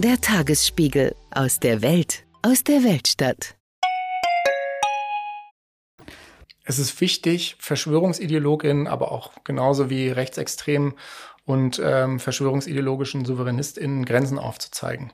Der 0.00 0.20
Tagesspiegel 0.20 1.16
aus 1.32 1.58
der 1.58 1.82
Welt, 1.82 2.24
aus 2.42 2.62
der 2.62 2.84
Weltstadt. 2.84 3.56
Es 6.62 6.78
ist 6.78 7.00
wichtig, 7.00 7.56
Verschwörungsideologinnen, 7.58 8.86
aber 8.86 9.10
auch 9.10 9.32
genauso 9.42 9.90
wie 9.90 10.08
Rechtsextremen 10.08 10.94
und 11.46 11.82
ähm, 11.84 12.20
verschwörungsideologischen 12.20 13.24
SouveränistInnen 13.24 14.04
Grenzen 14.04 14.38
aufzuzeigen. 14.38 15.12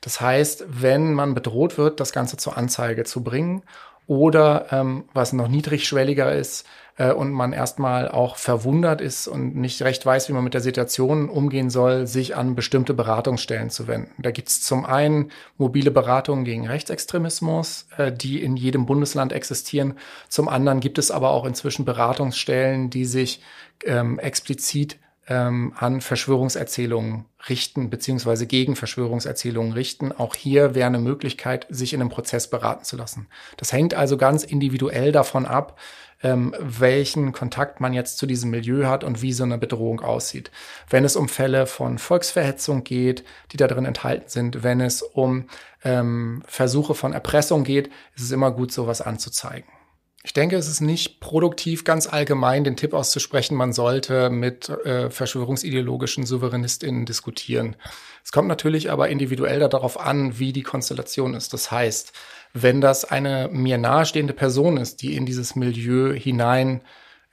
Das 0.00 0.20
heißt, 0.20 0.64
wenn 0.66 1.14
man 1.14 1.34
bedroht 1.34 1.78
wird, 1.78 2.00
das 2.00 2.12
Ganze 2.12 2.36
zur 2.36 2.56
Anzeige 2.56 3.04
zu 3.04 3.22
bringen 3.22 3.62
oder 4.08 4.66
ähm, 4.72 5.04
was 5.14 5.32
noch 5.32 5.46
niedrigschwelliger 5.46 6.34
ist 6.34 6.66
äh, 6.96 7.12
und 7.12 7.32
man 7.32 7.52
erstmal 7.52 8.08
auch 8.08 8.36
verwundert 8.36 9.00
ist 9.00 9.26
und 9.26 9.56
nicht 9.56 9.82
recht 9.82 10.04
weiß, 10.04 10.28
wie 10.28 10.32
man 10.32 10.44
mit 10.44 10.54
der 10.54 10.60
Situation 10.60 11.28
umgehen 11.28 11.70
soll, 11.70 12.06
sich 12.06 12.36
an 12.36 12.54
bestimmte 12.54 12.94
Beratungsstellen 12.94 13.70
zu 13.70 13.86
wenden. 13.86 14.10
Da 14.18 14.30
gibt 14.30 14.48
es 14.48 14.62
zum 14.62 14.84
einen 14.84 15.30
mobile 15.58 15.90
Beratungen 15.90 16.44
gegen 16.44 16.66
Rechtsextremismus, 16.66 17.88
äh, 17.96 18.12
die 18.12 18.42
in 18.42 18.56
jedem 18.56 18.86
Bundesland 18.86 19.32
existieren. 19.32 19.94
Zum 20.28 20.48
anderen 20.48 20.80
gibt 20.80 20.98
es 20.98 21.10
aber 21.10 21.30
auch 21.30 21.44
inzwischen 21.44 21.84
Beratungsstellen, 21.84 22.90
die 22.90 23.04
sich 23.04 23.42
ähm, 23.84 24.18
explizit 24.18 24.98
ähm, 25.26 25.72
an 25.76 26.00
Verschwörungserzählungen 26.00 27.24
richten, 27.48 27.90
beziehungsweise 27.90 28.46
gegen 28.46 28.76
Verschwörungserzählungen 28.76 29.72
richten. 29.72 30.12
Auch 30.12 30.34
hier 30.34 30.74
wäre 30.74 30.86
eine 30.86 30.98
Möglichkeit, 30.98 31.66
sich 31.70 31.92
in 31.92 32.00
einem 32.00 32.10
Prozess 32.10 32.48
beraten 32.48 32.84
zu 32.84 32.96
lassen. 32.96 33.26
Das 33.56 33.72
hängt 33.72 33.94
also 33.94 34.16
ganz 34.16 34.44
individuell 34.44 35.12
davon 35.12 35.46
ab, 35.46 35.78
ähm, 36.24 36.54
welchen 36.58 37.32
Kontakt 37.32 37.80
man 37.80 37.92
jetzt 37.92 38.16
zu 38.16 38.26
diesem 38.26 38.50
Milieu 38.50 38.86
hat 38.86 39.04
und 39.04 39.20
wie 39.20 39.34
so 39.34 39.44
eine 39.44 39.58
Bedrohung 39.58 40.00
aussieht. 40.00 40.50
Wenn 40.88 41.04
es 41.04 41.16
um 41.16 41.28
Fälle 41.28 41.66
von 41.66 41.98
Volksverhetzung 41.98 42.82
geht, 42.82 43.24
die 43.52 43.58
da 43.58 43.68
drin 43.68 43.84
enthalten 43.84 44.28
sind, 44.28 44.62
wenn 44.64 44.80
es 44.80 45.02
um 45.02 45.48
ähm, 45.84 46.42
Versuche 46.46 46.94
von 46.94 47.12
Erpressung 47.12 47.62
geht, 47.62 47.88
ist 48.16 48.24
es 48.24 48.30
immer 48.32 48.50
gut, 48.50 48.72
sowas 48.72 49.02
anzuzeigen. 49.02 49.68
Ich 50.26 50.32
denke, 50.32 50.56
es 50.56 50.68
ist 50.68 50.80
nicht 50.80 51.20
produktiv, 51.20 51.84
ganz 51.84 52.06
allgemein 52.06 52.64
den 52.64 52.76
Tipp 52.76 52.94
auszusprechen, 52.94 53.58
man 53.58 53.74
sollte 53.74 54.30
mit 54.30 54.70
äh, 54.70 55.10
verschwörungsideologischen 55.10 56.24
SouveränistInnen 56.24 57.04
diskutieren. 57.04 57.76
Es 58.24 58.32
kommt 58.32 58.48
natürlich 58.48 58.90
aber 58.90 59.10
individuell 59.10 59.58
darauf 59.68 60.00
an, 60.00 60.38
wie 60.38 60.54
die 60.54 60.62
Konstellation 60.62 61.34
ist. 61.34 61.52
Das 61.52 61.70
heißt, 61.70 62.14
wenn 62.54 62.80
das 62.80 63.04
eine 63.04 63.48
mir 63.52 63.78
nahestehende 63.78 64.32
Person 64.32 64.76
ist, 64.76 65.02
die 65.02 65.16
in 65.16 65.26
dieses 65.26 65.56
Milieu 65.56 66.14
hinein 66.14 66.82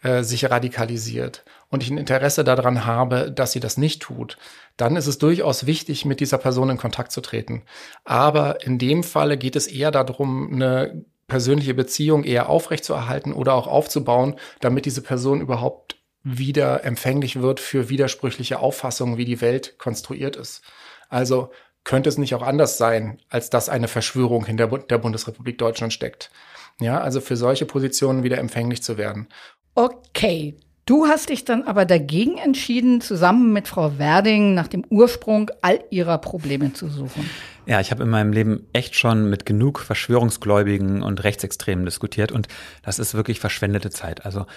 äh, 0.01 0.23
sich 0.23 0.49
radikalisiert 0.49 1.45
und 1.69 1.83
ich 1.83 1.91
ein 1.91 1.99
Interesse 1.99 2.43
daran 2.43 2.85
habe, 2.85 3.31
dass 3.31 3.51
sie 3.51 3.59
das 3.59 3.77
nicht 3.77 4.01
tut, 4.01 4.37
dann 4.77 4.95
ist 4.95 5.05
es 5.05 5.19
durchaus 5.19 5.67
wichtig, 5.67 6.05
mit 6.05 6.19
dieser 6.19 6.39
Person 6.39 6.71
in 6.71 6.77
Kontakt 6.77 7.11
zu 7.11 7.21
treten. 7.21 7.61
Aber 8.03 8.65
in 8.65 8.79
dem 8.79 9.03
Falle 9.03 9.37
geht 9.37 9.55
es 9.55 9.67
eher 9.67 9.91
darum, 9.91 10.51
eine 10.51 11.05
persönliche 11.27 11.75
Beziehung 11.75 12.23
eher 12.23 12.49
aufrechtzuerhalten 12.49 13.31
oder 13.31 13.53
auch 13.53 13.67
aufzubauen, 13.67 14.35
damit 14.59 14.85
diese 14.85 15.03
Person 15.03 15.39
überhaupt 15.39 15.97
wieder 16.23 16.83
empfänglich 16.83 17.41
wird 17.41 17.59
für 17.59 17.89
widersprüchliche 17.89 18.59
Auffassungen, 18.59 19.17
wie 19.17 19.25
die 19.25 19.39
Welt 19.39 19.77
konstruiert 19.77 20.35
ist. 20.35 20.61
Also 21.09 21.51
könnte 21.83 22.09
es 22.09 22.17
nicht 22.17 22.35
auch 22.35 22.43
anders 22.43 22.77
sein, 22.77 23.19
als 23.29 23.49
dass 23.49 23.69
eine 23.69 23.87
Verschwörung 23.87 24.45
hinter 24.45 24.67
der 24.67 24.97
Bundesrepublik 24.97 25.57
Deutschland 25.57 25.93
steckt. 25.93 26.31
Ja, 26.79 27.01
also 27.01 27.21
für 27.21 27.35
solche 27.35 27.65
Positionen 27.65 28.23
wieder 28.23 28.37
empfänglich 28.37 28.81
zu 28.83 28.97
werden. 28.97 29.27
Okay, 29.75 30.57
Du 30.85 31.05
hast 31.05 31.29
dich 31.29 31.45
dann 31.45 31.63
aber 31.63 31.85
dagegen 31.85 32.37
entschieden, 32.37 33.01
zusammen 33.01 33.53
mit 33.53 33.67
Frau 33.67 33.99
Werding 33.99 34.55
nach 34.55 34.67
dem 34.67 34.83
Ursprung 34.89 35.51
all 35.61 35.79
ihrer 35.91 36.17
Probleme 36.17 36.73
zu 36.73 36.89
suchen. 36.89 37.29
Ja, 37.67 37.79
ich 37.79 37.91
habe 37.91 38.03
in 38.03 38.09
meinem 38.09 38.33
Leben 38.33 38.67
echt 38.73 38.95
schon 38.95 39.29
mit 39.29 39.45
genug 39.45 39.79
Verschwörungsgläubigen 39.79 41.03
und 41.03 41.23
Rechtsextremen 41.23 41.85
diskutiert 41.85 42.31
und 42.31 42.47
das 42.81 42.97
ist 42.97 43.13
wirklich 43.13 43.39
verschwendete 43.39 43.91
Zeit. 43.91 44.25
Also 44.25 44.47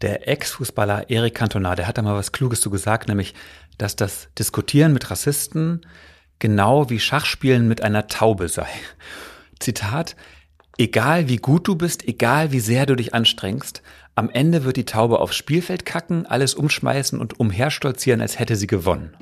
der 0.00 0.28
Ex-Fußballer 0.28 1.10
Eric 1.10 1.34
Cantona, 1.34 1.74
der 1.74 1.88
hat 1.88 1.98
da 1.98 2.02
mal 2.02 2.14
was 2.14 2.30
Kluges 2.30 2.60
zu 2.60 2.70
gesagt, 2.70 3.08
nämlich, 3.08 3.34
dass 3.76 3.96
das 3.96 4.28
Diskutieren 4.38 4.92
mit 4.92 5.10
Rassisten 5.10 5.84
genau 6.42 6.90
wie 6.90 6.98
Schachspielen 6.98 7.68
mit 7.68 7.82
einer 7.82 8.08
Taube 8.08 8.48
sei. 8.48 8.66
Zitat, 9.60 10.16
egal 10.76 11.28
wie 11.28 11.36
gut 11.36 11.68
du 11.68 11.76
bist, 11.76 12.06
egal 12.08 12.50
wie 12.50 12.58
sehr 12.58 12.84
du 12.84 12.96
dich 12.96 13.14
anstrengst, 13.14 13.80
am 14.16 14.28
Ende 14.28 14.64
wird 14.64 14.76
die 14.76 14.84
Taube 14.84 15.20
aufs 15.20 15.36
Spielfeld 15.36 15.86
kacken, 15.86 16.26
alles 16.26 16.54
umschmeißen 16.54 17.20
und 17.20 17.38
umherstolzieren, 17.38 18.20
als 18.20 18.40
hätte 18.40 18.56
sie 18.56 18.66
gewonnen. 18.66 19.16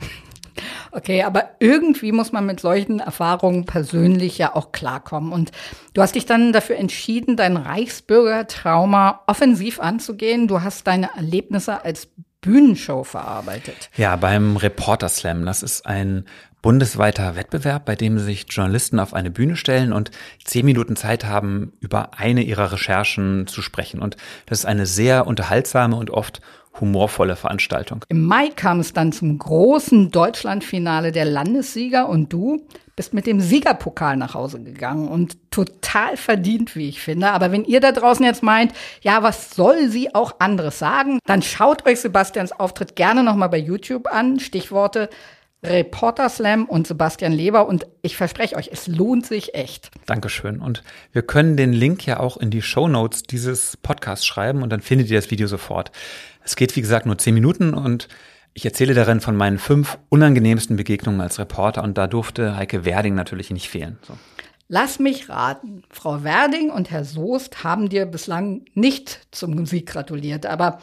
Okay, 0.92 1.22
aber 1.22 1.50
irgendwie 1.60 2.10
muss 2.10 2.32
man 2.32 2.46
mit 2.46 2.58
solchen 2.58 3.00
Erfahrungen 3.00 3.66
persönlich 3.66 4.38
ja 4.38 4.56
auch 4.56 4.72
klarkommen. 4.72 5.32
Und 5.32 5.52
du 5.92 6.00
hast 6.00 6.14
dich 6.14 6.24
dann 6.24 6.54
dafür 6.54 6.76
entschieden, 6.76 7.36
dein 7.36 7.58
Reichsbürgertrauma 7.58 9.20
offensiv 9.26 9.78
anzugehen. 9.78 10.48
Du 10.48 10.62
hast 10.62 10.86
deine 10.86 11.10
Erlebnisse 11.14 11.84
als 11.84 12.08
Bühnenshow 12.40 13.04
verarbeitet. 13.04 13.90
Ja, 13.96 14.16
beim 14.16 14.56
Reporter 14.56 15.08
Slam. 15.08 15.44
Das 15.44 15.62
ist 15.62 15.86
ein 15.86 16.24
bundesweiter 16.62 17.36
Wettbewerb, 17.36 17.84
bei 17.84 17.96
dem 17.96 18.18
sich 18.18 18.46
Journalisten 18.48 18.98
auf 18.98 19.14
eine 19.14 19.30
Bühne 19.30 19.56
stellen 19.56 19.92
und 19.92 20.10
zehn 20.44 20.64
Minuten 20.64 20.96
Zeit 20.96 21.24
haben, 21.24 21.72
über 21.80 22.18
eine 22.18 22.42
ihrer 22.42 22.72
Recherchen 22.72 23.46
zu 23.46 23.62
sprechen. 23.62 24.00
Und 24.00 24.16
das 24.46 24.60
ist 24.60 24.66
eine 24.66 24.86
sehr 24.86 25.26
unterhaltsame 25.26 25.96
und 25.96 26.10
oft 26.10 26.40
humorvolle 26.78 27.36
Veranstaltung. 27.36 28.04
Im 28.08 28.26
Mai 28.26 28.48
kam 28.54 28.80
es 28.80 28.92
dann 28.92 29.12
zum 29.12 29.38
großen 29.38 30.10
Deutschlandfinale 30.10 31.12
der 31.12 31.24
Landessieger 31.24 32.08
und 32.08 32.32
du 32.32 32.64
bist 32.94 33.14
mit 33.14 33.26
dem 33.26 33.40
Siegerpokal 33.40 34.16
nach 34.16 34.34
Hause 34.34 34.62
gegangen 34.62 35.08
und 35.08 35.50
total 35.50 36.16
verdient, 36.16 36.76
wie 36.76 36.88
ich 36.88 37.00
finde. 37.00 37.30
Aber 37.30 37.50
wenn 37.50 37.64
ihr 37.64 37.80
da 37.80 37.92
draußen 37.92 38.24
jetzt 38.24 38.42
meint, 38.42 38.72
ja, 39.00 39.22
was 39.22 39.50
soll 39.50 39.88
sie 39.88 40.14
auch 40.14 40.36
anderes 40.38 40.78
sagen, 40.78 41.18
dann 41.26 41.42
schaut 41.42 41.86
euch 41.86 42.00
Sebastians 42.00 42.52
Auftritt 42.52 42.96
gerne 42.96 43.24
nochmal 43.24 43.48
bei 43.48 43.58
YouTube 43.58 44.06
an. 44.06 44.38
Stichworte 44.38 45.08
Reporter 45.62 46.28
Slam 46.28 46.64
und 46.64 46.86
Sebastian 46.86 47.32
Leber 47.32 47.66
und 47.68 47.86
ich 48.00 48.16
verspreche 48.16 48.56
euch, 48.56 48.70
es 48.72 48.86
lohnt 48.86 49.26
sich 49.26 49.54
echt. 49.54 49.90
Dankeschön. 50.06 50.60
Und 50.60 50.82
wir 51.12 51.22
können 51.22 51.56
den 51.56 51.72
Link 51.72 52.06
ja 52.06 52.18
auch 52.18 52.38
in 52.38 52.50
die 52.50 52.62
Show 52.62 52.88
Notes 52.88 53.24
dieses 53.24 53.76
Podcasts 53.76 54.24
schreiben 54.24 54.62
und 54.62 54.70
dann 54.70 54.80
findet 54.80 55.10
ihr 55.10 55.18
das 55.18 55.30
Video 55.30 55.46
sofort. 55.46 55.92
Es 56.42 56.56
geht, 56.56 56.74
wie 56.76 56.80
gesagt, 56.80 57.04
nur 57.04 57.18
zehn 57.18 57.34
Minuten 57.34 57.74
und 57.74 58.08
ich 58.54 58.64
erzähle 58.64 58.94
darin 58.94 59.20
von 59.20 59.36
meinen 59.36 59.58
fünf 59.58 59.98
unangenehmsten 60.08 60.76
Begegnungen 60.76 61.20
als 61.20 61.38
Reporter 61.38 61.82
und 61.82 61.98
da 61.98 62.06
durfte 62.06 62.56
Heike 62.56 62.84
Werding 62.84 63.14
natürlich 63.14 63.50
nicht 63.50 63.68
fehlen. 63.68 63.98
So. 64.02 64.14
Lass 64.72 64.98
mich 64.98 65.28
raten. 65.28 65.82
Frau 65.90 66.24
Werding 66.24 66.70
und 66.70 66.90
Herr 66.90 67.04
Soest 67.04 67.64
haben 67.64 67.88
dir 67.88 68.06
bislang 68.06 68.64
nicht 68.74 69.26
zum 69.30 69.66
Sieg 69.66 69.86
gratuliert, 69.86 70.46
aber 70.46 70.78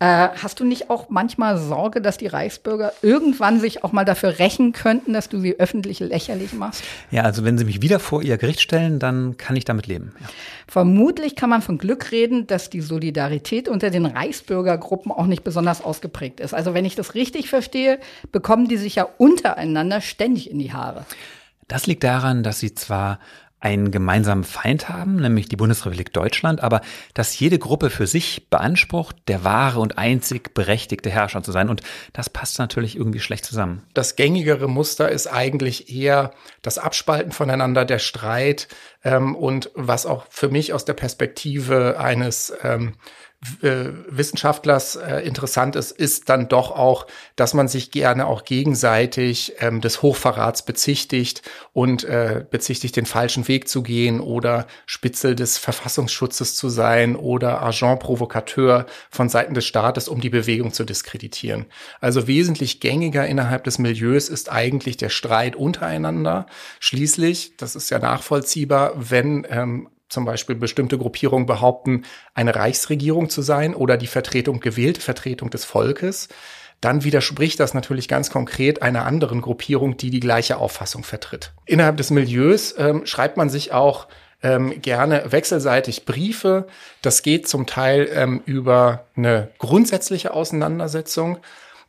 äh, 0.00 0.28
hast 0.42 0.58
du 0.60 0.64
nicht 0.64 0.88
auch 0.88 1.10
manchmal 1.10 1.58
Sorge, 1.58 2.00
dass 2.00 2.16
die 2.16 2.26
Reichsbürger 2.26 2.94
irgendwann 3.02 3.60
sich 3.60 3.84
auch 3.84 3.92
mal 3.92 4.06
dafür 4.06 4.38
rächen 4.38 4.72
könnten, 4.72 5.12
dass 5.12 5.28
du 5.28 5.38
sie 5.38 5.60
öffentlich 5.60 6.00
lächerlich 6.00 6.54
machst? 6.54 6.82
Ja, 7.10 7.22
also 7.24 7.44
wenn 7.44 7.58
sie 7.58 7.66
mich 7.66 7.82
wieder 7.82 8.00
vor 8.00 8.22
ihr 8.22 8.38
Gericht 8.38 8.62
stellen, 8.62 8.98
dann 8.98 9.36
kann 9.36 9.56
ich 9.56 9.66
damit 9.66 9.86
leben. 9.86 10.12
Ja. 10.18 10.26
Vermutlich 10.66 11.36
kann 11.36 11.50
man 11.50 11.60
von 11.60 11.76
Glück 11.76 12.12
reden, 12.12 12.46
dass 12.46 12.70
die 12.70 12.80
Solidarität 12.80 13.68
unter 13.68 13.90
den 13.90 14.06
Reichsbürgergruppen 14.06 15.12
auch 15.12 15.26
nicht 15.26 15.44
besonders 15.44 15.84
ausgeprägt 15.84 16.40
ist. 16.40 16.54
Also 16.54 16.72
wenn 16.72 16.86
ich 16.86 16.96
das 16.96 17.14
richtig 17.14 17.50
verstehe, 17.50 17.98
bekommen 18.32 18.68
die 18.68 18.78
sich 18.78 18.94
ja 18.94 19.06
untereinander 19.18 20.00
ständig 20.00 20.50
in 20.50 20.58
die 20.58 20.72
Haare. 20.72 21.04
Das 21.68 21.86
liegt 21.86 22.04
daran, 22.04 22.42
dass 22.42 22.58
sie 22.58 22.74
zwar 22.74 23.20
einen 23.60 23.90
gemeinsamen 23.90 24.44
Feind 24.44 24.88
haben, 24.88 25.16
nämlich 25.16 25.48
die 25.48 25.56
Bundesrepublik 25.56 26.12
Deutschland, 26.12 26.62
aber 26.62 26.80
dass 27.14 27.38
jede 27.38 27.58
Gruppe 27.58 27.90
für 27.90 28.06
sich 28.06 28.48
beansprucht, 28.48 29.16
der 29.28 29.44
wahre 29.44 29.80
und 29.80 29.98
einzig 29.98 30.54
berechtigte 30.54 31.10
Herrscher 31.10 31.42
zu 31.42 31.52
sein. 31.52 31.68
Und 31.68 31.82
das 32.14 32.30
passt 32.30 32.58
natürlich 32.58 32.96
irgendwie 32.96 33.20
schlecht 33.20 33.44
zusammen. 33.44 33.82
Das 33.92 34.16
gängigere 34.16 34.68
Muster 34.68 35.10
ist 35.10 35.26
eigentlich 35.26 35.94
eher 35.94 36.32
das 36.62 36.78
Abspalten 36.78 37.32
voneinander, 37.32 37.84
der 37.84 37.98
Streit 37.98 38.68
ähm, 39.04 39.36
und 39.36 39.70
was 39.74 40.06
auch 40.06 40.26
für 40.30 40.48
mich 40.48 40.72
aus 40.72 40.86
der 40.86 40.94
Perspektive 40.94 42.00
eines 42.00 42.52
ähm, 42.62 42.94
äh, 43.62 43.86
Wissenschaftlers 44.08 44.96
äh, 44.96 45.20
interessant 45.20 45.74
ist, 45.74 45.92
ist 45.92 46.28
dann 46.28 46.48
doch 46.48 46.72
auch, 46.72 47.06
dass 47.36 47.54
man 47.54 47.68
sich 47.68 47.90
gerne 47.90 48.26
auch 48.26 48.44
gegenseitig 48.44 49.54
ähm, 49.60 49.80
des 49.80 50.02
Hochverrats 50.02 50.62
bezichtigt 50.66 51.40
und 51.72 52.04
äh, 52.04 52.44
bezichtigt, 52.50 52.96
den 52.96 53.06
falschen 53.06 53.48
Weg 53.48 53.66
zu 53.66 53.82
gehen 53.82 54.20
oder 54.20 54.66
Spitzel 54.84 55.34
des 55.34 55.56
Verfassungsschutzes 55.56 56.54
zu 56.54 56.68
sein 56.68 57.16
oder 57.16 57.62
Agent 57.62 58.00
Provokateur 58.00 58.84
von 59.08 59.30
Seiten 59.30 59.54
des 59.54 59.64
Staates, 59.64 60.08
um 60.08 60.20
die 60.20 60.30
Bewegung 60.30 60.74
zu 60.74 60.84
diskreditieren. 60.84 61.64
Also 62.00 62.26
wesentlich 62.26 62.80
gängiger 62.80 63.26
innerhalb 63.26 63.64
des 63.64 63.78
Milieus 63.78 64.28
ist 64.28 64.52
eigentlich 64.52 64.98
der 64.98 65.08
Streit 65.08 65.56
untereinander. 65.56 66.44
Schließlich, 66.78 67.56
das 67.56 67.74
ist 67.74 67.88
ja 67.88 67.98
nachvollziehbar, 67.98 68.92
wenn 68.96 69.46
ähm, 69.48 69.88
zum 70.10 70.24
Beispiel 70.24 70.56
bestimmte 70.56 70.98
Gruppierungen 70.98 71.46
behaupten, 71.46 72.04
eine 72.34 72.54
Reichsregierung 72.54 73.30
zu 73.30 73.40
sein 73.40 73.74
oder 73.74 73.96
die 73.96 74.06
Vertretung, 74.06 74.60
gewählte 74.60 75.00
Vertretung 75.00 75.50
des 75.50 75.64
Volkes, 75.64 76.28
dann 76.80 77.04
widerspricht 77.04 77.60
das 77.60 77.74
natürlich 77.74 78.08
ganz 78.08 78.30
konkret 78.30 78.82
einer 78.82 79.06
anderen 79.06 79.40
Gruppierung, 79.40 79.96
die 79.96 80.10
die 80.10 80.20
gleiche 80.20 80.56
Auffassung 80.56 81.04
vertritt. 81.04 81.52
Innerhalb 81.66 81.96
des 81.96 82.10
Milieus 82.10 82.74
ähm, 82.78 83.06
schreibt 83.06 83.36
man 83.36 83.50
sich 83.50 83.72
auch 83.72 84.08
ähm, 84.42 84.80
gerne 84.80 85.24
wechselseitig 85.30 86.06
Briefe. 86.06 86.66
Das 87.02 87.22
geht 87.22 87.46
zum 87.48 87.66
Teil 87.66 88.08
ähm, 88.12 88.42
über 88.46 89.04
eine 89.14 89.48
grundsätzliche 89.58 90.32
Auseinandersetzung 90.32 91.38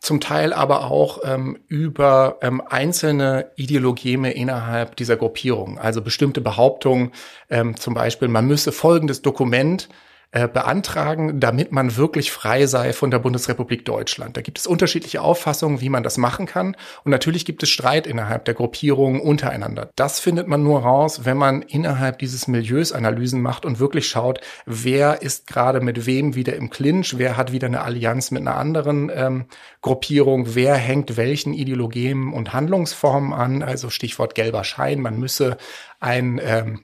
zum 0.02 0.20
Teil 0.20 0.52
aber 0.52 0.90
auch 0.90 1.20
ähm, 1.24 1.60
über 1.68 2.40
ähm, 2.42 2.60
einzelne 2.68 3.52
Ideologeme 3.56 4.32
innerhalb 4.32 4.96
dieser 4.96 5.16
Gruppierung. 5.16 5.78
Also 5.78 6.02
bestimmte 6.02 6.42
Behauptungen, 6.42 7.12
ähm, 7.52 7.78
zum 7.78 7.94
Beispiel, 7.94 8.28
man 8.28 8.48
müsse 8.48 8.72
folgendes 8.72 9.22
Dokument 9.22 9.90
äh, 10.34 10.48
beantragen, 10.48 11.42
damit 11.42 11.74
man 11.74 11.98
wirklich 11.98 12.32
frei 12.32 12.66
sei 12.66 12.94
von 12.94 13.12
der 13.12 13.20
Bundesrepublik 13.20 13.84
Deutschland. 13.84 14.38
Da 14.38 14.42
gibt 14.42 14.60
es 14.60 14.66
unterschiedliche 14.66 15.22
Auffassungen, 15.22 15.82
wie 15.82 15.90
man 15.90 16.04
das 16.04 16.18
machen 16.18 16.46
kann. 16.46 16.78
Und 17.04 17.12
natürlich 17.12 17.44
gibt 17.44 17.64
es 17.64 17.70
Streit 17.70 18.08
innerhalb 18.08 18.46
der 18.46 18.54
Gruppierungen 18.54 19.20
untereinander. 19.20 19.90
Das 19.98 20.22
findet 20.22 20.48
man 20.48 20.64
nur 20.64 20.84
raus, 20.84 21.26
wenn 21.26 21.36
man 21.36 21.62
innerhalb 21.62 22.20
dieses 22.20 22.48
Milieus 22.48 22.94
Analysen 22.94 23.42
macht 23.42 23.66
und 23.66 23.80
wirklich 23.80 24.08
schaut, 24.08 24.40
wer 24.66 25.22
ist 25.22 25.48
gerade 25.48 25.82
mit 25.82 26.06
wem 26.06 26.34
wieder 26.34 26.56
im 26.56 26.70
Clinch, 26.70 27.18
wer 27.18 27.36
hat 27.36 27.52
wieder 27.52 27.68
eine 27.68 27.82
Allianz 27.82 28.32
mit 28.32 28.42
einer 28.42 28.56
anderen 28.56 29.12
ähm, 29.14 29.48
Gruppierung, 29.82 30.56
wer 30.56 30.76
hängt 30.76 31.18
welchen 31.18 31.54
Ideologien 31.54 32.32
und 32.32 32.54
Handlungsformen 32.54 33.34
an. 33.34 33.64
Also 33.64 33.90
Stichwort 33.90 34.34
gelber 34.36 34.64
Schein, 34.64 35.02
man 35.02 35.20
müsse 35.20 35.58
ein 36.00 36.40
ähm, 36.44 36.80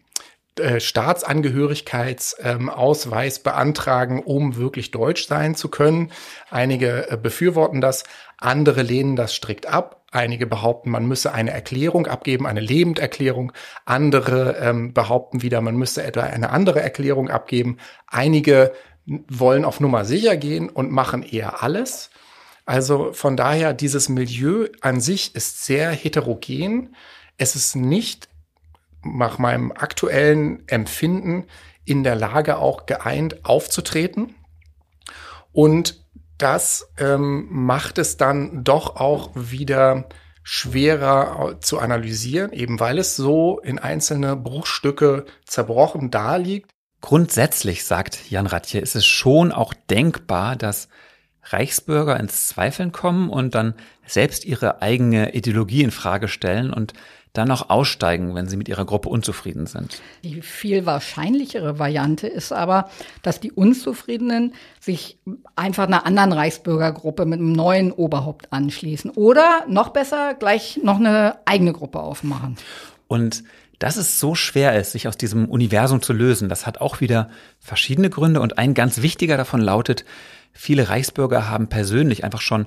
äh, 0.59 0.79
Staatsangehörigkeitsausweis 0.79 3.39
beantragen, 3.39 4.23
um 4.23 4.55
wirklich 4.55 4.91
deutsch 4.91 5.27
sein 5.27 5.55
zu 5.55 5.69
können. 5.69 6.11
Einige 6.49 7.11
äh, 7.11 7.17
befürworten 7.17 7.81
das, 7.81 8.03
andere 8.37 8.81
lehnen 8.81 9.15
das 9.15 9.33
strikt 9.33 9.65
ab. 9.65 10.03
Einige 10.11 10.47
behaupten, 10.47 10.89
man 10.89 11.05
müsse 11.05 11.33
eine 11.33 11.51
Erklärung 11.51 12.07
abgeben, 12.07 12.47
eine 12.47 12.61
Lebenderklärung. 12.61 13.51
Andere 13.85 14.57
ähm, 14.61 14.93
behaupten 14.93 15.41
wieder, 15.41 15.61
man 15.61 15.75
müsse 15.75 16.03
etwa 16.03 16.21
eine 16.21 16.51
andere 16.51 16.81
Erklärung 16.81 17.29
abgeben. 17.29 17.77
Einige 18.07 18.71
wollen 19.05 19.65
auf 19.65 19.79
Nummer 19.79 20.05
sicher 20.05 20.37
gehen 20.37 20.69
und 20.69 20.91
machen 20.91 21.23
eher 21.23 21.63
alles. 21.63 22.09
Also 22.65 23.13
von 23.13 23.37
daher, 23.37 23.73
dieses 23.73 24.09
Milieu 24.09 24.67
an 24.81 24.99
sich 24.99 25.35
ist 25.35 25.65
sehr 25.65 25.91
heterogen. 25.91 26.95
Es 27.37 27.55
ist 27.55 27.75
nicht 27.75 28.27
nach 29.03 29.37
meinem 29.37 29.71
aktuellen 29.71 30.67
Empfinden 30.67 31.45
in 31.85 32.03
der 32.03 32.15
Lage, 32.15 32.57
auch 32.57 32.85
geeint 32.85 33.45
aufzutreten. 33.45 34.35
Und 35.53 36.03
das 36.37 36.91
ähm, 36.97 37.47
macht 37.49 37.97
es 37.97 38.17
dann 38.17 38.63
doch 38.63 38.95
auch 38.97 39.31
wieder 39.33 40.07
schwerer 40.43 41.59
zu 41.59 41.79
analysieren, 41.79 42.53
eben 42.53 42.79
weil 42.79 42.99
es 42.99 43.15
so 43.15 43.59
in 43.59 43.79
einzelne 43.79 44.35
Bruchstücke 44.35 45.25
zerbrochen 45.45 46.11
daliegt. 46.11 46.69
Grundsätzlich, 47.01 47.83
sagt 47.85 48.29
Jan 48.29 48.47
Ratje, 48.47 48.79
ist 48.79 48.95
es 48.95 49.05
schon 49.05 49.51
auch 49.51 49.73
denkbar, 49.89 50.55
dass 50.55 50.87
Reichsbürger 51.43 52.19
ins 52.19 52.47
Zweifeln 52.47 52.91
kommen 52.91 53.29
und 53.29 53.55
dann 53.55 53.73
selbst 54.05 54.45
ihre 54.45 54.81
eigene 54.81 55.33
Ideologie 55.33 55.83
in 55.83 55.91
Frage 55.91 56.27
stellen 56.27 56.73
und 56.73 56.93
dann 57.37 57.51
auch 57.51 57.69
aussteigen, 57.69 58.35
wenn 58.35 58.47
sie 58.47 58.57
mit 58.57 58.67
ihrer 58.67 58.85
Gruppe 58.85 59.09
unzufrieden 59.09 59.67
sind. 59.67 60.01
Die 60.23 60.41
viel 60.41 60.85
wahrscheinlichere 60.85 61.79
Variante 61.79 62.27
ist 62.27 62.51
aber, 62.51 62.89
dass 63.21 63.39
die 63.39 63.51
Unzufriedenen 63.51 64.53
sich 64.79 65.17
einfach 65.55 65.87
einer 65.87 66.05
anderen 66.05 66.33
Reichsbürgergruppe 66.33 67.25
mit 67.25 67.39
einem 67.39 67.53
neuen 67.53 67.91
Oberhaupt 67.91 68.51
anschließen 68.51 69.11
oder 69.11 69.65
noch 69.67 69.89
besser 69.89 70.33
gleich 70.33 70.79
noch 70.83 70.97
eine 70.97 71.37
eigene 71.45 71.73
Gruppe 71.73 71.99
aufmachen. 71.99 72.57
Und 73.07 73.43
dass 73.79 73.97
es 73.97 74.19
so 74.19 74.33
schwer 74.33 74.79
ist, 74.79 74.91
sich 74.91 75.07
aus 75.07 75.17
diesem 75.17 75.47
Universum 75.47 76.01
zu 76.01 76.13
lösen, 76.13 76.49
das 76.49 76.65
hat 76.65 76.81
auch 76.81 76.99
wieder 76.99 77.29
verschiedene 77.59 78.09
Gründe 78.09 78.41
und 78.41 78.57
ein 78.57 78.73
ganz 78.73 79.01
wichtiger 79.01 79.37
davon 79.37 79.61
lautet, 79.61 80.03
viele 80.51 80.89
Reichsbürger 80.89 81.47
haben 81.47 81.67
persönlich 81.67 82.23
einfach 82.23 82.41
schon 82.41 82.65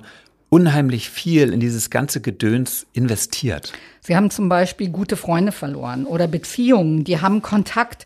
unheimlich 0.51 1.09
viel 1.09 1.53
in 1.53 1.61
dieses 1.61 1.89
ganze 1.89 2.19
Gedöns 2.19 2.85
investiert. 2.93 3.71
Sie 4.01 4.15
haben 4.15 4.29
zum 4.29 4.49
Beispiel 4.49 4.89
gute 4.89 5.15
Freunde 5.15 5.53
verloren 5.53 6.05
oder 6.05 6.27
Beziehungen, 6.27 7.05
die 7.05 7.21
haben 7.21 7.41
Kontakt 7.41 8.05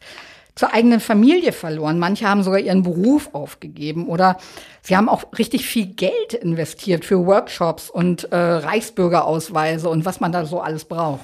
zur 0.54 0.72
eigenen 0.72 1.00
Familie 1.00 1.52
verloren. 1.52 1.98
Manche 1.98 2.30
haben 2.30 2.43
sogar 2.43 2.60
ihren 2.60 2.84
Beruf 2.84 3.30
aufgegeben 3.34 4.08
oder 4.08 4.38
sie 4.84 4.96
haben 4.96 5.10
auch 5.10 5.26
richtig 5.38 5.66
viel 5.66 5.88
Geld 5.88 6.34
investiert 6.34 7.04
für 7.04 7.26
Workshops 7.26 7.89
und 7.89 8.32
äh, 8.32 8.36
Reichsbürgerausweise 8.38 9.89
und 9.89 10.06
was 10.06 10.20
man 10.20 10.32
da 10.32 10.46
so 10.46 10.62
alles 10.62 10.86
braucht. 10.86 11.22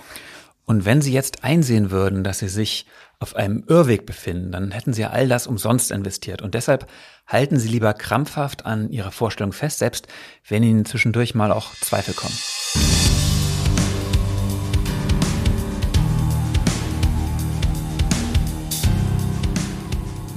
Und 0.66 0.86
wenn 0.86 1.02
Sie 1.02 1.14
jetzt 1.14 1.44
einsehen 1.44 1.92
würden, 1.92 2.24
dass 2.24 2.40
Sie 2.40 2.48
sich 2.48 2.86
auf 3.22 3.36
einem 3.36 3.64
Irrweg 3.68 4.08
befinden, 4.08 4.52
dann 4.52 4.72
hätten 4.72 4.94
Sie 4.94 5.06
all 5.06 5.28
das 5.28 5.46
umsonst 5.46 5.92
investiert. 5.92 6.42
Und 6.42 6.56
deshalb 6.56 6.88
halten 7.28 7.60
Sie 7.60 7.70
lieber 7.70 7.94
krampfhaft 7.94 8.66
an 8.66 8.90
Ihrer 8.90 9.12
Vorstellung 9.12 9.54
fest, 9.54 9.78
selbst 9.78 10.08
wenn 10.48 10.64
Ihnen 10.64 10.86
zwischendurch 10.86 11.36
mal 11.36 11.52
auch 11.52 11.76
Zweifel 11.76 12.16
kommen. 12.16 12.34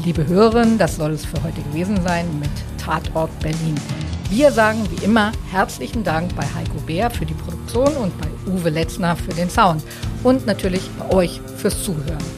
Liebe 0.05 0.26
Hörerinnen, 0.26 0.76
das 0.76 0.97
soll 0.97 1.12
es 1.12 1.24
für 1.24 1.43
heute 1.43 1.62
gewesen 1.62 2.03
sein 2.03 2.39
mit 2.39 2.51
Tatort 2.76 3.30
Berlin. 3.41 3.80
Wir 4.28 4.53
sagen 4.53 4.87
wie 4.91 5.03
immer 5.03 5.32
herzlichen 5.51 6.05
Dank 6.05 6.37
bei 6.37 6.43
Heiko 6.43 6.78
Bär 6.87 7.11
für 7.11 7.24
die 7.24 7.32
Produktion 7.32 7.97
und 7.97 8.12
bei 8.20 8.28
Uwe 8.47 8.68
Letzner 8.68 9.16
für 9.16 9.32
den 9.32 9.49
Sound 9.49 9.82
und 10.22 10.45
natürlich 10.45 10.91
bei 10.99 11.14
euch 11.14 11.41
fürs 11.57 11.82
Zuhören. 11.82 12.34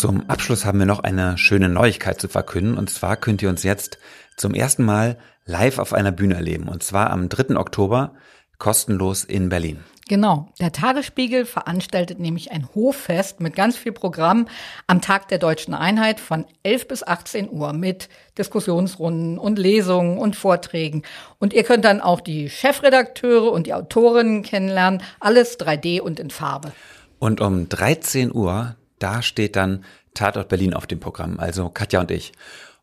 Zum 0.00 0.30
Abschluss 0.30 0.64
haben 0.64 0.78
wir 0.78 0.86
noch 0.86 1.00
eine 1.00 1.36
schöne 1.36 1.68
Neuigkeit 1.68 2.18
zu 2.18 2.28
verkünden. 2.28 2.78
Und 2.78 2.88
zwar 2.88 3.18
könnt 3.18 3.42
ihr 3.42 3.50
uns 3.50 3.64
jetzt 3.64 3.98
zum 4.34 4.54
ersten 4.54 4.82
Mal 4.82 5.18
live 5.44 5.78
auf 5.78 5.92
einer 5.92 6.10
Bühne 6.10 6.36
erleben. 6.36 6.68
Und 6.68 6.82
zwar 6.82 7.10
am 7.10 7.28
3. 7.28 7.54
Oktober 7.58 8.14
kostenlos 8.56 9.24
in 9.24 9.50
Berlin. 9.50 9.80
Genau. 10.08 10.48
Der 10.58 10.72
Tagesspiegel 10.72 11.44
veranstaltet 11.44 12.18
nämlich 12.18 12.50
ein 12.50 12.66
Hoffest 12.74 13.40
mit 13.40 13.54
ganz 13.54 13.76
viel 13.76 13.92
Programm 13.92 14.48
am 14.86 15.02
Tag 15.02 15.28
der 15.28 15.36
deutschen 15.36 15.74
Einheit 15.74 16.18
von 16.18 16.46
11 16.62 16.88
bis 16.88 17.02
18 17.06 17.50
Uhr 17.50 17.74
mit 17.74 18.08
Diskussionsrunden 18.38 19.36
und 19.36 19.58
Lesungen 19.58 20.16
und 20.16 20.34
Vorträgen. 20.34 21.02
Und 21.38 21.52
ihr 21.52 21.62
könnt 21.62 21.84
dann 21.84 22.00
auch 22.00 22.22
die 22.22 22.48
Chefredakteure 22.48 23.52
und 23.52 23.66
die 23.66 23.74
Autorinnen 23.74 24.44
kennenlernen. 24.44 25.02
Alles 25.20 25.60
3D 25.60 26.00
und 26.00 26.18
in 26.18 26.30
Farbe. 26.30 26.72
Und 27.18 27.42
um 27.42 27.68
13 27.68 28.34
Uhr 28.34 28.76
da 29.00 29.22
steht 29.22 29.56
dann 29.56 29.84
Tatort 30.14 30.48
Berlin 30.48 30.74
auf 30.74 30.86
dem 30.86 31.00
Programm, 31.00 31.40
also 31.40 31.68
Katja 31.68 32.00
und 32.00 32.10
ich. 32.10 32.32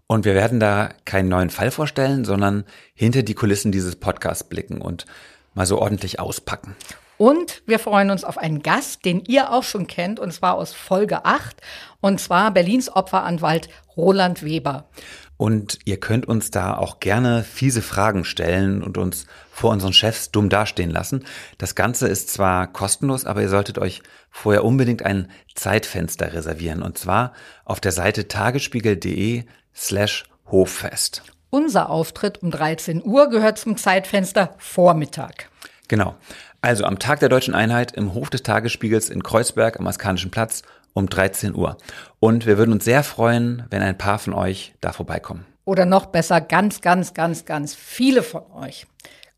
Und 0.07 0.25
wir 0.25 0.35
werden 0.35 0.59
da 0.59 0.89
keinen 1.05 1.29
neuen 1.29 1.49
Fall 1.49 1.71
vorstellen, 1.71 2.23
sondern 2.25 2.63
hinter 2.93 3.23
die 3.23 3.33
Kulissen 3.33 3.71
dieses 3.71 3.97
Podcasts 3.97 4.43
blicken 4.43 4.81
und 4.81 5.05
mal 5.53 5.65
so 5.65 5.79
ordentlich 5.79 6.19
auspacken. 6.19 6.75
Und 7.17 7.63
wir 7.65 7.79
freuen 7.79 8.11
uns 8.11 8.23
auf 8.23 8.37
einen 8.37 8.61
Gast, 8.61 9.03
den 9.03 9.25
ihr 9.25 9.51
auch 9.51 9.63
schon 9.63 9.87
kennt, 9.87 10.19
und 10.19 10.31
zwar 10.31 10.53
aus 10.53 10.73
Folge 10.73 11.25
8, 11.25 11.57
und 11.99 12.21
zwar 12.21 12.51
Berlins 12.51 12.89
Opferanwalt 12.95 13.69
Roland 13.97 14.43
Weber. 14.43 14.87
Und 15.35 15.79
ihr 15.85 15.99
könnt 15.99 16.27
uns 16.27 16.51
da 16.51 16.77
auch 16.77 16.99
gerne 16.99 17.43
fiese 17.43 17.81
Fragen 17.81 18.23
stellen 18.23 18.81
und 18.83 18.97
uns 18.97 19.25
vor 19.51 19.71
unseren 19.71 19.93
Chefs 19.93 20.31
dumm 20.31 20.49
dastehen 20.49 20.89
lassen. 20.89 21.25
Das 21.57 21.75
Ganze 21.75 22.07
ist 22.07 22.29
zwar 22.29 22.67
kostenlos, 22.71 23.25
aber 23.25 23.41
ihr 23.41 23.49
solltet 23.49 23.77
euch 23.77 24.01
vorher 24.29 24.63
unbedingt 24.63 25.03
ein 25.03 25.29
Zeitfenster 25.55 26.33
reservieren. 26.33 26.81
Und 26.81 26.97
zwar 26.97 27.33
auf 27.65 27.79
der 27.79 27.91
Seite 27.91 28.27
tagesspiegel.de 28.27 29.43
slash 29.75 30.25
Hoffest. 30.51 31.23
Unser 31.49 31.89
Auftritt 31.89 32.43
um 32.43 32.51
13 32.51 33.03
Uhr 33.03 33.29
gehört 33.29 33.57
zum 33.57 33.77
Zeitfenster 33.77 34.55
Vormittag. 34.57 35.49
Genau. 35.87 36.15
Also 36.61 36.83
am 36.85 36.99
Tag 36.99 37.19
der 37.19 37.29
Deutschen 37.29 37.53
Einheit 37.53 37.93
im 37.93 38.13
Hof 38.13 38.29
des 38.29 38.43
Tagesspiegels 38.43 39.09
in 39.09 39.23
Kreuzberg 39.23 39.79
am 39.79 39.87
Askanischen 39.87 40.31
Platz 40.31 40.63
um 40.93 41.07
13 41.07 41.55
Uhr. 41.55 41.77
Und 42.19 42.45
wir 42.45 42.57
würden 42.57 42.73
uns 42.73 42.83
sehr 42.83 43.03
freuen, 43.03 43.63
wenn 43.69 43.81
ein 43.81 43.97
paar 43.97 44.19
von 44.19 44.33
euch 44.33 44.73
da 44.81 44.91
vorbeikommen. 44.91 45.45
Oder 45.63 45.85
noch 45.85 46.07
besser, 46.07 46.41
ganz, 46.41 46.81
ganz, 46.81 47.13
ganz, 47.13 47.45
ganz 47.45 47.75
viele 47.75 48.23
von 48.23 48.43
euch. 48.53 48.87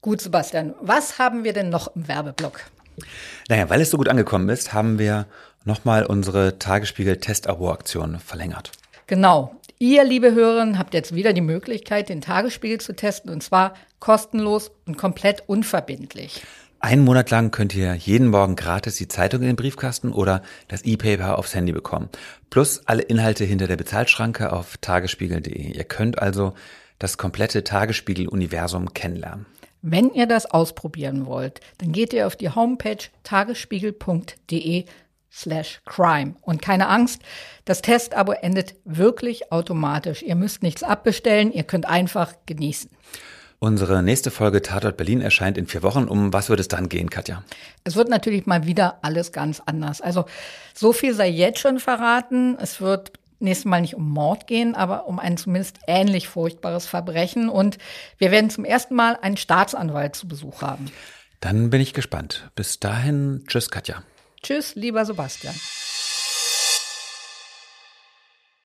Gut, 0.01 0.21
Sebastian, 0.21 0.73
was 0.79 1.19
haben 1.19 1.43
wir 1.43 1.53
denn 1.53 1.69
noch 1.69 1.95
im 1.95 2.07
Werbeblock? 2.07 2.61
Naja, 3.47 3.69
weil 3.69 3.81
es 3.81 3.89
so 3.89 3.97
gut 3.97 4.09
angekommen 4.09 4.49
ist, 4.49 4.73
haben 4.73 4.99
wir 4.99 5.25
nochmal 5.65 6.05
unsere 6.05 6.59
Tagesspiegel-Test-Abo-Aktion 6.59 8.19
verlängert. 8.19 8.71
Genau. 9.07 9.55
Ihr, 9.79 10.03
liebe 10.03 10.33
Hörerinnen, 10.33 10.77
habt 10.77 10.93
jetzt 10.93 11.15
wieder 11.15 11.31
die 11.31 11.41
Möglichkeit, 11.41 12.09
den 12.09 12.19
Tagesspiegel 12.19 12.81
zu 12.81 12.95
testen 12.95 13.31
und 13.31 13.41
zwar 13.41 13.75
kostenlos 13.99 14.71
und 14.85 14.97
komplett 14.97 15.43
unverbindlich. 15.47 16.41
Einen 16.81 17.03
Monat 17.03 17.29
lang 17.29 17.51
könnt 17.51 17.75
ihr 17.75 17.93
jeden 17.93 18.27
Morgen 18.27 18.55
gratis 18.55 18.95
die 18.95 19.09
Zeitung 19.09 19.41
in 19.41 19.47
den 19.47 19.55
Briefkasten 19.57 20.13
oder 20.13 20.41
das 20.69 20.83
E-Paper 20.83 21.37
aufs 21.37 21.53
Handy 21.53 21.73
bekommen. 21.73 22.09
Plus 22.49 22.81
alle 22.85 23.01
Inhalte 23.01 23.43
hinter 23.43 23.67
der 23.67 23.75
Bezahlschranke 23.75 24.53
auf 24.53 24.77
tagesspiegel.de. 24.77 25.73
Ihr 25.73 25.83
könnt 25.83 26.19
also 26.19 26.53
das 26.97 27.17
komplette 27.17 27.65
Tagesspiegel-Universum 27.65 28.93
kennenlernen. 28.93 29.45
Wenn 29.81 30.13
ihr 30.13 30.27
das 30.27 30.45
ausprobieren 30.45 31.25
wollt, 31.25 31.61
dann 31.77 31.91
geht 31.91 32.13
ihr 32.13 32.27
auf 32.27 32.35
die 32.35 32.49
Homepage 32.49 32.97
tagesspiegel.de 33.23 34.85
slash 35.31 35.81
crime. 35.85 36.35
Und 36.41 36.61
keine 36.61 36.87
Angst, 36.89 37.21
das 37.65 37.81
Testabo 37.81 38.33
endet 38.33 38.75
wirklich 38.83 39.51
automatisch. 39.51 40.21
Ihr 40.21 40.35
müsst 40.35 40.63
nichts 40.63 40.83
abbestellen, 40.83 41.51
ihr 41.51 41.63
könnt 41.63 41.87
einfach 41.87 42.33
genießen. 42.45 42.89
Unsere 43.61 44.01
nächste 44.03 44.31
Folge 44.31 44.61
Tatort 44.61 44.95
Berlin 44.95 45.19
erscheint 45.19 45.57
in 45.57 45.67
vier 45.67 45.83
Wochen. 45.83 46.07
Um 46.07 46.31
was 46.31 46.49
wird 46.49 46.61
es 46.61 46.69
dann 46.69 46.87
gehen, 46.87 47.09
Katja? 47.09 47.43
Es 47.83 47.97
wird 47.97 48.07
natürlich 48.07 48.45
mal 48.45 48.65
wieder 48.65 48.99
alles 49.01 49.33
ganz 49.33 49.61
anders. 49.65 49.99
Also 49.99 50.25
so 50.73 50.93
viel 50.93 51.13
sei 51.13 51.27
jetzt 51.27 51.59
schon 51.59 51.79
verraten. 51.79 52.57
Es 52.57 52.79
wird 52.79 53.18
nächstes 53.39 53.65
Mal 53.65 53.81
nicht 53.81 53.95
um 53.95 54.09
Mord 54.09 54.47
gehen, 54.47 54.75
aber 54.75 55.07
um 55.07 55.19
ein 55.19 55.37
zumindest 55.37 55.79
ähnlich 55.87 56.27
furchtbares 56.27 56.85
Verbrechen. 56.85 57.49
Und 57.49 57.77
wir 58.17 58.31
werden 58.31 58.49
zum 58.49 58.65
ersten 58.65 58.95
Mal 58.95 59.17
einen 59.21 59.37
Staatsanwalt 59.37 60.15
zu 60.15 60.27
Besuch 60.27 60.61
haben. 60.61 60.91
Dann 61.39 61.69
bin 61.69 61.81
ich 61.81 61.93
gespannt. 61.93 62.49
Bis 62.55 62.79
dahin, 62.79 63.43
tschüss, 63.47 63.69
Katja. 63.69 64.03
Tschüss, 64.41 64.75
lieber 64.75 65.05
Sebastian. 65.05 65.55